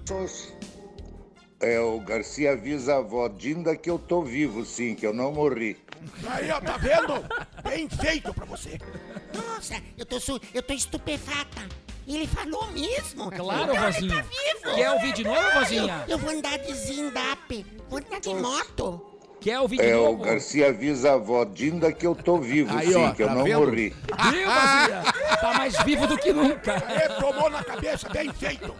É, 1.59 1.80
o 1.80 1.99
Garcia 2.01 2.51
avisa 2.51 2.95
a 2.95 2.97
avó 2.97 3.30
Dinda 3.30 3.76
que 3.78 3.89
eu 3.89 3.97
tô 3.97 4.21
vivo, 4.21 4.65
sim, 4.65 4.95
que 4.95 5.07
eu 5.07 5.13
não 5.13 5.32
morri. 5.32 5.78
Aí, 6.28 6.51
ó, 6.51 6.59
tá 6.59 6.76
vendo? 6.76 7.13
Bem 7.63 7.88
feito 7.88 8.34
pra 8.34 8.43
você. 8.43 8.78
Nossa, 9.34 9.82
eu 9.97 10.05
tô, 10.05 10.17
eu 10.53 10.61
tô 10.61 10.74
estupefata. 10.74 11.61
Ele 12.08 12.28
falou 12.28 12.68
mesmo. 12.72 13.32
Claro, 13.32 13.64
então 13.72 13.76
vozinha. 13.84 14.14
Ele 14.16 14.60
tá 14.60 14.70
vivo. 14.70 14.76
Quer 14.76 14.91
ouvir 14.91 15.14
de 15.14 15.24
novo, 15.24 15.51
vozinha? 15.54 16.04
Eu, 16.08 16.12
eu 16.12 16.18
vou 16.18 16.30
andar 16.32 16.58
de 16.60 16.74
zindap. 16.74 17.66
Vou 17.89 17.99
andar 17.99 18.20
de 18.20 18.34
moto. 18.36 19.10
Quer 19.39 19.60
ouvir 19.60 19.78
de 19.78 19.84
É, 19.84 19.95
o 19.97 20.04
novo? 20.12 20.24
Garcia 20.24 20.70
avisa 20.70 21.12
a 21.12 21.14
avó 21.16 21.43
Dinda 21.43 21.91
que 21.91 22.08
eu 22.08 22.16
tô 22.16 22.38
vivo, 22.38 22.74
Aí, 22.78 22.88
sim, 22.88 22.95
ó, 22.95 23.12
que 23.12 23.24
eu 23.24 23.28
tá 23.28 23.36
não 23.36 23.43
vendo? 23.43 23.60
morri. 23.60 23.89
Viu, 23.89 24.47
vozinha? 24.47 25.04
Tá 25.41 25.54
mais 25.58 25.78
vivo 25.84 26.08
do 26.08 26.18
que 26.18 26.32
nunca. 26.32 26.76
Aí, 26.88 27.10
tomou 27.20 27.49
na 27.49 27.62
cabeça, 27.64 28.08
bem 28.10 28.32
feito. 28.32 28.74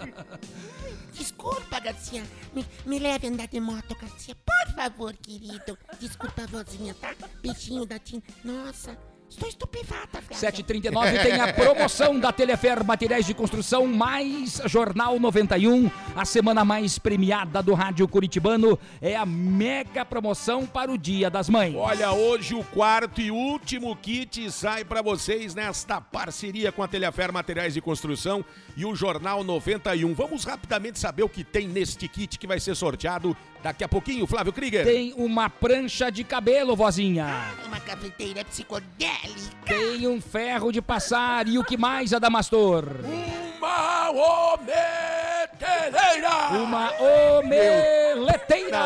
Desculpa, 1.14 1.80
Garcia. 1.80 2.24
Me, 2.54 2.66
me 2.86 2.98
leve 3.00 3.28
a 3.28 3.30
andar 3.30 3.48
de 3.48 3.60
moto, 3.60 3.96
Garcia. 4.02 4.36
Por 4.36 4.74
favor, 4.76 5.14
querido. 5.22 5.78
Desculpa, 6.00 6.48
vozinha, 6.48 6.94
tá? 7.00 7.14
Beijinho 7.42 7.86
da 7.86 8.00
Tina. 8.00 8.24
Nossa, 8.44 8.98
Estou 9.34 9.50
estupefata, 9.50 10.22
velho. 10.22 10.40
7h39 10.40 11.24
tem 11.24 11.42
a 11.42 11.52
promoção 11.52 12.20
da 12.20 12.32
Telefer 12.32 12.84
Materiais 12.86 13.26
de 13.26 13.34
Construção 13.34 13.88
mais 13.88 14.62
Jornal 14.66 15.20
91. 15.20 15.90
A 16.16 16.24
semana 16.24 16.64
mais 16.64 17.00
premiada 17.00 17.64
do 17.64 17.74
Rádio 17.74 18.08
Curitibano 18.08 18.78
é 19.02 19.16
a 19.16 19.26
mega 19.26 20.06
promoção 20.06 20.68
para 20.68 20.92
o 20.92 21.00
Dia 21.00 21.32
das 21.32 21.50
Mães. 21.50 21.74
Olha, 21.76 22.12
hoje 22.12 22.54
o 22.54 22.64
quarto 22.64 23.22
e 23.22 23.32
último 23.32 23.96
kit 23.96 24.52
sai 24.52 24.86
para 24.86 25.02
vocês 25.02 25.56
nesta 25.56 26.00
parceria 26.00 26.72
com 26.72 26.84
a 26.84 26.88
Telefer 26.88 27.34
Materiais 27.34 27.74
de 27.74 27.82
Construção 27.82 28.46
e 28.78 28.86
o 28.86 28.96
Jornal 28.96 29.44
91. 29.44 30.14
Vamos 30.14 30.44
rapidamente 30.44 31.00
saber 31.00 31.24
o 31.24 31.30
que 31.30 31.44
tem 31.44 31.68
neste 31.68 32.08
kit 32.08 32.38
que 32.38 32.46
vai 32.46 32.60
ser 32.60 32.76
sorteado 32.76 33.36
daqui 33.64 33.84
a 33.84 33.88
pouquinho, 33.88 34.28
Flávio 34.28 34.52
Krieger. 34.52 34.86
Tem 34.86 35.14
uma 35.16 35.50
prancha 35.50 36.12
de 36.12 36.24
cabelo, 36.24 36.76
vozinha. 36.76 37.48
Uma 37.66 37.80
cafeteira 37.80 38.44
psicodélica. 38.44 39.54
Tem 39.66 40.06
um 40.06 40.20
ferro 40.20 40.72
de 40.72 40.82
passar 40.82 41.48
e 41.48 41.58
o 41.58 41.64
que 41.64 41.78
mais, 41.78 42.14
Adamastor? 42.14 42.84
Uma 43.58 44.10
ometeleira! 44.12 44.84
Uma 46.62 46.92
omeleteira! 47.40 48.84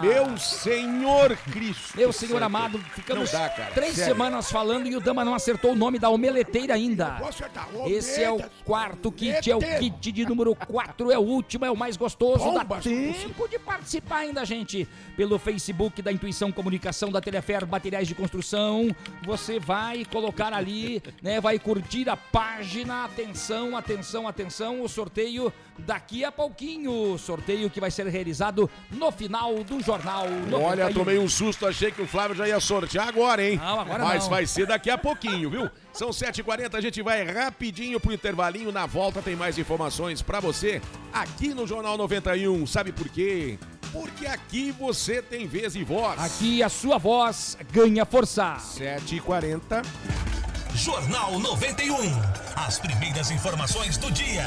Meu 0.00 0.38
Senhor 0.38 1.36
Cristo! 1.50 1.96
Meu 1.96 2.12
Senhor 2.12 2.40
amado, 2.42 2.78
ficamos 2.94 3.32
dá, 3.32 3.48
cara, 3.48 3.72
três 3.72 3.94
sério. 3.94 4.12
semanas 4.12 4.50
falando 4.50 4.86
e 4.86 4.94
o 4.94 5.00
Dama 5.00 5.24
não 5.24 5.34
acertou 5.34 5.72
o 5.72 5.74
nome 5.74 5.98
da 5.98 6.08
omeleteira 6.10 6.74
ainda. 6.74 7.16
Vou 7.18 7.28
acertar. 7.28 7.66
Esse 7.86 8.22
é 8.22 8.30
o 8.30 8.38
quarto 8.64 9.10
kit, 9.10 9.50
é 9.50 9.56
o 9.56 9.58
kit 9.58 10.12
de 10.12 10.24
número 10.24 10.54
4, 10.54 11.10
é 11.10 11.18
o 11.18 11.22
último, 11.22 11.64
é 11.64 11.70
o 11.70 11.76
mais 11.76 11.96
gostoso. 11.96 12.44
Dá 12.52 12.62
Bombas, 12.62 12.84
tempo 12.84 13.48
de 13.48 13.58
participar 13.58 13.95
ainda, 14.10 14.44
gente. 14.44 14.86
Pelo 15.16 15.38
Facebook 15.38 16.02
da 16.02 16.12
Intuição 16.12 16.50
Comunicação 16.52 17.10
da 17.10 17.20
Telefer 17.20 17.66
Materiais 17.66 18.08
de 18.08 18.14
Construção. 18.14 18.94
Você 19.24 19.58
vai 19.58 20.04
colocar 20.04 20.52
ali, 20.52 21.02
né? 21.22 21.40
Vai 21.40 21.58
curtir 21.58 22.08
a 22.08 22.16
página. 22.16 23.04
Atenção, 23.04 23.76
atenção, 23.76 24.28
atenção. 24.28 24.82
O 24.82 24.88
sorteio 24.88 25.52
daqui 25.78 26.24
a 26.24 26.32
pouquinho. 26.32 27.18
Sorteio 27.18 27.70
que 27.70 27.80
vai 27.80 27.90
ser 27.90 28.06
realizado 28.06 28.70
no 28.90 29.10
final 29.10 29.62
do 29.64 29.80
jornal. 29.80 30.26
Olha, 30.52 30.84
91. 30.84 30.92
tomei 30.92 31.18
um 31.18 31.28
susto, 31.28 31.66
achei 31.66 31.90
que 31.90 32.02
o 32.02 32.06
Flávio 32.06 32.36
já 32.36 32.46
ia 32.48 32.60
sortear 32.60 33.08
agora, 33.08 33.42
hein? 33.42 33.56
Não, 33.56 33.80
agora 33.80 34.04
Mas 34.04 34.24
não. 34.24 34.30
vai 34.30 34.46
ser 34.46 34.66
daqui 34.66 34.90
a 34.90 34.98
pouquinho, 34.98 35.50
viu? 35.50 35.70
São 35.96 36.10
7h40, 36.10 36.74
a 36.74 36.80
gente 36.82 37.00
vai 37.00 37.24
rapidinho 37.24 37.98
pro 37.98 38.12
intervalinho. 38.12 38.70
Na 38.70 38.84
volta 38.84 39.22
tem 39.22 39.34
mais 39.34 39.56
informações 39.56 40.20
pra 40.20 40.40
você 40.40 40.82
aqui 41.10 41.54
no 41.54 41.66
Jornal 41.66 41.96
91. 41.96 42.66
Sabe 42.66 42.92
por 42.92 43.08
quê? 43.08 43.58
Porque 43.90 44.26
aqui 44.26 44.72
você 44.72 45.22
tem 45.22 45.46
vez 45.46 45.74
e 45.74 45.82
voz. 45.82 46.20
Aqui 46.20 46.62
a 46.62 46.68
sua 46.68 46.98
voz 46.98 47.56
ganha 47.72 48.04
força. 48.04 48.56
7h40. 48.56 49.82
Jornal 50.74 51.38
91. 51.38 51.96
As 52.54 52.78
primeiras 52.78 53.30
informações 53.30 53.96
do 53.96 54.10
dia. 54.10 54.44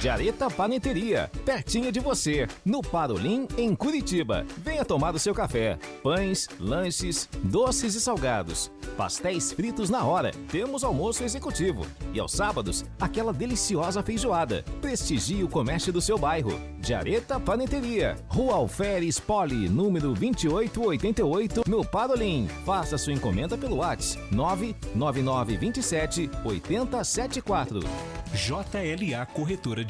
Jareta 0.00 0.48
Paneteria, 0.48 1.30
pertinho 1.44 1.92
de 1.92 2.00
você, 2.00 2.48
no 2.64 2.80
Parolim, 2.80 3.46
em 3.58 3.74
Curitiba. 3.74 4.46
Venha 4.56 4.82
tomar 4.82 5.14
o 5.14 5.18
seu 5.18 5.34
café. 5.34 5.78
Pães, 6.02 6.48
lanches, 6.58 7.28
doces 7.42 7.94
e 7.94 8.00
salgados. 8.00 8.72
Pastéis 8.96 9.52
fritos 9.52 9.90
na 9.90 10.02
hora. 10.02 10.30
Temos 10.50 10.84
almoço 10.84 11.22
executivo. 11.22 11.86
E 12.14 12.20
aos 12.20 12.32
sábados, 12.32 12.82
aquela 12.98 13.30
deliciosa 13.30 14.02
feijoada. 14.02 14.64
Prestigie 14.80 15.44
o 15.44 15.48
comércio 15.48 15.92
do 15.92 16.00
seu 16.00 16.16
bairro. 16.16 16.58
Jareta 16.80 17.38
Paneteria, 17.38 18.16
Rua 18.26 18.54
Alferes 18.54 19.20
Poli, 19.20 19.68
número 19.68 20.14
2888, 20.14 21.64
no 21.68 21.84
Parolim. 21.84 22.48
Faça 22.64 22.96
sua 22.96 23.12
encomenda 23.12 23.58
pelo 23.58 23.76
WhatsApp 23.76 24.34
99927 24.34 26.30
8074. 26.42 27.80
JLA 28.32 29.26
Corretora 29.26 29.84
de 29.84 29.89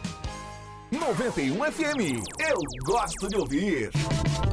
91 0.91 1.71
FM. 1.71 2.21
Eu 2.37 2.57
gosto 2.83 3.29
de 3.29 3.37
ouvir. 3.37 3.89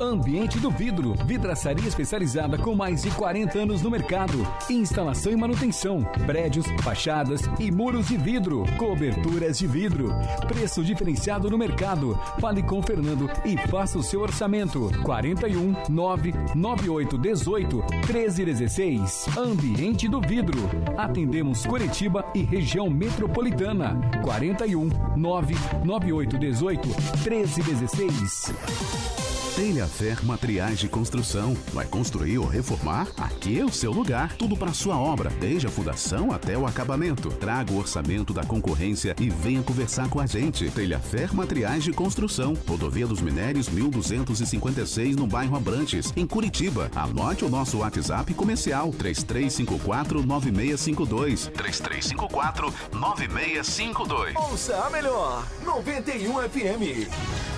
Ambiente 0.01 0.61
do 0.61 0.70
Vidro, 0.70 1.14
vidraçaria 1.24 1.89
especializada 1.89 2.57
com 2.57 2.76
mais 2.76 3.03
de 3.03 3.11
40 3.11 3.59
anos 3.59 3.82
no 3.82 3.91
mercado. 3.91 4.47
Instalação 4.70 5.32
e 5.32 5.36
manutenção, 5.36 6.05
prédios, 6.26 6.64
fachadas 6.82 7.41
e 7.59 7.72
muros 7.72 8.07
de 8.07 8.16
vidro, 8.16 8.62
coberturas 8.76 9.59
de 9.59 9.66
vidro. 9.66 10.11
Preço 10.47 10.84
diferenciado 10.84 11.51
no 11.51 11.59
mercado. 11.59 12.16
Fale 12.41 12.62
com 12.62 12.80
Fernando 12.80 13.28
e 13.45 13.57
faça 13.68 13.99
o 13.99 14.03
seu 14.03 14.20
orçamento. 14.20 14.89
41 15.03 15.74
998 15.89 17.18
18 17.18 17.76
1316. 18.07 19.26
Ambiente 19.36 20.07
do 20.07 20.20
Vidro. 20.20 20.70
Atendemos 20.97 21.66
Curitiba 21.66 22.24
e 22.32 22.43
região 22.43 22.89
metropolitana. 22.89 24.01
41 24.22 24.89
998 25.16 26.28
18 26.37 26.95
1316. 27.24 29.18
Telhafer 29.59 30.24
Materiais 30.24 30.78
de 30.78 30.88
Construção. 30.88 31.52
Vai 31.72 31.84
construir 31.84 32.38
ou 32.38 32.46
reformar? 32.46 33.09
Aqui 33.16 33.59
é 33.59 33.64
o 33.64 33.72
seu 33.72 33.90
lugar. 33.90 34.36
Tudo 34.36 34.56
para 34.56 34.72
sua 34.72 34.96
obra, 34.96 35.30
desde 35.30 35.66
a 35.66 35.70
fundação 35.70 36.30
até 36.30 36.56
o 36.56 36.64
acabamento. 36.64 37.28
Traga 37.28 37.72
o 37.72 37.78
orçamento 37.78 38.32
da 38.32 38.44
concorrência 38.44 39.16
e 39.18 39.28
venha 39.28 39.61
conversar 39.61 40.09
com 40.09 40.20
a 40.20 40.26
gente. 40.26 40.70
Telhafer 40.70 41.34
Materiais 41.34 41.82
de 41.82 41.92
Construção. 41.92 42.56
Rodovia 42.68 43.04
dos 43.04 43.20
Minérios 43.20 43.68
1256 43.68 45.16
no 45.16 45.26
bairro 45.26 45.56
Abrantes, 45.56 46.12
em 46.16 46.24
Curitiba. 46.24 46.88
Anote 46.94 47.44
o 47.44 47.48
nosso 47.48 47.78
WhatsApp 47.78 48.32
comercial 48.34 48.92
3354 48.92 50.24
9652. 50.24 51.48
3354 51.48 52.72
9652. 52.92 54.36
Ouça 54.36 54.76
a 54.84 54.88
melhor. 54.88 55.44
91 55.64 56.48
FM. 56.48 57.57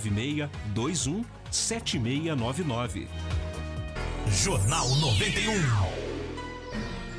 21 0.00 1.24
7699. 1.50 3.08
Jornal 4.28 4.88
91. 4.88 6.00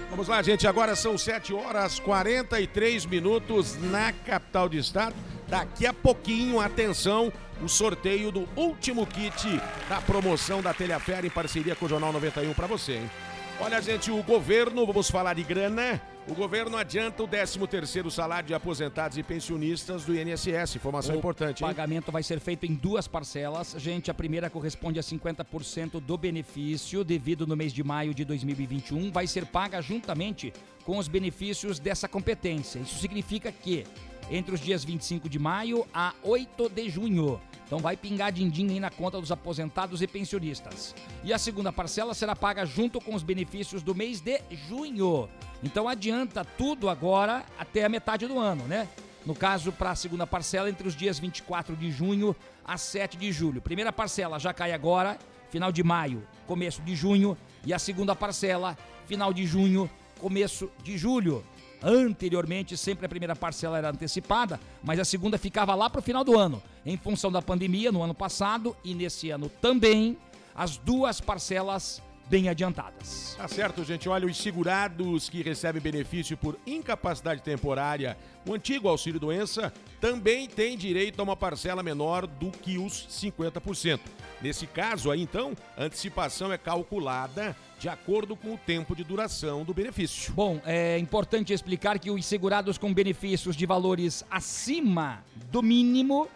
Vamos 0.10 0.28
lá, 0.28 0.42
gente. 0.42 0.68
Agora 0.68 0.96
são 0.96 1.18
7 1.18 1.54
horas 1.54 2.00
43 2.00 3.06
minutos 3.06 3.78
na 3.82 4.12
capital 4.12 4.68
do 4.68 4.76
estado. 4.76 5.16
Daqui 5.48 5.86
a 5.86 5.94
pouquinho, 5.94 6.60
atenção, 6.60 7.32
o 7.62 7.68
sorteio 7.68 8.32
do 8.32 8.48
último 8.56 9.06
kit 9.06 9.62
da 9.90 10.02
promoção 10.02 10.62
da 10.62 10.74
Telhafer 10.74 11.26
em 11.26 11.30
parceria 11.30 11.76
com 11.76 11.86
o 11.86 11.90
Jornal 11.90 12.14
91 12.14 12.54
para 12.54 12.68
você, 12.68 12.94
hein? 12.94 13.12
Olha, 13.60 13.82
gente, 13.82 14.10
o 14.10 14.24
governo, 14.24 14.86
vamos 14.86 15.10
falar 15.10 15.36
de 15.36 15.44
grana. 15.44 16.02
O 16.28 16.36
governo 16.36 16.78
adianta 16.78 17.24
o 17.24 17.28
13º 17.28 18.10
salário 18.12 18.48
de 18.48 18.54
aposentados 18.54 19.18
e 19.18 19.24
pensionistas 19.24 20.06
do 20.06 20.16
INSS. 20.16 20.76
Informação 20.76 21.16
O 21.16 21.18
importante, 21.18 21.64
hein? 21.64 21.68
pagamento 21.68 22.12
vai 22.12 22.22
ser 22.22 22.40
feito 22.40 22.66
em 22.66 22.76
duas 22.76 23.08
parcelas. 23.08 23.76
Gente, 23.78 24.12
a 24.12 24.14
primeira 24.14 24.50
corresponde 24.50 25.00
a 25.00 25.04
50% 25.04 26.00
do 26.00 26.18
benefício 26.18 27.04
devido 27.04 27.48
no 27.48 27.58
mês 27.58 27.74
de 27.74 27.84
maio 27.84 28.14
de 28.14 28.24
2021. 28.24 29.12
Vai 29.12 29.26
ser 29.26 29.48
paga 29.48 29.82
juntamente 29.82 30.54
com 30.86 30.98
os 31.00 31.08
benefícios 31.08 31.80
dessa 31.80 32.08
competência. 32.08 32.80
Isso 32.80 33.00
significa 33.00 33.52
que 33.52 33.86
entre 34.30 34.54
os 34.54 34.62
dias 34.62 34.84
25 34.84 35.28
de 35.28 35.40
maio 35.40 35.86
a 35.94 36.14
8 36.24 36.70
de 36.70 36.88
junho. 36.90 37.42
Então 37.72 37.80
vai 37.80 37.96
pingar 37.96 38.34
din-din 38.34 38.70
aí 38.70 38.82
na 38.82 38.90
conta 38.90 39.18
dos 39.18 39.32
aposentados 39.32 40.02
e 40.02 40.08
pensionistas. 40.08 40.94
E 41.24 41.32
a 41.32 41.38
segunda 41.38 41.72
parcela 41.72 42.14
será 42.14 42.36
paga 42.36 42.66
junto 42.66 43.00
com 43.00 43.16
os 43.16 43.24
benefícios 43.24 43.82
do 43.82 43.96
mês 43.96 44.20
de 44.20 44.42
junho. 44.68 45.30
Então 45.64 45.88
adianta 45.88 46.44
tudo 46.44 46.90
agora 46.90 47.46
até 47.58 47.86
a 47.86 47.88
metade 47.88 48.28
do 48.28 48.38
ano, 48.38 48.66
né? 48.66 48.90
No 49.26 49.34
caso, 49.34 49.72
para 49.72 49.92
a 49.92 49.96
segunda 49.96 50.28
parcela, 50.28 50.70
entre 50.70 50.86
os 50.86 50.94
dias 50.94 51.18
24 51.18 51.74
de 51.78 51.90
junho 51.90 52.36
a 52.66 52.78
7 52.78 53.16
de 53.16 53.32
julho. 53.32 53.62
Primeira 53.62 53.94
parcela 53.94 54.38
já 54.38 54.54
cai 54.54 54.74
agora, 54.74 55.18
final 55.50 55.72
de 55.72 55.82
maio, 55.82 56.28
começo 56.46 56.82
de 56.82 56.94
junho. 56.94 57.38
E 57.66 57.74
a 57.74 57.80
segunda 57.80 58.14
parcela, 58.14 58.78
final 59.06 59.32
de 59.32 59.46
junho, 59.46 59.90
começo 60.20 60.70
de 60.84 60.98
julho. 60.98 61.42
Anteriormente, 61.84 62.78
sempre 62.78 63.06
a 63.06 63.10
primeira 63.10 63.36
parcela 63.36 63.78
era 63.78 63.90
antecipada, 63.90 64.60
mas 64.84 65.00
a 65.00 65.06
segunda 65.06 65.38
ficava 65.38 65.74
lá 65.74 65.90
para 65.90 66.00
o 66.00 66.04
final 66.04 66.24
do 66.24 66.38
ano. 66.38 66.62
Em 66.86 66.96
função 66.96 67.32
da 67.32 67.42
pandemia, 67.42 67.92
no 67.92 68.04
ano 68.04 68.14
passado 68.14 68.76
e 68.84 68.94
nesse 68.94 69.32
ano 69.32 69.50
também, 69.62 70.18
as 70.54 70.78
duas 70.78 71.20
parcelas 71.20 72.02
bem 72.32 72.48
adiantadas. 72.48 73.36
Tá 73.38 73.46
certo, 73.48 73.84
gente. 73.84 74.08
Olha, 74.08 74.26
os 74.26 74.38
segurados 74.38 75.28
que 75.28 75.42
recebem 75.42 75.82
benefício 75.82 76.38
por 76.38 76.58
incapacidade 76.66 77.42
temporária, 77.42 78.18
o 78.48 78.54
antigo 78.54 78.88
auxílio 78.88 79.20
doença, 79.20 79.74
também 80.00 80.48
têm 80.48 80.78
direito 80.78 81.20
a 81.20 81.24
uma 81.24 81.36
parcela 81.36 81.84
menor 81.84 82.26
do 82.26 82.50
que 82.50 82.78
os 82.78 83.06
50%. 83.10 84.00
Nesse 84.42 84.66
caso 84.66 85.12
aí, 85.12 85.22
então, 85.22 85.54
a 85.76 85.84
antecipação 85.84 86.54
é 86.54 86.58
calculada 86.58 87.56
de 87.82 87.90
acordo 87.90 88.36
com 88.36 88.54
o 88.54 88.58
tempo 88.58 88.96
de 88.96 89.04
duração 89.04 89.66
do 89.66 89.74
benefício. 89.74 90.32
Bom, 90.34 90.62
é 90.64 91.00
importante 91.00 91.52
explicar 91.52 91.98
que 91.98 92.12
os 92.12 92.24
segurados 92.26 92.78
com 92.78 92.94
benefícios 92.94 93.56
de 93.56 93.66
valores 93.66 94.24
acima 94.30 95.26
do 95.52 95.64
mínimo 95.64 96.28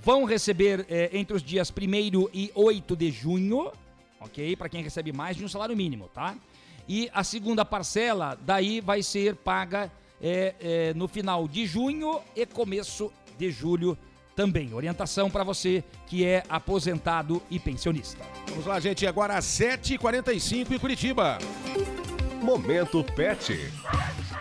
vão 0.00 0.24
receber 0.24 0.86
é, 0.88 1.10
entre 1.12 1.36
os 1.36 1.42
dias 1.42 1.70
1 1.70 2.28
e 2.32 2.50
8 2.54 2.96
de 2.96 3.10
junho 3.10 3.72
ok? 4.24 4.56
Para 4.56 4.68
quem 4.68 4.82
recebe 4.82 5.12
mais 5.12 5.36
de 5.36 5.44
um 5.44 5.48
salário 5.48 5.76
mínimo, 5.76 6.08
tá? 6.12 6.36
E 6.88 7.10
a 7.12 7.22
segunda 7.22 7.64
parcela, 7.64 8.38
daí 8.42 8.80
vai 8.80 9.02
ser 9.02 9.36
paga 9.36 9.90
é, 10.20 10.54
é, 10.60 10.94
no 10.94 11.08
final 11.08 11.46
de 11.46 11.66
junho 11.66 12.20
e 12.34 12.44
começo 12.46 13.12
de 13.38 13.50
julho 13.50 13.96
também. 14.34 14.72
Orientação 14.74 15.30
para 15.30 15.44
você 15.44 15.84
que 16.06 16.24
é 16.24 16.42
aposentado 16.48 17.42
e 17.50 17.58
pensionista. 17.58 18.24
Vamos 18.48 18.66
lá, 18.66 18.78
gente. 18.80 19.06
Agora 19.06 19.36
às 19.36 19.44
7h45 19.44 20.72
em 20.72 20.78
Curitiba. 20.78 21.38
Momento 22.42 23.02
Pet. 23.16 23.72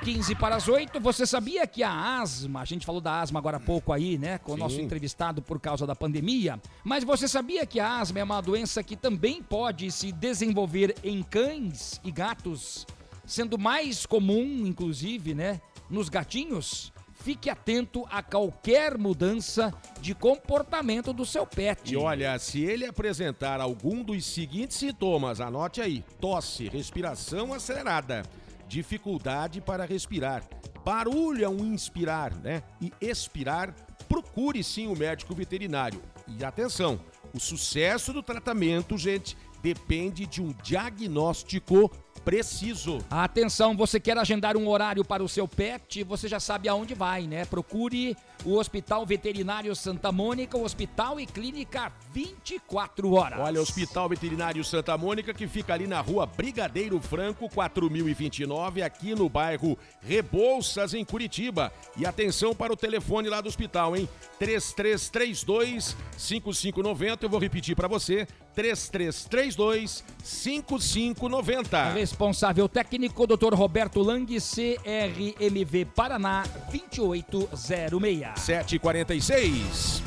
15 0.03 0.35
para 0.35 0.57
as 0.57 0.67
8. 0.67 0.99
Você 0.99 1.25
sabia 1.25 1.65
que 1.65 1.81
a 1.81 2.19
asma, 2.21 2.61
a 2.61 2.65
gente 2.65 2.85
falou 2.85 2.99
da 2.99 3.21
asma 3.21 3.39
agora 3.39 3.57
há 3.57 3.59
pouco 3.59 3.93
aí, 3.93 4.17
né? 4.17 4.37
Com 4.37 4.51
o 4.53 4.57
nosso 4.57 4.81
entrevistado 4.81 5.41
por 5.41 5.59
causa 5.59 5.87
da 5.87 5.95
pandemia. 5.95 6.61
Mas 6.83 7.05
você 7.05 7.27
sabia 7.27 7.65
que 7.65 7.79
a 7.79 7.99
asma 7.99 8.19
é 8.19 8.23
uma 8.23 8.41
doença 8.41 8.83
que 8.83 8.97
também 8.97 9.41
pode 9.41 9.89
se 9.91 10.11
desenvolver 10.11 10.95
em 11.03 11.23
cães 11.23 12.01
e 12.03 12.11
gatos, 12.11 12.85
sendo 13.25 13.57
mais 13.57 14.05
comum, 14.05 14.67
inclusive, 14.67 15.33
né? 15.33 15.61
Nos 15.89 16.09
gatinhos? 16.09 16.92
Fique 17.23 17.49
atento 17.49 18.05
a 18.11 18.21
qualquer 18.21 18.97
mudança 18.97 19.73
de 20.01 20.13
comportamento 20.13 21.13
do 21.13 21.25
seu 21.25 21.47
pet. 21.47 21.93
E 21.93 21.95
olha, 21.95 22.37
se 22.37 22.61
ele 22.61 22.85
apresentar 22.85 23.61
algum 23.61 24.03
dos 24.03 24.25
seguintes 24.25 24.75
sintomas, 24.75 25.39
anote 25.39 25.79
aí: 25.79 26.03
tosse, 26.19 26.67
respiração 26.67 27.53
acelerada, 27.53 28.23
dificuldade 28.67 29.61
para 29.61 29.85
respirar, 29.85 30.43
barulho 30.83 31.47
ao 31.47 31.55
inspirar, 31.59 32.35
né? 32.35 32.61
E 32.81 32.91
expirar, 32.99 33.73
procure 34.09 34.61
sim 34.61 34.87
o 34.87 34.95
médico 34.95 35.33
veterinário. 35.33 36.01
E 36.27 36.43
atenção, 36.43 36.99
o 37.33 37.39
sucesso 37.39 38.11
do 38.11 38.21
tratamento, 38.21 38.97
gente, 38.97 39.37
depende 39.61 40.25
de 40.25 40.41
um 40.41 40.51
diagnóstico 40.61 41.89
preciso. 42.23 42.99
Atenção, 43.09 43.75
você 43.75 43.99
quer 43.99 44.17
agendar 44.17 44.55
um 44.57 44.67
horário 44.67 45.03
para 45.03 45.23
o 45.23 45.29
seu 45.29 45.47
pet? 45.47 46.03
Você 46.03 46.27
já 46.27 46.39
sabe 46.39 46.69
aonde 46.69 46.93
vai, 46.93 47.27
né? 47.27 47.45
Procure 47.45 48.15
o 48.45 48.57
Hospital 48.57 49.05
Veterinário 49.05 49.75
Santa 49.75 50.11
Mônica, 50.11 50.57
o 50.57 50.63
Hospital 50.63 51.19
e 51.19 51.25
Clínica 51.25 51.91
24 52.11 53.13
horas. 53.13 53.39
Olha, 53.39 53.61
Hospital 53.61 54.09
Veterinário 54.09 54.63
Santa 54.63 54.97
Mônica, 54.97 55.33
que 55.33 55.47
fica 55.47 55.73
ali 55.73 55.87
na 55.87 56.01
rua 56.01 56.25
Brigadeiro 56.25 56.99
Franco, 56.99 57.49
4029, 57.49 58.81
aqui 58.81 59.15
no 59.15 59.29
bairro 59.29 59.77
Rebouças, 60.01 60.93
em 60.93 61.03
Curitiba. 61.05 61.71
E 61.97 62.05
atenção 62.05 62.53
para 62.53 62.73
o 62.73 62.77
telefone 62.77 63.29
lá 63.29 63.41
do 63.41 63.47
hospital, 63.47 63.95
hein? 63.95 64.09
3332 64.39 65.95
5590. 66.17 67.25
Eu 67.25 67.29
vou 67.29 67.39
repetir 67.39 67.75
para 67.75 67.87
você: 67.87 68.27
3332 68.55 70.03
5590. 70.23 71.93
Responsável 72.03 72.67
técnico, 72.67 73.25
Dr. 73.25 73.53
Roberto 73.53 74.01
Lang, 74.01 74.25
CRMV 74.25 75.85
Paraná 75.95 76.43
2806. 76.69 78.27
7h46. 78.35 80.01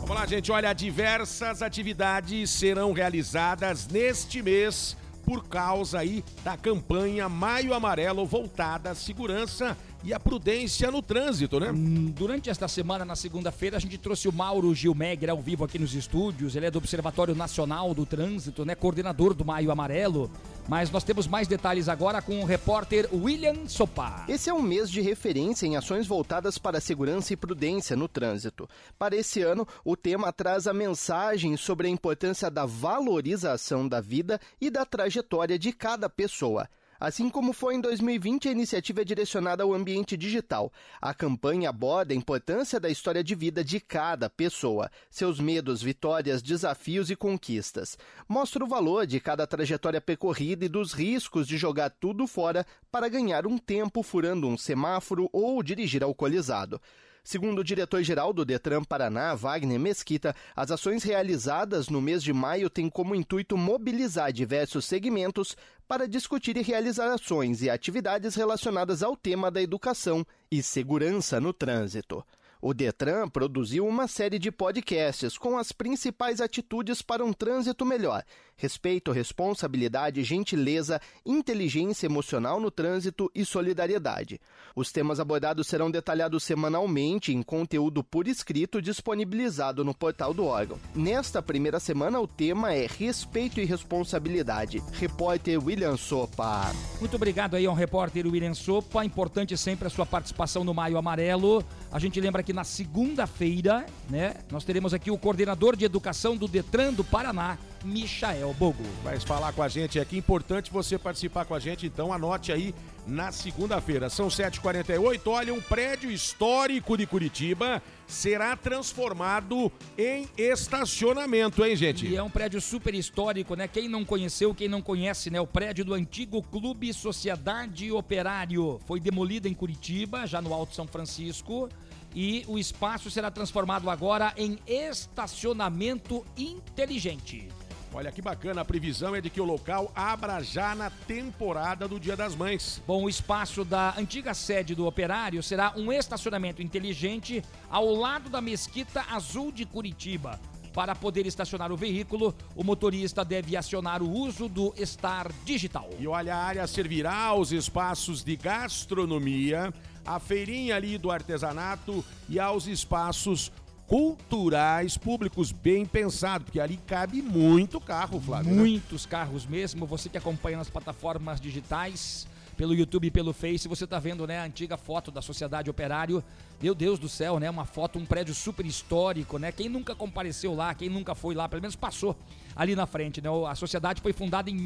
Vamos 0.00 0.14
lá, 0.14 0.26
gente. 0.26 0.52
Olha, 0.52 0.74
diversas 0.74 1.62
atividades 1.62 2.50
serão 2.50 2.92
realizadas 2.92 3.88
neste 3.88 4.42
mês 4.42 4.98
por 5.24 5.48
causa 5.48 6.00
aí 6.00 6.22
da 6.44 6.58
campanha 6.58 7.26
Maio 7.26 7.72
Amarelo 7.72 8.26
voltada 8.26 8.90
à 8.90 8.94
segurança 8.94 9.78
e 10.04 10.14
à 10.14 10.20
prudência 10.20 10.90
no 10.90 11.02
trânsito, 11.02 11.58
né? 11.58 11.70
Hum, 11.70 12.12
Durante 12.16 12.50
esta 12.50 12.68
semana, 12.68 13.04
na 13.04 13.16
segunda-feira, 13.16 13.76
a 13.76 13.80
gente 13.80 13.98
trouxe 13.98 14.28
o 14.28 14.32
Mauro 14.32 14.74
Gilmegger 14.74 15.30
ao 15.30 15.40
vivo 15.40 15.64
aqui 15.64 15.78
nos 15.78 15.94
estúdios. 15.94 16.56
Ele 16.56 16.66
é 16.66 16.70
do 16.70 16.78
Observatório 16.78 17.34
Nacional 17.34 17.94
do 17.94 18.06
Trânsito, 18.06 18.64
né? 18.64 18.74
Coordenador 18.74 19.34
do 19.34 19.44
Maio 19.44 19.70
Amarelo. 19.70 20.30
Mas 20.68 20.90
nós 20.90 21.04
temos 21.04 21.26
mais 21.26 21.48
detalhes 21.48 21.88
agora 21.88 22.20
com 22.20 22.40
o 22.40 22.44
repórter 22.44 23.08
William 23.12 23.66
Sopar. 23.66 24.26
Esse 24.28 24.50
é 24.50 24.54
um 24.54 24.60
mês 24.60 24.90
de 24.90 25.00
referência 25.00 25.66
em 25.66 25.76
ações 25.76 26.06
voltadas 26.06 26.58
para 26.58 26.78
a 26.78 26.80
segurança 26.80 27.32
e 27.32 27.36
prudência 27.36 27.96
no 27.96 28.06
trânsito. 28.06 28.68
Para 28.98 29.16
esse 29.16 29.42
ano, 29.42 29.66
o 29.84 29.96
tema 29.96 30.32
traz 30.32 30.66
a 30.66 30.74
mensagem 30.74 31.56
sobre 31.56 31.88
a 31.88 31.90
importância 31.90 32.50
da 32.50 32.66
valorização 32.66 33.88
da 33.88 34.00
vida 34.00 34.38
e 34.60 34.70
da 34.70 34.84
trajetória 34.84 35.58
de 35.58 35.72
cada 35.72 36.08
pessoa. 36.10 36.68
Assim 37.00 37.30
como 37.30 37.52
foi 37.52 37.76
em 37.76 37.80
2020, 37.80 38.48
a 38.48 38.52
iniciativa 38.52 39.02
é 39.02 39.04
direcionada 39.04 39.62
ao 39.62 39.72
ambiente 39.72 40.16
digital. 40.16 40.72
A 41.00 41.14
campanha 41.14 41.70
aborda 41.70 42.12
a 42.12 42.16
importância 42.16 42.80
da 42.80 42.90
história 42.90 43.22
de 43.22 43.36
vida 43.36 43.62
de 43.62 43.78
cada 43.78 44.28
pessoa, 44.28 44.90
seus 45.08 45.38
medos, 45.38 45.80
vitórias, 45.80 46.42
desafios 46.42 47.08
e 47.08 47.14
conquistas. 47.14 47.96
Mostra 48.28 48.64
o 48.64 48.68
valor 48.68 49.06
de 49.06 49.20
cada 49.20 49.46
trajetória 49.46 50.00
percorrida 50.00 50.64
e 50.64 50.68
dos 50.68 50.92
riscos 50.92 51.46
de 51.46 51.56
jogar 51.56 51.90
tudo 51.90 52.26
fora 52.26 52.66
para 52.90 53.08
ganhar 53.08 53.46
um 53.46 53.58
tempo 53.58 54.02
furando 54.02 54.48
um 54.48 54.58
semáforo 54.58 55.30
ou 55.32 55.62
dirigir 55.62 56.02
alcoolizado. 56.02 56.80
Segundo 57.28 57.58
o 57.58 57.62
diretor-geral 57.62 58.32
do 58.32 58.42
Detran 58.42 58.82
Paraná, 58.82 59.34
Wagner 59.34 59.78
Mesquita, 59.78 60.34
as 60.56 60.70
ações 60.70 61.02
realizadas 61.02 61.90
no 61.90 62.00
mês 62.00 62.22
de 62.22 62.32
maio 62.32 62.70
têm 62.70 62.88
como 62.88 63.14
intuito 63.14 63.54
mobilizar 63.54 64.32
diversos 64.32 64.86
segmentos 64.86 65.54
para 65.86 66.08
discutir 66.08 66.56
e 66.56 66.62
realizar 66.62 67.12
ações 67.12 67.60
e 67.60 67.68
atividades 67.68 68.34
relacionadas 68.34 69.02
ao 69.02 69.14
tema 69.14 69.50
da 69.50 69.60
educação 69.60 70.26
e 70.50 70.62
segurança 70.62 71.38
no 71.38 71.52
trânsito. 71.52 72.24
O 72.60 72.74
Detran 72.74 73.28
produziu 73.28 73.86
uma 73.86 74.08
série 74.08 74.36
de 74.36 74.50
podcasts 74.50 75.38
com 75.38 75.56
as 75.56 75.70
principais 75.70 76.40
atitudes 76.40 77.00
para 77.00 77.24
um 77.24 77.32
trânsito 77.32 77.86
melhor: 77.86 78.24
respeito, 78.56 79.12
responsabilidade, 79.12 80.24
gentileza, 80.24 81.00
inteligência 81.24 82.06
emocional 82.06 82.58
no 82.58 82.68
trânsito 82.68 83.30
e 83.32 83.44
solidariedade. 83.44 84.40
Os 84.74 84.90
temas 84.90 85.20
abordados 85.20 85.68
serão 85.68 85.88
detalhados 85.88 86.42
semanalmente 86.42 87.32
em 87.32 87.42
conteúdo 87.44 88.02
por 88.02 88.26
escrito 88.26 88.82
disponibilizado 88.82 89.84
no 89.84 89.94
portal 89.94 90.34
do 90.34 90.44
órgão. 90.44 90.80
Nesta 90.96 91.40
primeira 91.40 91.78
semana, 91.78 92.20
o 92.20 92.26
tema 92.26 92.74
é 92.74 92.88
Respeito 92.88 93.60
e 93.60 93.64
Responsabilidade. 93.64 94.82
Repórter 94.94 95.64
William 95.64 95.96
Sopa. 95.96 96.72
Muito 96.98 97.14
obrigado 97.14 97.54
aí 97.54 97.66
ao 97.66 97.74
repórter 97.74 98.26
William 98.26 98.54
Sopa. 98.54 99.04
Importante 99.04 99.56
sempre 99.56 99.86
a 99.86 99.90
sua 99.90 100.04
participação 100.04 100.64
no 100.64 100.74
Maio 100.74 100.98
Amarelo. 100.98 101.64
A 101.92 102.00
gente 102.00 102.20
lembra 102.20 102.42
que 102.42 102.47
na 102.52 102.64
segunda-feira, 102.64 103.86
né, 104.08 104.34
nós 104.50 104.64
teremos 104.64 104.94
aqui 104.94 105.10
o 105.10 105.18
coordenador 105.18 105.76
de 105.76 105.84
educação 105.84 106.36
do 106.36 106.48
Detran 106.48 106.92
do 106.92 107.04
Paraná, 107.04 107.58
Michael 107.84 108.54
Bogo. 108.54 108.82
Vai 109.04 109.18
falar 109.20 109.52
com 109.52 109.62
a 109.62 109.68
gente 109.68 110.00
aqui. 110.00 110.16
Importante 110.16 110.70
você 110.70 110.98
participar 110.98 111.44
com 111.44 111.54
a 111.54 111.60
gente, 111.60 111.86
então 111.86 112.12
anote 112.12 112.52
aí 112.52 112.74
na 113.06 113.32
segunda-feira. 113.32 114.10
São 114.10 114.28
7h48. 114.28 115.20
Olha, 115.26 115.54
um 115.54 115.60
prédio 115.60 116.10
histórico 116.10 116.96
de 116.96 117.06
Curitiba 117.06 117.82
será 118.06 118.56
transformado 118.56 119.70
em 119.96 120.28
estacionamento, 120.36 121.64
hein, 121.64 121.76
gente? 121.76 122.06
E 122.06 122.16
é 122.16 122.22
um 122.22 122.30
prédio 122.30 122.60
super 122.60 122.94
histórico, 122.94 123.54
né? 123.54 123.68
Quem 123.68 123.88
não 123.88 124.04
conheceu, 124.04 124.54
quem 124.54 124.68
não 124.68 124.82
conhece, 124.82 125.30
né? 125.30 125.40
O 125.40 125.46
prédio 125.46 125.84
do 125.84 125.94
antigo 125.94 126.42
Clube 126.42 126.92
Sociedade 126.92 127.90
Operário 127.92 128.80
foi 128.86 129.00
demolido 129.00 129.46
em 129.46 129.54
Curitiba, 129.54 130.26
já 130.26 130.40
no 130.42 130.52
Alto 130.52 130.74
São 130.74 130.86
Francisco. 130.86 131.68
E 132.14 132.44
o 132.48 132.58
espaço 132.58 133.10
será 133.10 133.30
transformado 133.30 133.90
agora 133.90 134.32
em 134.36 134.58
estacionamento 134.66 136.24
inteligente. 136.36 137.48
Olha 137.92 138.12
que 138.12 138.20
bacana, 138.20 138.60
a 138.60 138.64
previsão 138.64 139.14
é 139.16 139.20
de 139.20 139.30
que 139.30 139.40
o 139.40 139.44
local 139.44 139.90
abra 139.94 140.42
já 140.42 140.74
na 140.74 140.90
temporada 140.90 141.88
do 141.88 141.98
Dia 141.98 142.14
das 142.14 142.34
Mães. 142.34 142.82
Bom, 142.86 143.04
o 143.04 143.08
espaço 143.08 143.64
da 143.64 143.94
antiga 143.96 144.34
sede 144.34 144.74
do 144.74 144.86
operário 144.86 145.42
será 145.42 145.72
um 145.74 145.90
estacionamento 145.90 146.62
inteligente 146.62 147.42
ao 147.70 147.94
lado 147.94 148.28
da 148.28 148.40
Mesquita 148.42 149.04
Azul 149.10 149.50
de 149.50 149.64
Curitiba. 149.64 150.38
Para 150.74 150.94
poder 150.94 151.26
estacionar 151.26 151.72
o 151.72 151.76
veículo, 151.76 152.34
o 152.54 152.62
motorista 152.62 153.24
deve 153.24 153.56
acionar 153.56 154.02
o 154.02 154.10
uso 154.10 154.48
do 154.48 154.72
Star 154.84 155.32
Digital. 155.44 155.88
E 155.98 156.06
olha, 156.06 156.36
a 156.36 156.44
área 156.44 156.66
servirá 156.66 157.16
aos 157.16 157.52
espaços 157.52 158.22
de 158.22 158.36
gastronomia, 158.36 159.72
a 160.08 160.18
feirinha 160.18 160.74
ali 160.74 160.96
do 160.96 161.10
artesanato 161.10 162.04
e 162.28 162.40
aos 162.40 162.66
espaços 162.66 163.52
culturais 163.86 164.96
públicos 164.96 165.52
bem 165.52 165.84
pensado, 165.84 166.44
porque 166.44 166.60
ali 166.60 166.78
cabe 166.86 167.22
muito 167.22 167.80
carro, 167.80 168.20
Flávio. 168.20 168.50
né? 168.50 168.56
Muitos 168.58 169.04
carros 169.04 169.46
mesmo. 169.46 169.86
Você 169.86 170.08
que 170.08 170.18
acompanha 170.18 170.58
nas 170.58 170.68
plataformas 170.70 171.40
digitais, 171.40 172.26
pelo 172.56 172.74
YouTube 172.74 173.06
e 173.06 173.10
pelo 173.10 173.32
Face, 173.32 173.68
você 173.68 173.86
tá 173.86 173.98
vendo, 174.00 174.26
né, 174.26 174.40
a 174.40 174.44
antiga 174.44 174.76
foto 174.76 175.10
da 175.10 175.22
Sociedade 175.22 175.70
Operário. 175.70 176.24
Meu 176.60 176.74
Deus 176.74 176.98
do 176.98 177.08
céu, 177.08 177.38
né? 177.38 177.48
Uma 177.48 177.64
foto, 177.64 178.00
um 178.00 178.04
prédio 178.04 178.34
super 178.34 178.66
histórico, 178.66 179.38
né? 179.38 179.52
Quem 179.52 179.68
nunca 179.68 179.94
compareceu 179.94 180.54
lá, 180.54 180.74
quem 180.74 180.88
nunca 180.88 181.14
foi 181.14 181.36
lá, 181.36 181.48
pelo 181.48 181.62
menos 181.62 181.76
passou 181.76 182.16
ali 182.56 182.74
na 182.74 182.84
frente, 182.84 183.20
né? 183.20 183.28
A 183.48 183.54
sociedade 183.54 184.00
foi 184.00 184.12
fundada 184.12 184.50
em 184.50 184.56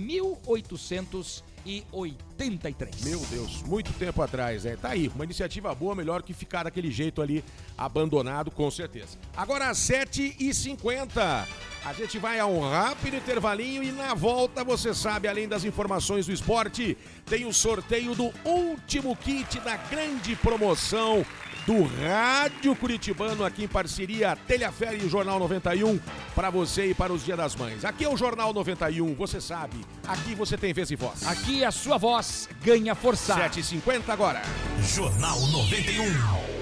1883. 1.65 3.05
Meu 3.05 3.21
Deus, 3.31 3.63
muito 3.63 3.93
tempo 3.95 4.21
atrás, 4.23 4.65
né? 4.65 4.77
Tá 4.81 4.91
aí, 4.91 5.11
uma 5.15 5.25
iniciativa 5.25 5.75
boa, 5.75 5.95
melhor 5.95 6.23
que 6.23 6.33
ficar 6.33 6.65
daquele 6.65 6.91
jeito 6.91 7.23
ali 7.23 7.45
abandonado, 7.77 8.51
com 8.51 8.71
certeza. 8.71 9.19
Agora 9.37 9.71
às 9.71 9.79
7h50, 9.79 11.47
a 11.85 11.93
gente 11.93 12.19
vai 12.19 12.39
a 12.39 12.47
um 12.47 12.61
rápido 12.61 13.17
intervalinho 13.17 13.83
e 13.83 13.93
na 13.93 14.15
volta, 14.15 14.63
você 14.65 14.95
sabe, 14.95 15.29
além 15.29 15.49
das 15.49 15.65
informações 15.65 16.27
do 16.27 16.33
esporte, 16.33 16.97
tem 17.27 17.47
o 17.47 17.53
sorteio 17.53 18.15
do 18.15 18.33
último 18.45 19.17
kit 19.17 19.59
da 19.61 19.77
grande 19.77 20.37
promoção 20.37 21.25
do 21.67 21.85
Rádio 21.85 22.75
Curitibano 22.75 23.45
aqui 23.45 23.65
em 23.65 23.69
parceria 23.69 24.37
Telhafer 24.47 25.01
e 25.01 25.05
o 25.05 25.09
Jornal 25.09 25.39
91 25.39 25.99
para 26.35 26.51
você 26.51 26.87
e 26.87 26.95
para 26.95 27.13
os 27.13 27.25
Dia 27.25 27.37
das 27.37 27.55
Mães. 27.55 27.85
Aqui 27.85 28.05
é 28.05 28.09
o 28.09 28.17
Jornal 28.17 28.53
91, 28.53 29.15
você 29.15 29.41
sabe, 29.41 29.77
aqui 30.07 30.35
você 30.35 30.57
tem 30.57 30.73
vez 30.73 30.91
e 30.91 30.97
voz. 30.97 31.27
Aqui 31.27 31.65
a 31.65 31.71
sua 31.71 31.99
voz 31.99 32.49
ganha 32.63 32.95
força. 32.95 33.35
7h50 33.35 34.09
agora. 34.09 34.43
Jornal 34.81 35.41
91. 35.49 36.62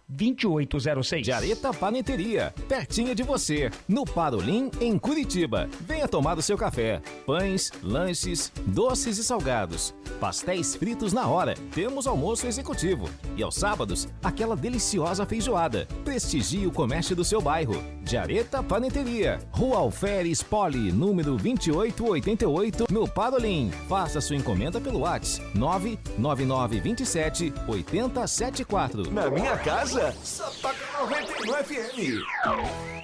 2806. 0.11 1.25
Jareta 1.25 1.73
Paneteria, 1.73 2.53
pertinho 2.67 3.15
de 3.15 3.23
você, 3.23 3.69
no 3.87 4.03
Parolim, 4.03 4.69
em 4.79 4.97
Curitiba. 4.97 5.69
Venha 5.81 6.07
tomar 6.07 6.37
o 6.37 6.41
seu 6.41 6.57
café. 6.57 7.01
Pães, 7.25 7.71
lanches, 7.81 8.51
doces 8.67 9.17
e 9.17 9.23
salgados. 9.23 9.93
Pastéis 10.19 10.75
fritos 10.75 11.13
na 11.13 11.27
hora. 11.27 11.55
Temos 11.73 12.05
almoço 12.05 12.45
executivo. 12.45 13.09
E 13.35 13.41
aos 13.41 13.55
sábados, 13.55 14.07
aquela 14.23 14.55
deliciosa 14.55 15.25
feijoada. 15.25 15.87
Prestigie 16.03 16.67
o 16.67 16.71
comércio 16.71 17.15
do 17.15 17.23
seu 17.23 17.41
bairro. 17.41 17.81
Jareta 18.03 18.61
Paneteria, 18.61 19.39
Rua 19.51 19.77
Alferes 19.77 20.43
Poli, 20.43 20.91
número 20.91 21.37
2888, 21.37 22.85
no 22.91 23.07
Parolim. 23.07 23.71
Faça 23.87 24.19
sua 24.19 24.35
encomenda 24.35 24.81
pelo 24.81 24.99
WhatsApp 24.99 25.41
99927 25.55 27.53
8074. 27.67 29.11
Na 29.11 29.29
minha 29.29 29.57
casa, 29.57 30.00
só 30.23 30.49
toca 30.61 30.79
91 30.99 31.53
FM. 31.63 32.21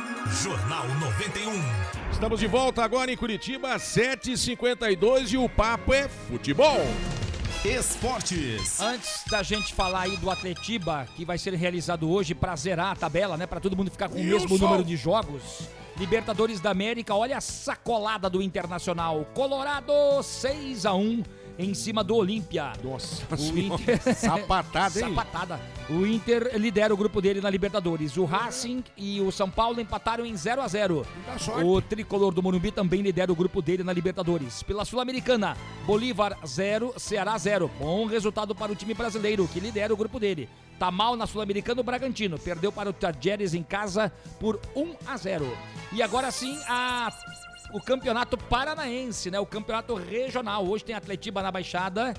Jornal 0.29 0.87
91. 0.99 1.51
Estamos 2.11 2.39
de 2.39 2.47
volta 2.47 2.83
agora 2.83 3.11
em 3.11 3.17
Curitiba, 3.17 3.75
7h52 3.75 5.33
e 5.33 5.37
o 5.37 5.49
papo 5.49 5.93
é 5.93 6.07
futebol. 6.07 6.79
Esportes. 7.65 8.79
Antes 8.79 9.23
da 9.29 9.41
gente 9.41 9.73
falar 9.73 10.01
aí 10.01 10.17
do 10.17 10.29
Atletiba, 10.29 11.07
que 11.15 11.25
vai 11.25 11.37
ser 11.37 11.53
realizado 11.53 12.09
hoje 12.09 12.35
pra 12.35 12.55
zerar 12.55 12.91
a 12.91 12.95
tabela, 12.95 13.35
né? 13.35 13.47
Pra 13.47 13.59
todo 13.59 13.75
mundo 13.75 13.89
ficar 13.89 14.09
com 14.09 14.19
o 14.19 14.23
mesmo 14.23 14.57
número 14.57 14.83
de 14.83 14.95
jogos. 14.95 15.67
Libertadores 15.97 16.59
da 16.59 16.71
América, 16.71 17.13
olha 17.15 17.37
a 17.37 17.41
sacolada 17.41 18.29
do 18.29 18.41
Internacional. 18.41 19.27
Colorado 19.33 19.93
6 20.21 20.85
a 20.85 20.93
1 20.93 21.23
em 21.63 21.73
cima 21.73 22.03
do 22.03 22.15
Olímpia. 22.15 22.73
Nossa 22.83 23.23
o 23.33 23.37
Senhora, 23.37 23.81
Inter... 23.81 24.01
sapatada, 24.15 24.99
hein? 24.99 25.09
Sapatada. 25.09 25.59
O 25.89 26.05
Inter 26.05 26.51
lidera 26.55 26.93
o 26.93 26.97
grupo 26.97 27.21
dele 27.21 27.41
na 27.41 27.49
Libertadores. 27.49 28.17
O 28.17 28.25
Racing 28.25 28.83
e 28.95 29.19
o 29.21 29.31
São 29.31 29.49
Paulo 29.49 29.79
empataram 29.79 30.25
em 30.25 30.35
0 30.35 30.61
a 30.61 30.67
0 30.67 31.05
sorte. 31.37 31.63
O 31.63 31.81
tricolor 31.81 32.33
do 32.33 32.41
Morumbi 32.41 32.71
também 32.71 33.01
lidera 33.01 33.31
o 33.31 33.35
grupo 33.35 33.61
dele 33.61 33.83
na 33.83 33.93
Libertadores. 33.93 34.63
Pela 34.63 34.85
Sul-Americana, 34.85 35.57
Bolívar 35.85 36.37
0, 36.45 36.93
Ceará 36.97 37.37
0. 37.37 37.69
Bom 37.79 38.05
resultado 38.05 38.55
para 38.55 38.71
o 38.71 38.75
time 38.75 38.93
brasileiro, 38.93 39.47
que 39.47 39.59
lidera 39.59 39.93
o 39.93 39.97
grupo 39.97 40.19
dele. 40.19 40.49
Tá 40.79 40.89
mal 40.89 41.15
na 41.15 41.27
Sul-Americana 41.27 41.81
o 41.81 41.83
Bragantino. 41.83 42.39
Perdeu 42.39 42.71
para 42.71 42.89
o 42.89 42.93
Tajeres 42.93 43.53
em 43.53 43.61
casa 43.61 44.11
por 44.39 44.59
1 44.75 44.95
a 45.05 45.15
0. 45.17 45.45
E 45.91 46.01
agora 46.01 46.31
sim, 46.31 46.57
a 46.67 47.11
o 47.73 47.81
campeonato 47.81 48.37
paranaense, 48.37 49.31
né? 49.31 49.39
O 49.39 49.45
campeonato 49.45 49.95
regional. 49.95 50.67
Hoje 50.67 50.83
tem 50.83 50.95
Atletiba 50.95 51.41
na 51.41 51.51
Baixada, 51.51 52.13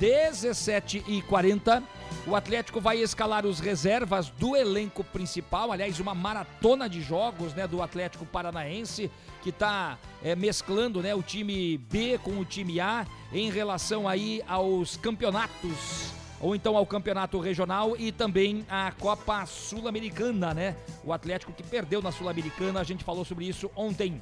17 0.00 1.04
e 1.06 1.22
40. 1.22 1.82
O 2.26 2.34
Atlético 2.34 2.80
vai 2.80 2.98
escalar 2.98 3.44
os 3.44 3.60
reservas 3.60 4.30
do 4.30 4.56
elenco 4.56 5.04
principal, 5.04 5.70
aliás, 5.70 6.00
uma 6.00 6.14
maratona 6.14 6.88
de 6.88 7.02
jogos, 7.02 7.52
né, 7.52 7.66
do 7.66 7.82
Atlético 7.82 8.24
Paranaense, 8.24 9.10
que 9.42 9.50
está 9.50 9.98
mesclando, 10.38 11.02
né, 11.02 11.14
o 11.14 11.22
time 11.22 11.76
B 11.76 12.18
com 12.22 12.38
o 12.38 12.44
time 12.44 12.80
A 12.80 13.06
em 13.30 13.50
relação 13.50 14.08
aí 14.08 14.42
aos 14.48 14.96
campeonatos 14.96 16.14
ou 16.40 16.54
então 16.54 16.76
ao 16.76 16.86
campeonato 16.86 17.38
regional 17.40 17.94
e 17.98 18.10
também 18.10 18.64
à 18.68 18.92
Copa 18.92 19.44
Sul-Americana, 19.46 20.52
né? 20.52 20.76
O 21.02 21.12
Atlético 21.12 21.52
que 21.52 21.62
perdeu 21.62 22.02
na 22.02 22.12
Sul-Americana, 22.12 22.80
a 22.80 22.84
gente 22.84 23.04
falou 23.04 23.24
sobre 23.24 23.46
isso 23.46 23.70
ontem. 23.74 24.20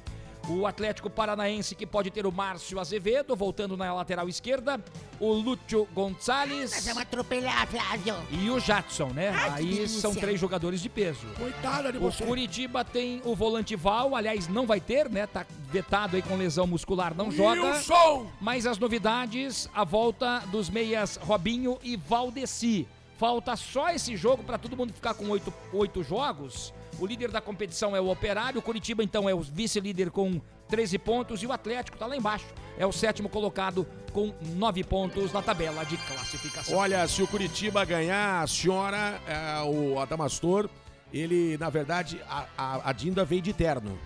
O 0.49 0.67
Atlético 0.67 1.09
Paranaense 1.09 1.73
que 1.73 1.85
pode 1.85 2.11
ter 2.11 2.25
o 2.25 2.31
Márcio 2.31 2.77
Azevedo 2.77 3.33
voltando 3.33 3.77
na 3.77 3.93
lateral 3.93 4.27
esquerda, 4.27 4.77
o 5.17 5.31
Lúcio 5.31 5.87
Gonçalves 5.93 6.71
Nós 6.71 6.85
vamos 6.85 7.01
atropelar, 7.03 7.65
Flávio. 7.67 8.15
e 8.29 8.49
o 8.49 8.59
Jadson, 8.59 9.07
né? 9.13 9.29
Ai, 9.29 9.49
que 9.49 9.55
Aí 9.59 9.65
delícia. 9.75 10.01
são 10.01 10.13
três 10.13 10.37
jogadores 10.39 10.81
de 10.81 10.89
peso. 10.89 11.25
Coitada 11.37 11.93
de 11.93 11.97
O 11.97 12.01
você. 12.01 12.25
Curitiba 12.25 12.83
tem 12.83 13.21
o 13.23 13.33
volante 13.33 13.73
Val, 13.77 14.15
aliás, 14.17 14.49
não 14.49 14.67
vai 14.67 14.81
ter, 14.81 15.09
né? 15.09 15.25
Tá 15.25 15.45
vetado 15.71 16.17
aí 16.17 16.21
com 16.21 16.35
lesão 16.35 16.67
muscular, 16.67 17.15
não 17.15 17.31
joga. 17.31 17.61
Wilson! 17.61 18.27
Mas 18.41 18.65
as 18.65 18.77
novidades, 18.77 19.69
a 19.73 19.85
volta 19.85 20.39
dos 20.51 20.69
meias 20.69 21.15
Robinho 21.21 21.79
e 21.81 21.95
Valdeci. 21.95 22.85
Falta 23.17 23.55
só 23.55 23.89
esse 23.91 24.17
jogo 24.17 24.43
para 24.43 24.57
todo 24.57 24.75
mundo 24.75 24.91
ficar 24.91 25.13
com 25.13 25.29
oito, 25.29 25.53
oito 25.71 26.03
jogos. 26.03 26.73
O 26.99 27.05
líder 27.05 27.31
da 27.31 27.41
competição 27.41 27.95
é 27.95 28.01
o 28.01 28.09
Operário, 28.09 28.59
o 28.59 28.61
Curitiba 28.61 29.03
então 29.03 29.27
é 29.27 29.33
o 29.33 29.41
vice-líder 29.41 30.11
com 30.11 30.39
13 30.69 30.97
pontos 30.97 31.43
e 31.43 31.47
o 31.47 31.51
Atlético 31.51 31.97
tá 31.97 32.05
lá 32.05 32.15
embaixo. 32.15 32.45
É 32.77 32.85
o 32.85 32.91
sétimo 32.91 33.29
colocado 33.29 33.85
com 34.11 34.33
9 34.55 34.83
pontos 34.83 35.31
na 35.31 35.41
tabela 35.41 35.83
de 35.83 35.97
classificação. 35.97 36.77
Olha, 36.77 37.07
se 37.07 37.21
o 37.21 37.27
Curitiba 37.27 37.83
ganhar, 37.85 38.41
a 38.41 38.47
senhora, 38.47 39.19
é, 39.27 39.61
o 39.63 39.99
Adamastor, 39.99 40.69
ele, 41.13 41.57
na 41.57 41.69
verdade, 41.69 42.19
a, 42.27 42.45
a, 42.57 42.89
a 42.89 42.93
Dinda 42.93 43.23
vem 43.23 43.41
de 43.41 43.53
terno. 43.53 43.97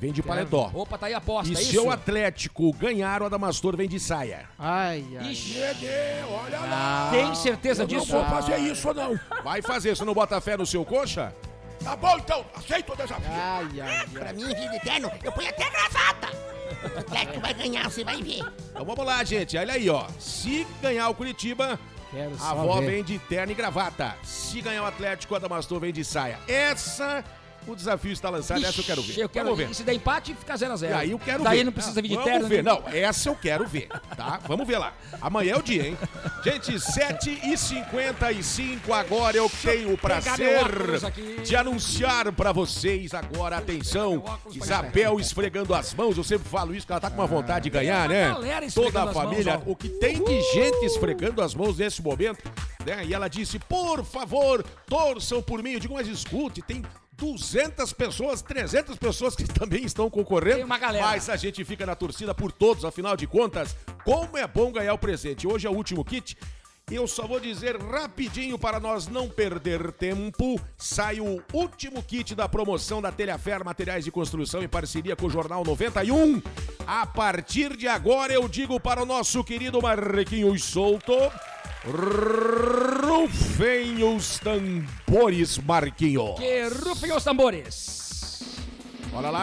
Vem 0.00 0.12
de 0.12 0.22
paletó. 0.22 0.70
Opa, 0.72 0.96
tá 0.96 1.06
aí 1.06 1.14
a 1.14 1.18
aposta, 1.18 1.52
E 1.52 1.54
é 1.54 1.56
se 1.56 1.78
o 1.78 1.90
Atlético 1.90 2.72
ganhar, 2.72 3.20
o 3.20 3.26
Adamastor 3.26 3.76
vem 3.76 3.86
de 3.86 4.00
saia. 4.00 4.48
Ai, 4.58 5.04
ai. 5.18 5.30
Ixi. 5.30 5.58
olha 6.26 6.58
lá. 6.58 7.08
Tem 7.10 7.34
certeza 7.34 7.82
Eu 7.82 7.86
disso? 7.86 8.10
Não 8.10 8.20
vou 8.22 8.30
fazer 8.30 8.56
isso, 8.60 8.94
não. 8.94 9.20
Vai 9.44 9.60
fazer, 9.60 9.94
você 9.94 10.02
não 10.02 10.14
bota 10.14 10.40
fé 10.40 10.56
no 10.56 10.64
seu 10.64 10.86
coxa? 10.86 11.34
Tá 11.82 11.96
bom, 11.96 12.16
então. 12.18 12.44
Aceito 12.54 12.92
o 12.92 12.96
desafio. 12.96 13.26
Ai, 13.30 13.80
ai, 13.80 14.06
Pra 14.08 14.32
mim, 14.32 14.44
vida 14.46 14.76
eterno, 14.76 15.10
eu 15.22 15.32
ponho 15.32 15.48
até 15.48 15.68
gravata. 15.70 16.28
O 16.94 16.98
Atlético 16.98 17.40
vai 17.40 17.52
ganhar, 17.52 17.90
você 17.90 18.04
vai 18.04 18.22
ver. 18.22 18.38
Então 18.70 18.84
vamos 18.84 19.04
lá, 19.04 19.22
gente. 19.24 19.58
Olha 19.58 19.74
aí, 19.74 19.90
ó. 19.90 20.06
Se 20.18 20.66
ganhar 20.80 21.08
o 21.10 21.14
Curitiba, 21.14 21.78
Quero 22.10 22.34
a 22.40 22.50
avó 22.52 22.80
ver. 22.80 22.86
vem 22.86 23.04
de 23.04 23.18
terno 23.18 23.52
e 23.52 23.54
gravata. 23.54 24.16
Se 24.22 24.60
ganhar 24.62 24.84
o 24.84 24.86
Atlético, 24.86 25.34
o 25.34 25.36
Adamastor 25.36 25.78
vem 25.80 25.92
de 25.92 26.04
saia. 26.04 26.38
Essa, 26.48 27.22
o 27.66 27.74
desafio 27.76 28.12
está 28.12 28.30
lançado, 28.30 28.64
essa 28.64 28.80
eu 28.80 28.84
quero 28.84 29.02
ver. 29.02 29.18
Eu 29.18 29.28
quero 29.28 29.44
vamos 29.50 29.66
ver. 29.66 29.74
Se 29.74 29.82
der 29.82 29.94
empate, 29.94 30.34
fica 30.34 30.54
0x0. 30.54 30.90
E 30.90 30.92
aí 30.92 31.10
eu 31.10 31.18
quero 31.18 31.42
Daí 31.44 31.58
ver. 31.58 31.64
não 31.64 31.72
precisa 31.72 32.00
vir 32.02 32.08
de 32.08 32.14
Vamos 32.14 32.30
terno. 32.30 32.48
ver. 32.48 32.62
né? 32.64 32.70
Não, 32.72 32.82
essa 32.88 33.28
eu 33.28 33.36
quero 33.36 33.66
ver, 33.66 33.88
tá? 34.16 34.40
Vamos 34.46 34.66
ver 34.66 34.78
lá. 34.78 34.92
Amanhã 35.20 35.54
é 35.54 35.58
o 35.58 35.62
dia, 35.62 35.86
hein? 35.88 35.98
Gente, 36.42 36.72
7h55, 36.72 38.90
agora 38.92 39.36
eu 39.36 39.50
tenho 39.62 39.92
o 39.92 39.98
prazer 39.98 40.64
de 41.44 41.54
anunciar 41.56 42.32
pra 42.32 42.52
vocês 42.52 43.12
agora, 43.14 43.56
atenção, 43.58 44.22
Isabel 44.52 45.18
esfregando 45.20 45.74
as 45.74 45.92
mãos, 45.94 46.16
eu 46.16 46.24
sempre 46.24 46.48
falo 46.48 46.74
isso, 46.74 46.86
que 46.86 46.92
ela 46.92 47.00
tá 47.00 47.10
com 47.10 47.16
uma 47.16 47.26
vontade 47.26 47.64
de 47.64 47.70
ganhar, 47.70 48.08
uma 48.08 48.14
né? 48.14 48.34
Toda 48.74 49.02
a 49.02 49.04
mãos, 49.06 49.14
família, 49.14 49.60
o 49.66 49.74
que 49.76 49.88
tem 49.88 50.22
de 50.22 50.40
gente 50.52 50.84
esfregando 50.84 51.42
as 51.42 51.54
mãos 51.54 51.78
nesse 51.78 52.02
momento, 52.02 52.42
né? 52.84 53.04
E 53.04 53.14
ela 53.14 53.28
disse, 53.28 53.58
por 53.58 54.04
favor, 54.04 54.64
torçam 54.86 55.42
por 55.42 55.62
mim. 55.62 55.72
Eu 55.72 55.80
digo, 55.80 55.94
mas 55.94 56.06
escute, 56.08 56.62
tem 56.62 56.82
200 57.20 57.92
pessoas, 57.92 58.40
300 58.40 58.96
pessoas 58.96 59.36
que 59.36 59.44
também 59.52 59.84
estão 59.84 60.08
concorrendo. 60.08 60.56
Tem 60.56 60.64
uma 60.64 60.78
galera. 60.78 61.06
Mas 61.06 61.28
a 61.28 61.36
gente 61.36 61.62
fica 61.64 61.84
na 61.84 61.94
torcida 61.94 62.34
por 62.34 62.50
todos, 62.50 62.84
afinal 62.84 63.16
de 63.16 63.26
contas, 63.26 63.76
como 64.04 64.38
é 64.38 64.46
bom 64.46 64.72
ganhar 64.72 64.94
o 64.94 64.98
presente. 64.98 65.46
Hoje 65.46 65.66
é 65.66 65.70
o 65.70 65.74
último 65.74 66.02
kit. 66.04 66.36
Eu 66.90 67.06
só 67.06 67.24
vou 67.24 67.38
dizer 67.38 67.76
rapidinho 67.80 68.58
para 68.58 68.80
nós 68.80 69.06
não 69.06 69.28
perder 69.28 69.92
tempo. 69.92 70.60
Sai 70.76 71.20
o 71.20 71.40
último 71.52 72.02
kit 72.02 72.34
da 72.34 72.48
promoção 72.48 73.00
da 73.00 73.12
Telhafer 73.12 73.64
Materiais 73.64 74.04
de 74.04 74.10
Construção 74.10 74.60
em 74.60 74.68
parceria 74.68 75.14
com 75.14 75.26
o 75.26 75.30
Jornal 75.30 75.62
91. 75.64 76.42
A 76.84 77.06
partir 77.06 77.76
de 77.76 77.86
agora 77.86 78.32
eu 78.32 78.48
digo 78.48 78.80
para 78.80 79.00
o 79.00 79.06
nosso 79.06 79.44
querido 79.44 79.80
Marquinhos 79.80 80.64
Souto. 80.64 81.14
Rufem 83.06 84.02
os 84.02 84.40
tambores, 84.40 85.58
Marquinhos. 85.58 86.40
Que 86.40 86.64
rufem 86.64 87.12
os 87.12 87.22
tambores. 87.22 88.09
Olha 89.12 89.28
lá, 89.30 89.42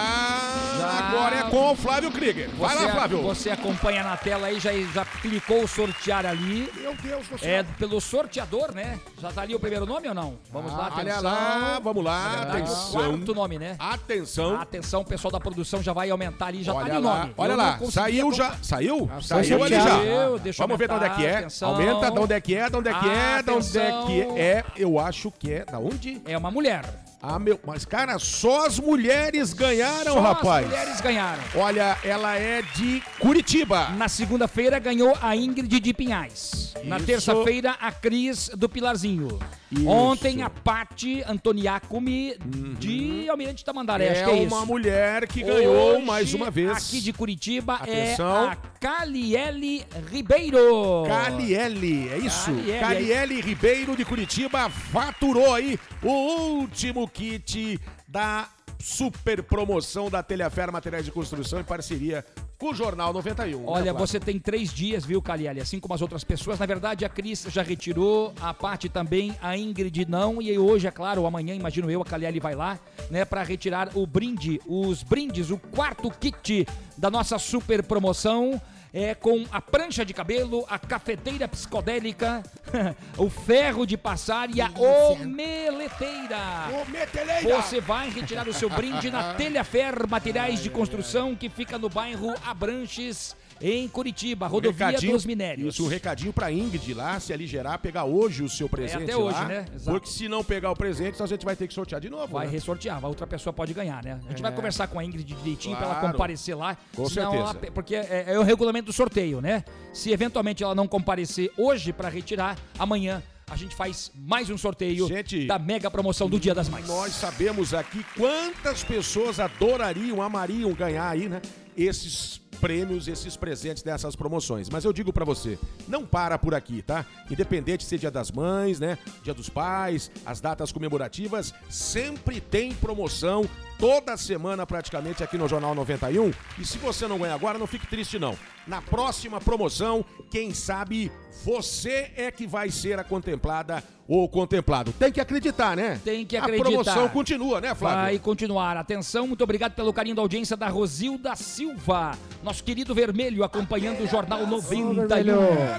Já- 0.80 1.07
agora 1.09 1.36
é 1.36 1.43
com 1.49 1.72
o 1.72 1.76
Flávio 1.76 2.09
Krieger. 2.09 2.49
Vai 2.57 2.76
Você- 2.78 2.86
lá, 2.86 2.91
Flávio. 2.93 3.22
Você 3.24 3.49
acompanha 3.49 4.01
na 4.01 4.15
tela 4.15 4.47
aí, 4.47 4.59
já, 4.61 4.72
já 4.93 5.03
clicou 5.05 5.63
o 5.63 5.68
sortear 5.68 6.26
ali. 6.26 6.72
Meu 6.78 6.95
Deus 6.95 7.28
do 7.28 7.38
céu. 7.38 7.49
É 7.49 7.63
pelo 7.78 7.99
sorteador, 7.99 8.74
né? 8.74 8.97
Já 9.22 9.32
tá 9.32 9.41
ali 9.41 9.53
o 9.53 9.59
primeiro 9.59 9.86
nome 9.86 10.07
ou 10.07 10.13
não? 10.13 10.36
Vamos 10.51 10.72
lá, 10.72 10.86
Ah, 10.86 10.88
atenção. 10.88 11.18
olha 11.18 11.22
lá, 11.22 11.80
vamos 11.84 12.03
lá, 12.03 12.30
verdade, 12.30 12.57
atenção. 12.61 12.89
O 12.89 12.93
quarto 13.18 13.36
nome, 13.36 13.59
né? 13.59 13.76
Atenção. 13.78 14.55
Atenção, 14.61 15.01
o 15.01 15.05
pessoal 15.05 15.32
da 15.34 15.39
produção 15.39 15.84
já 15.84 15.91
vai 15.91 16.09
aumentar 16.09 16.47
ali, 16.47 16.63
já 16.63 16.72
tá 16.72 16.80
olha 16.80 16.93
ali 16.93 17.01
o 17.01 17.07
lá, 17.07 17.20
nome. 17.20 17.34
olha 17.38 17.51
Eu 17.51 17.57
lá, 17.57 17.80
saiu 17.91 18.32
já, 18.32 18.55
saiu? 18.61 19.09
Ah, 19.13 19.22
saiu 19.22 19.59
foi 19.59 19.68
ali 19.74 19.76
já. 19.84 19.97
eu 19.99 20.39
Vamos 20.57 20.78
ver 20.78 20.88
de 20.88 20.93
onde 20.93 21.05
é 21.05 21.09
que 21.09 21.26
é. 21.26 21.38
atenção. 21.39 21.70
Aumenta 21.72 22.09
de 22.11 22.20
onde 22.20 22.34
é 22.34 22.41
que 22.41 22.55
é, 22.55 22.70
de 22.70 22.78
onde 22.78 22.89
é 22.89 22.93
que 22.93 23.09
é, 23.09 23.43
de 23.43 23.51
onde 23.51 23.78
é 23.78 23.91
que 24.05 24.22
é. 24.39 24.63
Eu 24.78 24.97
acho 24.97 25.30
que 25.32 25.51
é, 25.51 25.65
da 25.65 25.78
onde? 25.78 26.22
É 26.26 26.38
uma 26.38 26.49
mulher. 26.49 26.86
Ah, 27.22 27.39
meu, 27.39 27.59
mas 27.65 27.84
cara, 27.84 28.20
só 28.20 28.68
as 28.68 28.80
mulheres 28.80 29.51
ganharam, 29.51 30.13
Só 30.13 30.22
rapaz. 30.22 30.65
as 30.65 30.72
mulheres 30.72 31.01
ganharam. 31.01 31.43
Olha, 31.55 31.97
ela 32.03 32.36
é 32.38 32.61
de 32.61 33.01
Curitiba. 33.20 33.89
Na 33.97 34.07
segunda-feira 34.07 34.78
ganhou 34.78 35.18
a 35.22 35.36
Ingrid 35.36 35.80
de 35.80 35.93
Pinhais. 35.93 36.74
Na 36.84 36.97
Isso. 36.97 37.05
terça-feira, 37.07 37.72
a 37.82 37.91
Cris 37.91 38.49
do 38.55 38.70
Pilarzinho. 38.70 39.39
Isso. 39.72 39.86
Ontem, 39.88 40.43
a 40.43 40.49
Pati 40.49 41.24
Antoniacumi 41.28 42.38
de 42.80 43.28
Almirante 43.30 43.65
Tamandaré. 43.65 44.11
Acho 44.11 44.22
É 44.22 44.24
que 44.24 44.30
é 44.30 44.34
uma 44.34 44.57
isso. 44.57 44.65
mulher 44.68 45.28
que 45.28 45.43
ganhou 45.43 45.95
Hoje, 45.97 46.05
mais 46.05 46.34
uma 46.34 46.49
vez. 46.51 46.72
Aqui 46.72 47.01
de 47.01 47.11
Curitiba 47.11 47.74
Atenção. 47.76 48.45
é 48.45 48.49
a 48.51 48.57
Caliele 48.80 49.84
Ribeiro. 50.09 51.03
Caliele, 51.07 52.09
é 52.09 52.18
isso? 52.20 52.45
Caliele. 52.51 52.80
Caliele 52.80 53.41
Ribeiro 53.41 53.95
de 53.95 54.05
Curitiba 54.05 54.70
faturou 54.70 55.53
aí 55.53 55.78
o 56.01 56.11
último 56.59 57.07
kit 57.08 57.80
da 58.08 58.49
super 58.80 59.41
promoção 59.43 60.10
da 60.10 60.22
Telhafer 60.22 60.72
Materiais 60.72 61.05
de 61.05 61.12
Construção 61.12 61.60
em 61.60 61.64
parceria 61.64 62.24
com 62.58 62.72
o 62.72 62.74
Jornal 62.74 63.14
91. 63.14 63.60
né, 63.60 63.66
Olha, 63.68 63.84
Flávio? 63.86 63.99
você 63.99 64.20
tem 64.20 64.39
três 64.39 64.74
dias, 64.74 65.05
viu, 65.05 65.22
Caliele? 65.22 65.62
Assim 65.62 65.80
como 65.80 65.93
as 65.93 66.01
outras 66.01 66.24
pessoas. 66.24 66.60
Na 66.60 66.66
verdade, 66.66 67.05
a 67.05 67.10
Cris 67.10 67.45
já 67.49 67.62
retirou, 67.62 68.34
a 68.41 68.53
Paty 68.53 68.89
também, 68.89 69.36
a 69.41 69.55
Ingrid 69.58 70.05
não. 70.08 70.41
E 70.41 70.58
hoje, 70.58 70.88
é 70.88 70.91
claro, 70.91 71.26
amanhã, 71.26 71.53
imagino 71.53 71.89
eu, 71.89 72.01
a 72.01 72.05
Caliele 72.05 72.39
vai 72.39 72.55
lá, 72.55 72.80
né, 73.12 73.26
para 73.26 73.43
retirar 73.43 73.89
o 73.95 74.08
brinde, 74.08 74.60
os 74.66 75.03
brindes, 75.03 75.51
o 75.51 75.58
quarto 75.58 76.10
kit 76.10 76.68
da 76.97 77.10
nossa 77.12 77.38
super 77.38 77.84
promoção. 77.84 78.60
É 78.94 79.14
com 79.14 79.46
a 79.52 79.62
prancha 79.62 80.06
de 80.06 80.14
cabelo, 80.14 80.66
a 80.70 80.80
cafeteira 80.80 81.48
psicodélica, 81.48 82.42
o 83.18 83.30
ferro 83.30 83.86
de 83.86 83.98
passar 83.98 84.50
e 84.50 84.62
a 84.62 84.72
omeleteira. 84.76 86.38
Ô, 86.72 86.90
meteleira. 86.90 87.62
Você 87.62 87.82
vai 87.82 88.10
retirar 88.10 88.48
o 88.48 88.54
seu 88.54 88.70
brinde 88.70 89.12
na 89.12 89.34
Telhafer 89.36 90.08
Materiais 90.08 90.64
de 90.64 90.70
Construção, 90.70 91.36
que 91.36 91.50
fica 91.50 91.78
no 91.78 91.90
bairro 91.90 92.34
Abranches, 92.46 93.36
em 93.62 93.88
Curitiba, 93.88 94.45
Um 94.47 94.49
rodovia 94.49 94.88
recadinho- 94.88 95.14
dos 95.14 95.26
Minérios. 95.26 95.74
Isso, 95.76 95.84
um 95.84 95.88
recadinho 95.88 96.32
pra 96.34 96.51
Ingrid 96.51 96.93
lá, 96.93 97.20
se 97.20 97.34
aligerar, 97.34 97.80
pegar 97.80 98.05
hoje 98.05 98.43
o 98.43 98.49
seu 98.49 98.68
presente 98.70 99.03
até 99.03 99.16
hoje, 99.18 99.36
lá, 99.38 99.45
né? 99.45 99.66
Exato. 99.74 99.91
Porque 99.99 100.10
se 100.10 100.28
não 100.28 100.43
pegar 100.43 100.72
o 100.72 100.76
presente, 100.76 101.16
então 101.16 101.26
a 101.26 101.30
gente 101.30 101.45
vai 101.45 101.55
ter 101.55 101.68
que 101.68 101.74
sortear 101.74 101.99
de 102.01 102.10
novo. 102.10 102.34
Vai 102.34 102.45
né? 102.45 102.51
ressortear, 102.51 103.03
a 103.03 103.08
outra 103.08 103.26
pessoa 103.28 103.51
pode 103.53 103.74
ganhar, 103.74 104.03
né? 104.03 104.20
A 104.26 104.30
gente 104.30 104.39
É. 104.39 104.41
vai 104.41 104.51
conversar 104.53 104.88
com 104.88 104.99
a 104.99 105.03
Ingrid 105.05 105.24
direitinho 105.34 105.76
pra 105.76 105.86
ela 105.86 105.95
Claro. 105.95 106.12
comparecer 106.14 106.55
lá. 106.55 106.78
Com 106.95 107.08
senão 107.10 107.32
certeza. 107.32 107.58
ela- 107.64 107.72
porque 107.72 107.95
é, 107.95 108.26
é 108.28 108.39
o 108.39 108.43
regulamento 108.43 108.86
do 108.88 108.93
sorteio, 108.93 109.41
né? 109.41 109.64
Se 109.93 110.12
eventualmente 110.12 110.64
ela 110.64 110.76
não 110.76 110.88
comparecer 110.88 111.51
hoje 111.58 111.91
pra 111.93 112.10
retirar, 112.10 112.58
amanhã 112.78 113.22
a 113.49 113.55
gente 113.55 113.76
faz 113.76 114.12
mais 114.14 114.49
um 114.49 114.58
sorteio 114.58 115.08
da 115.47 115.58
mega 115.58 115.89
promoção 115.89 116.30
do 116.30 116.38
Dia 116.39 116.53
das 116.53 116.68
Mães. 116.68 116.86
Nós 116.86 117.14
sabemos 117.14 117.74
aqui 117.74 118.05
quantas 118.18 118.84
pessoas 118.84 119.39
adorariam, 119.39 120.22
amariam 120.22 120.74
ganhar 120.74 121.08
aí, 121.10 121.30
né? 121.30 121.41
Esses 121.76 122.41
prêmios, 122.58 123.08
esses 123.08 123.38
presentes 123.38 123.84
dessas 123.84 124.16
promoções. 124.16 124.70
Mas 124.70 124.84
eu 124.84 124.91
digo 124.91 125.14
pra 125.14 125.24
você, 125.24 125.58
não 125.88 126.05
para 126.05 126.38
por 126.38 126.53
aqui, 126.53 126.82
tá? 126.82 127.05
Independente 127.30 127.80
de 127.82 127.86
ser 127.86 127.97
Dia 127.97 128.12
das 128.12 128.32
Mães, 128.32 128.80
né? 128.80 128.97
Dia 129.24 129.34
dos 129.34 129.49
Pais, 129.49 130.12
as 130.26 130.41
datas 130.41 130.72
comemorativas, 130.72 131.53
sempre 131.70 132.41
tem 132.41 132.74
promoção 132.74 133.47
toda 133.80 134.18
semana 134.18 134.66
praticamente 134.66 135.24
aqui 135.24 135.38
no 135.38 135.47
Jornal 135.47 135.76
91. 135.76 136.32
E 136.58 136.66
se 136.66 136.78
você 136.78 137.08
não 137.08 137.20
ganha 137.20 137.36
agora, 137.36 137.58
não 137.58 137.68
fique 137.68 137.88
triste 137.88 138.20
não. 138.20 138.38
Na 138.66 138.82
próxima 138.82 139.39
promoção, 139.39 140.03
quem 140.30 140.53
sabe 140.53 141.12
você 141.44 142.12
é 142.16 142.32
que 142.32 142.48
vai 142.48 142.70
ser 142.70 143.00
a 143.00 143.04
contemplada 143.04 143.84
ou 144.08 144.30
contemplado. 144.30 144.94
Tem 144.94 145.12
que 145.12 145.20
acreditar, 145.20 145.76
né? 145.76 146.00
Tem 146.04 146.26
que 146.26 146.38
acreditar. 146.38 146.70
A 146.70 146.72
promoção 146.72 147.10
continua, 147.10 147.60
né, 147.60 147.76
Flávio? 147.76 148.04
Vai 148.04 148.20
continuar. 148.20 148.78
Atenção, 148.78 149.28
muito 149.28 149.44
obrigado 149.44 149.74
pelo 149.74 149.92
carinho 149.92 150.16
da 150.16 150.22
audiência 150.22 150.56
da 150.56 150.70
Rosilda 150.70 151.36
Silva. 151.36 152.18
Nosso 152.42 152.64
querido 152.64 152.96
Vermelho 152.96 153.44
acompanhando 153.44 154.02
o 154.04 154.08
Jornal 154.08 154.48
91. 154.48 155.02
É 155.02 155.06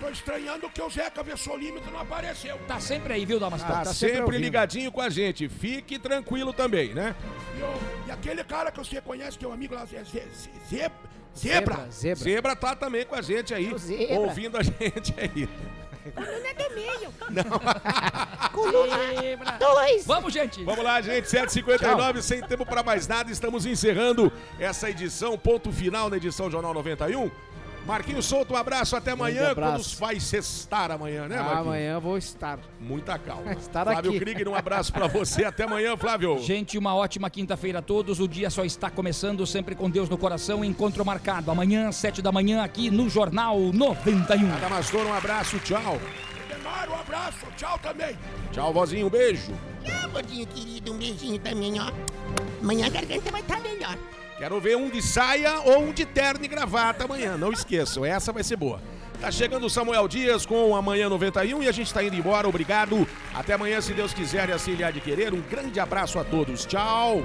Tô 0.00 0.08
estranhando 0.08 0.70
que 0.70 0.80
o 0.80 0.88
Zeca 0.88 1.20
Vessolímetro 1.24 1.90
não 1.90 1.98
apareceu. 1.98 2.56
Tá 2.68 2.78
sempre 2.78 3.12
aí, 3.12 3.26
viu, 3.26 3.40
Damastor? 3.40 3.82
Tá, 3.82 3.84
sempre, 3.86 4.38
ligadinho 4.38 4.92
com 4.92 5.00
a 5.00 5.10
gente. 5.10 5.48
Fique 5.48 5.98
tranquilo 5.98 6.52
também, 6.52 6.94
né? 6.94 7.12
E, 7.58 7.60
o- 7.60 8.06
e 8.06 8.10
aquele 8.12 8.44
cara 8.44 8.70
que 8.70 8.78
você 8.78 9.00
conhece, 9.00 9.36
que 9.36 9.44
é 9.44 9.48
um 9.48 9.52
amigo 9.52 9.74
lá, 9.74 9.84
Ze- 9.84 10.04
Ze- 10.04 10.22
Ze- 10.32 10.50
Ze- 10.70 10.90
Zebra. 11.34 11.88
Zebra. 11.90 12.22
Zebra 12.22 12.54
tá 12.56 12.76
também 12.76 13.04
com 13.04 13.16
a 13.16 13.20
gente 13.20 13.52
aí, 13.52 13.72
ouvindo 14.16 14.56
a 14.58 14.62
gente 14.62 15.12
aí. 15.18 15.48
Coluna 16.14 16.54
do 16.54 16.74
meio. 16.74 17.14
Não. 17.30 18.50
Coluna 18.52 18.96
dois. 19.58 20.06
Vamos, 20.06 20.32
gente. 20.32 20.64
Vamos 20.64 20.84
lá, 20.84 21.00
gente. 21.00 21.26
7h59, 21.26 22.20
sem 22.22 22.40
tempo 22.42 22.64
para 22.64 22.82
mais 22.82 23.06
nada. 23.06 23.30
Estamos 23.30 23.66
encerrando 23.66 24.32
essa 24.58 24.90
edição, 24.90 25.36
ponto 25.38 25.70
final 25.70 26.08
na 26.08 26.16
edição 26.16 26.50
Jornal 26.50 26.72
91. 26.74 27.30
Marquinhos 27.88 28.26
Souto, 28.26 28.52
um 28.52 28.56
abraço 28.56 28.94
até 28.94 29.12
amanhã. 29.12 29.50
abraço. 29.50 29.96
Quando 29.96 30.00
vai 30.00 30.20
sextar 30.20 30.90
amanhã, 30.90 31.26
né, 31.26 31.36
Marquinhos? 31.36 31.60
amanhã 31.60 31.98
vou 31.98 32.18
estar. 32.18 32.58
Muita 32.78 33.18
calma. 33.18 33.52
Estar 33.56 33.84
Flávio 33.86 34.10
aqui. 34.10 34.20
Krieger, 34.20 34.46
um 34.46 34.54
abraço 34.54 34.92
para 34.92 35.06
você. 35.06 35.44
Até 35.44 35.64
amanhã, 35.64 35.96
Flávio. 35.96 36.38
Gente, 36.44 36.76
uma 36.76 36.94
ótima 36.94 37.30
quinta-feira 37.30 37.78
a 37.78 37.82
todos. 37.82 38.20
O 38.20 38.28
dia 38.28 38.50
só 38.50 38.62
está 38.62 38.90
começando, 38.90 39.46
sempre 39.46 39.74
com 39.74 39.88
Deus 39.88 40.06
no 40.06 40.18
coração. 40.18 40.62
Encontro 40.62 41.02
marcado 41.02 41.50
amanhã, 41.50 41.90
sete 41.90 42.20
da 42.20 42.30
manhã, 42.30 42.62
aqui 42.62 42.90
no 42.90 43.08
Jornal 43.08 43.58
91. 43.58 44.52
Adamastor, 44.56 45.06
um 45.06 45.14
abraço. 45.14 45.58
Tchau. 45.60 45.98
Demar, 46.46 46.90
um 46.90 46.94
abraço. 46.94 47.46
Tchau 47.56 47.78
também. 47.78 48.18
Tchau, 48.52 48.70
vozinho. 48.70 49.06
Um 49.06 49.10
beijo. 49.10 49.50
Tchau, 49.82 50.10
gordinho 50.10 50.46
querido. 50.46 50.92
Um 50.92 50.98
beijinho 50.98 51.38
também, 51.38 51.80
ó. 51.80 51.90
Amanhã 52.62 52.86
a 52.86 52.90
garganta 52.90 53.30
vai 53.30 53.40
estar 53.40 53.58
melhor. 53.60 53.96
Quero 54.38 54.60
ver 54.60 54.76
um 54.76 54.88
de 54.88 55.02
saia 55.02 55.60
ou 55.60 55.82
um 55.82 55.92
de 55.92 56.06
terno 56.06 56.44
e 56.44 56.48
gravata 56.48 57.04
amanhã. 57.04 57.36
Não 57.36 57.52
esqueçam, 57.52 58.04
essa 58.04 58.32
vai 58.32 58.44
ser 58.44 58.56
boa. 58.56 58.80
Tá 59.20 59.32
chegando 59.32 59.66
o 59.66 59.70
Samuel 59.70 60.06
Dias 60.06 60.46
com 60.46 60.76
Amanhã 60.76 61.08
91 61.08 61.64
e 61.64 61.68
a 61.68 61.72
gente 61.72 61.92
tá 61.92 62.04
indo 62.04 62.14
embora. 62.14 62.48
Obrigado. 62.48 63.06
Até 63.34 63.54
amanhã, 63.54 63.80
se 63.80 63.92
Deus 63.92 64.14
quiser 64.14 64.48
e 64.48 64.52
assim 64.52 64.74
lhe 64.74 65.00
querer. 65.00 65.34
Um 65.34 65.40
grande 65.40 65.80
abraço 65.80 66.20
a 66.20 66.24
todos. 66.24 66.64
Tchau. 66.64 67.22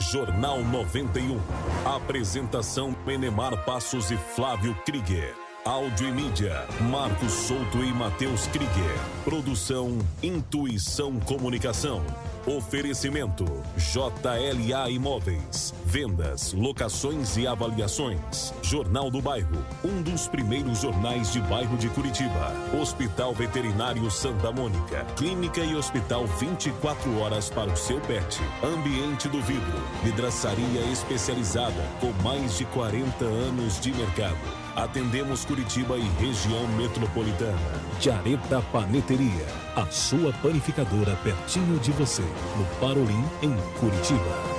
Jornal 0.00 0.62
91. 0.62 1.40
Apresentação 1.84 2.94
Enemar 3.08 3.64
Passos 3.64 4.12
e 4.12 4.16
Flávio 4.16 4.72
Krieger. 4.86 5.43
Áudio 5.64 6.08
e 6.08 6.12
mídia, 6.12 6.66
Marcos 6.90 7.32
Souto 7.32 7.82
e 7.82 7.90
Matheus 7.90 8.46
Krieger. 8.48 8.98
Produção 9.24 9.96
Intuição 10.22 11.18
Comunicação. 11.20 12.04
Oferecimento 12.46 13.46
JLA 13.78 14.90
Imóveis. 14.90 15.72
Vendas, 15.86 16.52
locações 16.52 17.38
e 17.38 17.46
avaliações. 17.46 18.52
Jornal 18.60 19.10
do 19.10 19.22
Bairro, 19.22 19.64
um 19.82 20.02
dos 20.02 20.28
primeiros 20.28 20.82
jornais 20.82 21.32
de 21.32 21.40
bairro 21.40 21.78
de 21.78 21.88
Curitiba. 21.88 22.52
Hospital 22.78 23.32
Veterinário 23.32 24.10
Santa 24.10 24.52
Mônica. 24.52 25.06
Clínica 25.16 25.62
e 25.62 25.74
hospital 25.74 26.26
24 26.26 27.20
horas 27.20 27.48
para 27.48 27.72
o 27.72 27.76
seu 27.76 27.98
pet. 28.02 28.38
Ambiente 28.62 29.30
do 29.30 29.40
vidro. 29.40 29.82
Vidraçaria 30.02 30.82
especializada 30.92 31.82
com 32.00 32.12
mais 32.22 32.58
de 32.58 32.66
40 32.66 33.24
anos 33.24 33.80
de 33.80 33.94
mercado. 33.94 34.63
Atendemos 34.76 35.44
Curitiba 35.44 35.96
e 35.96 36.02
região 36.18 36.66
metropolitana. 36.76 37.56
Jareta 38.00 38.60
Paneteria, 38.72 39.46
a 39.76 39.86
sua 39.86 40.32
panificadora 40.42 41.16
pertinho 41.22 41.78
de 41.78 41.92
você, 41.92 42.22
no 42.22 42.64
Parolim, 42.80 43.24
em 43.40 43.54
Curitiba. 43.78 44.53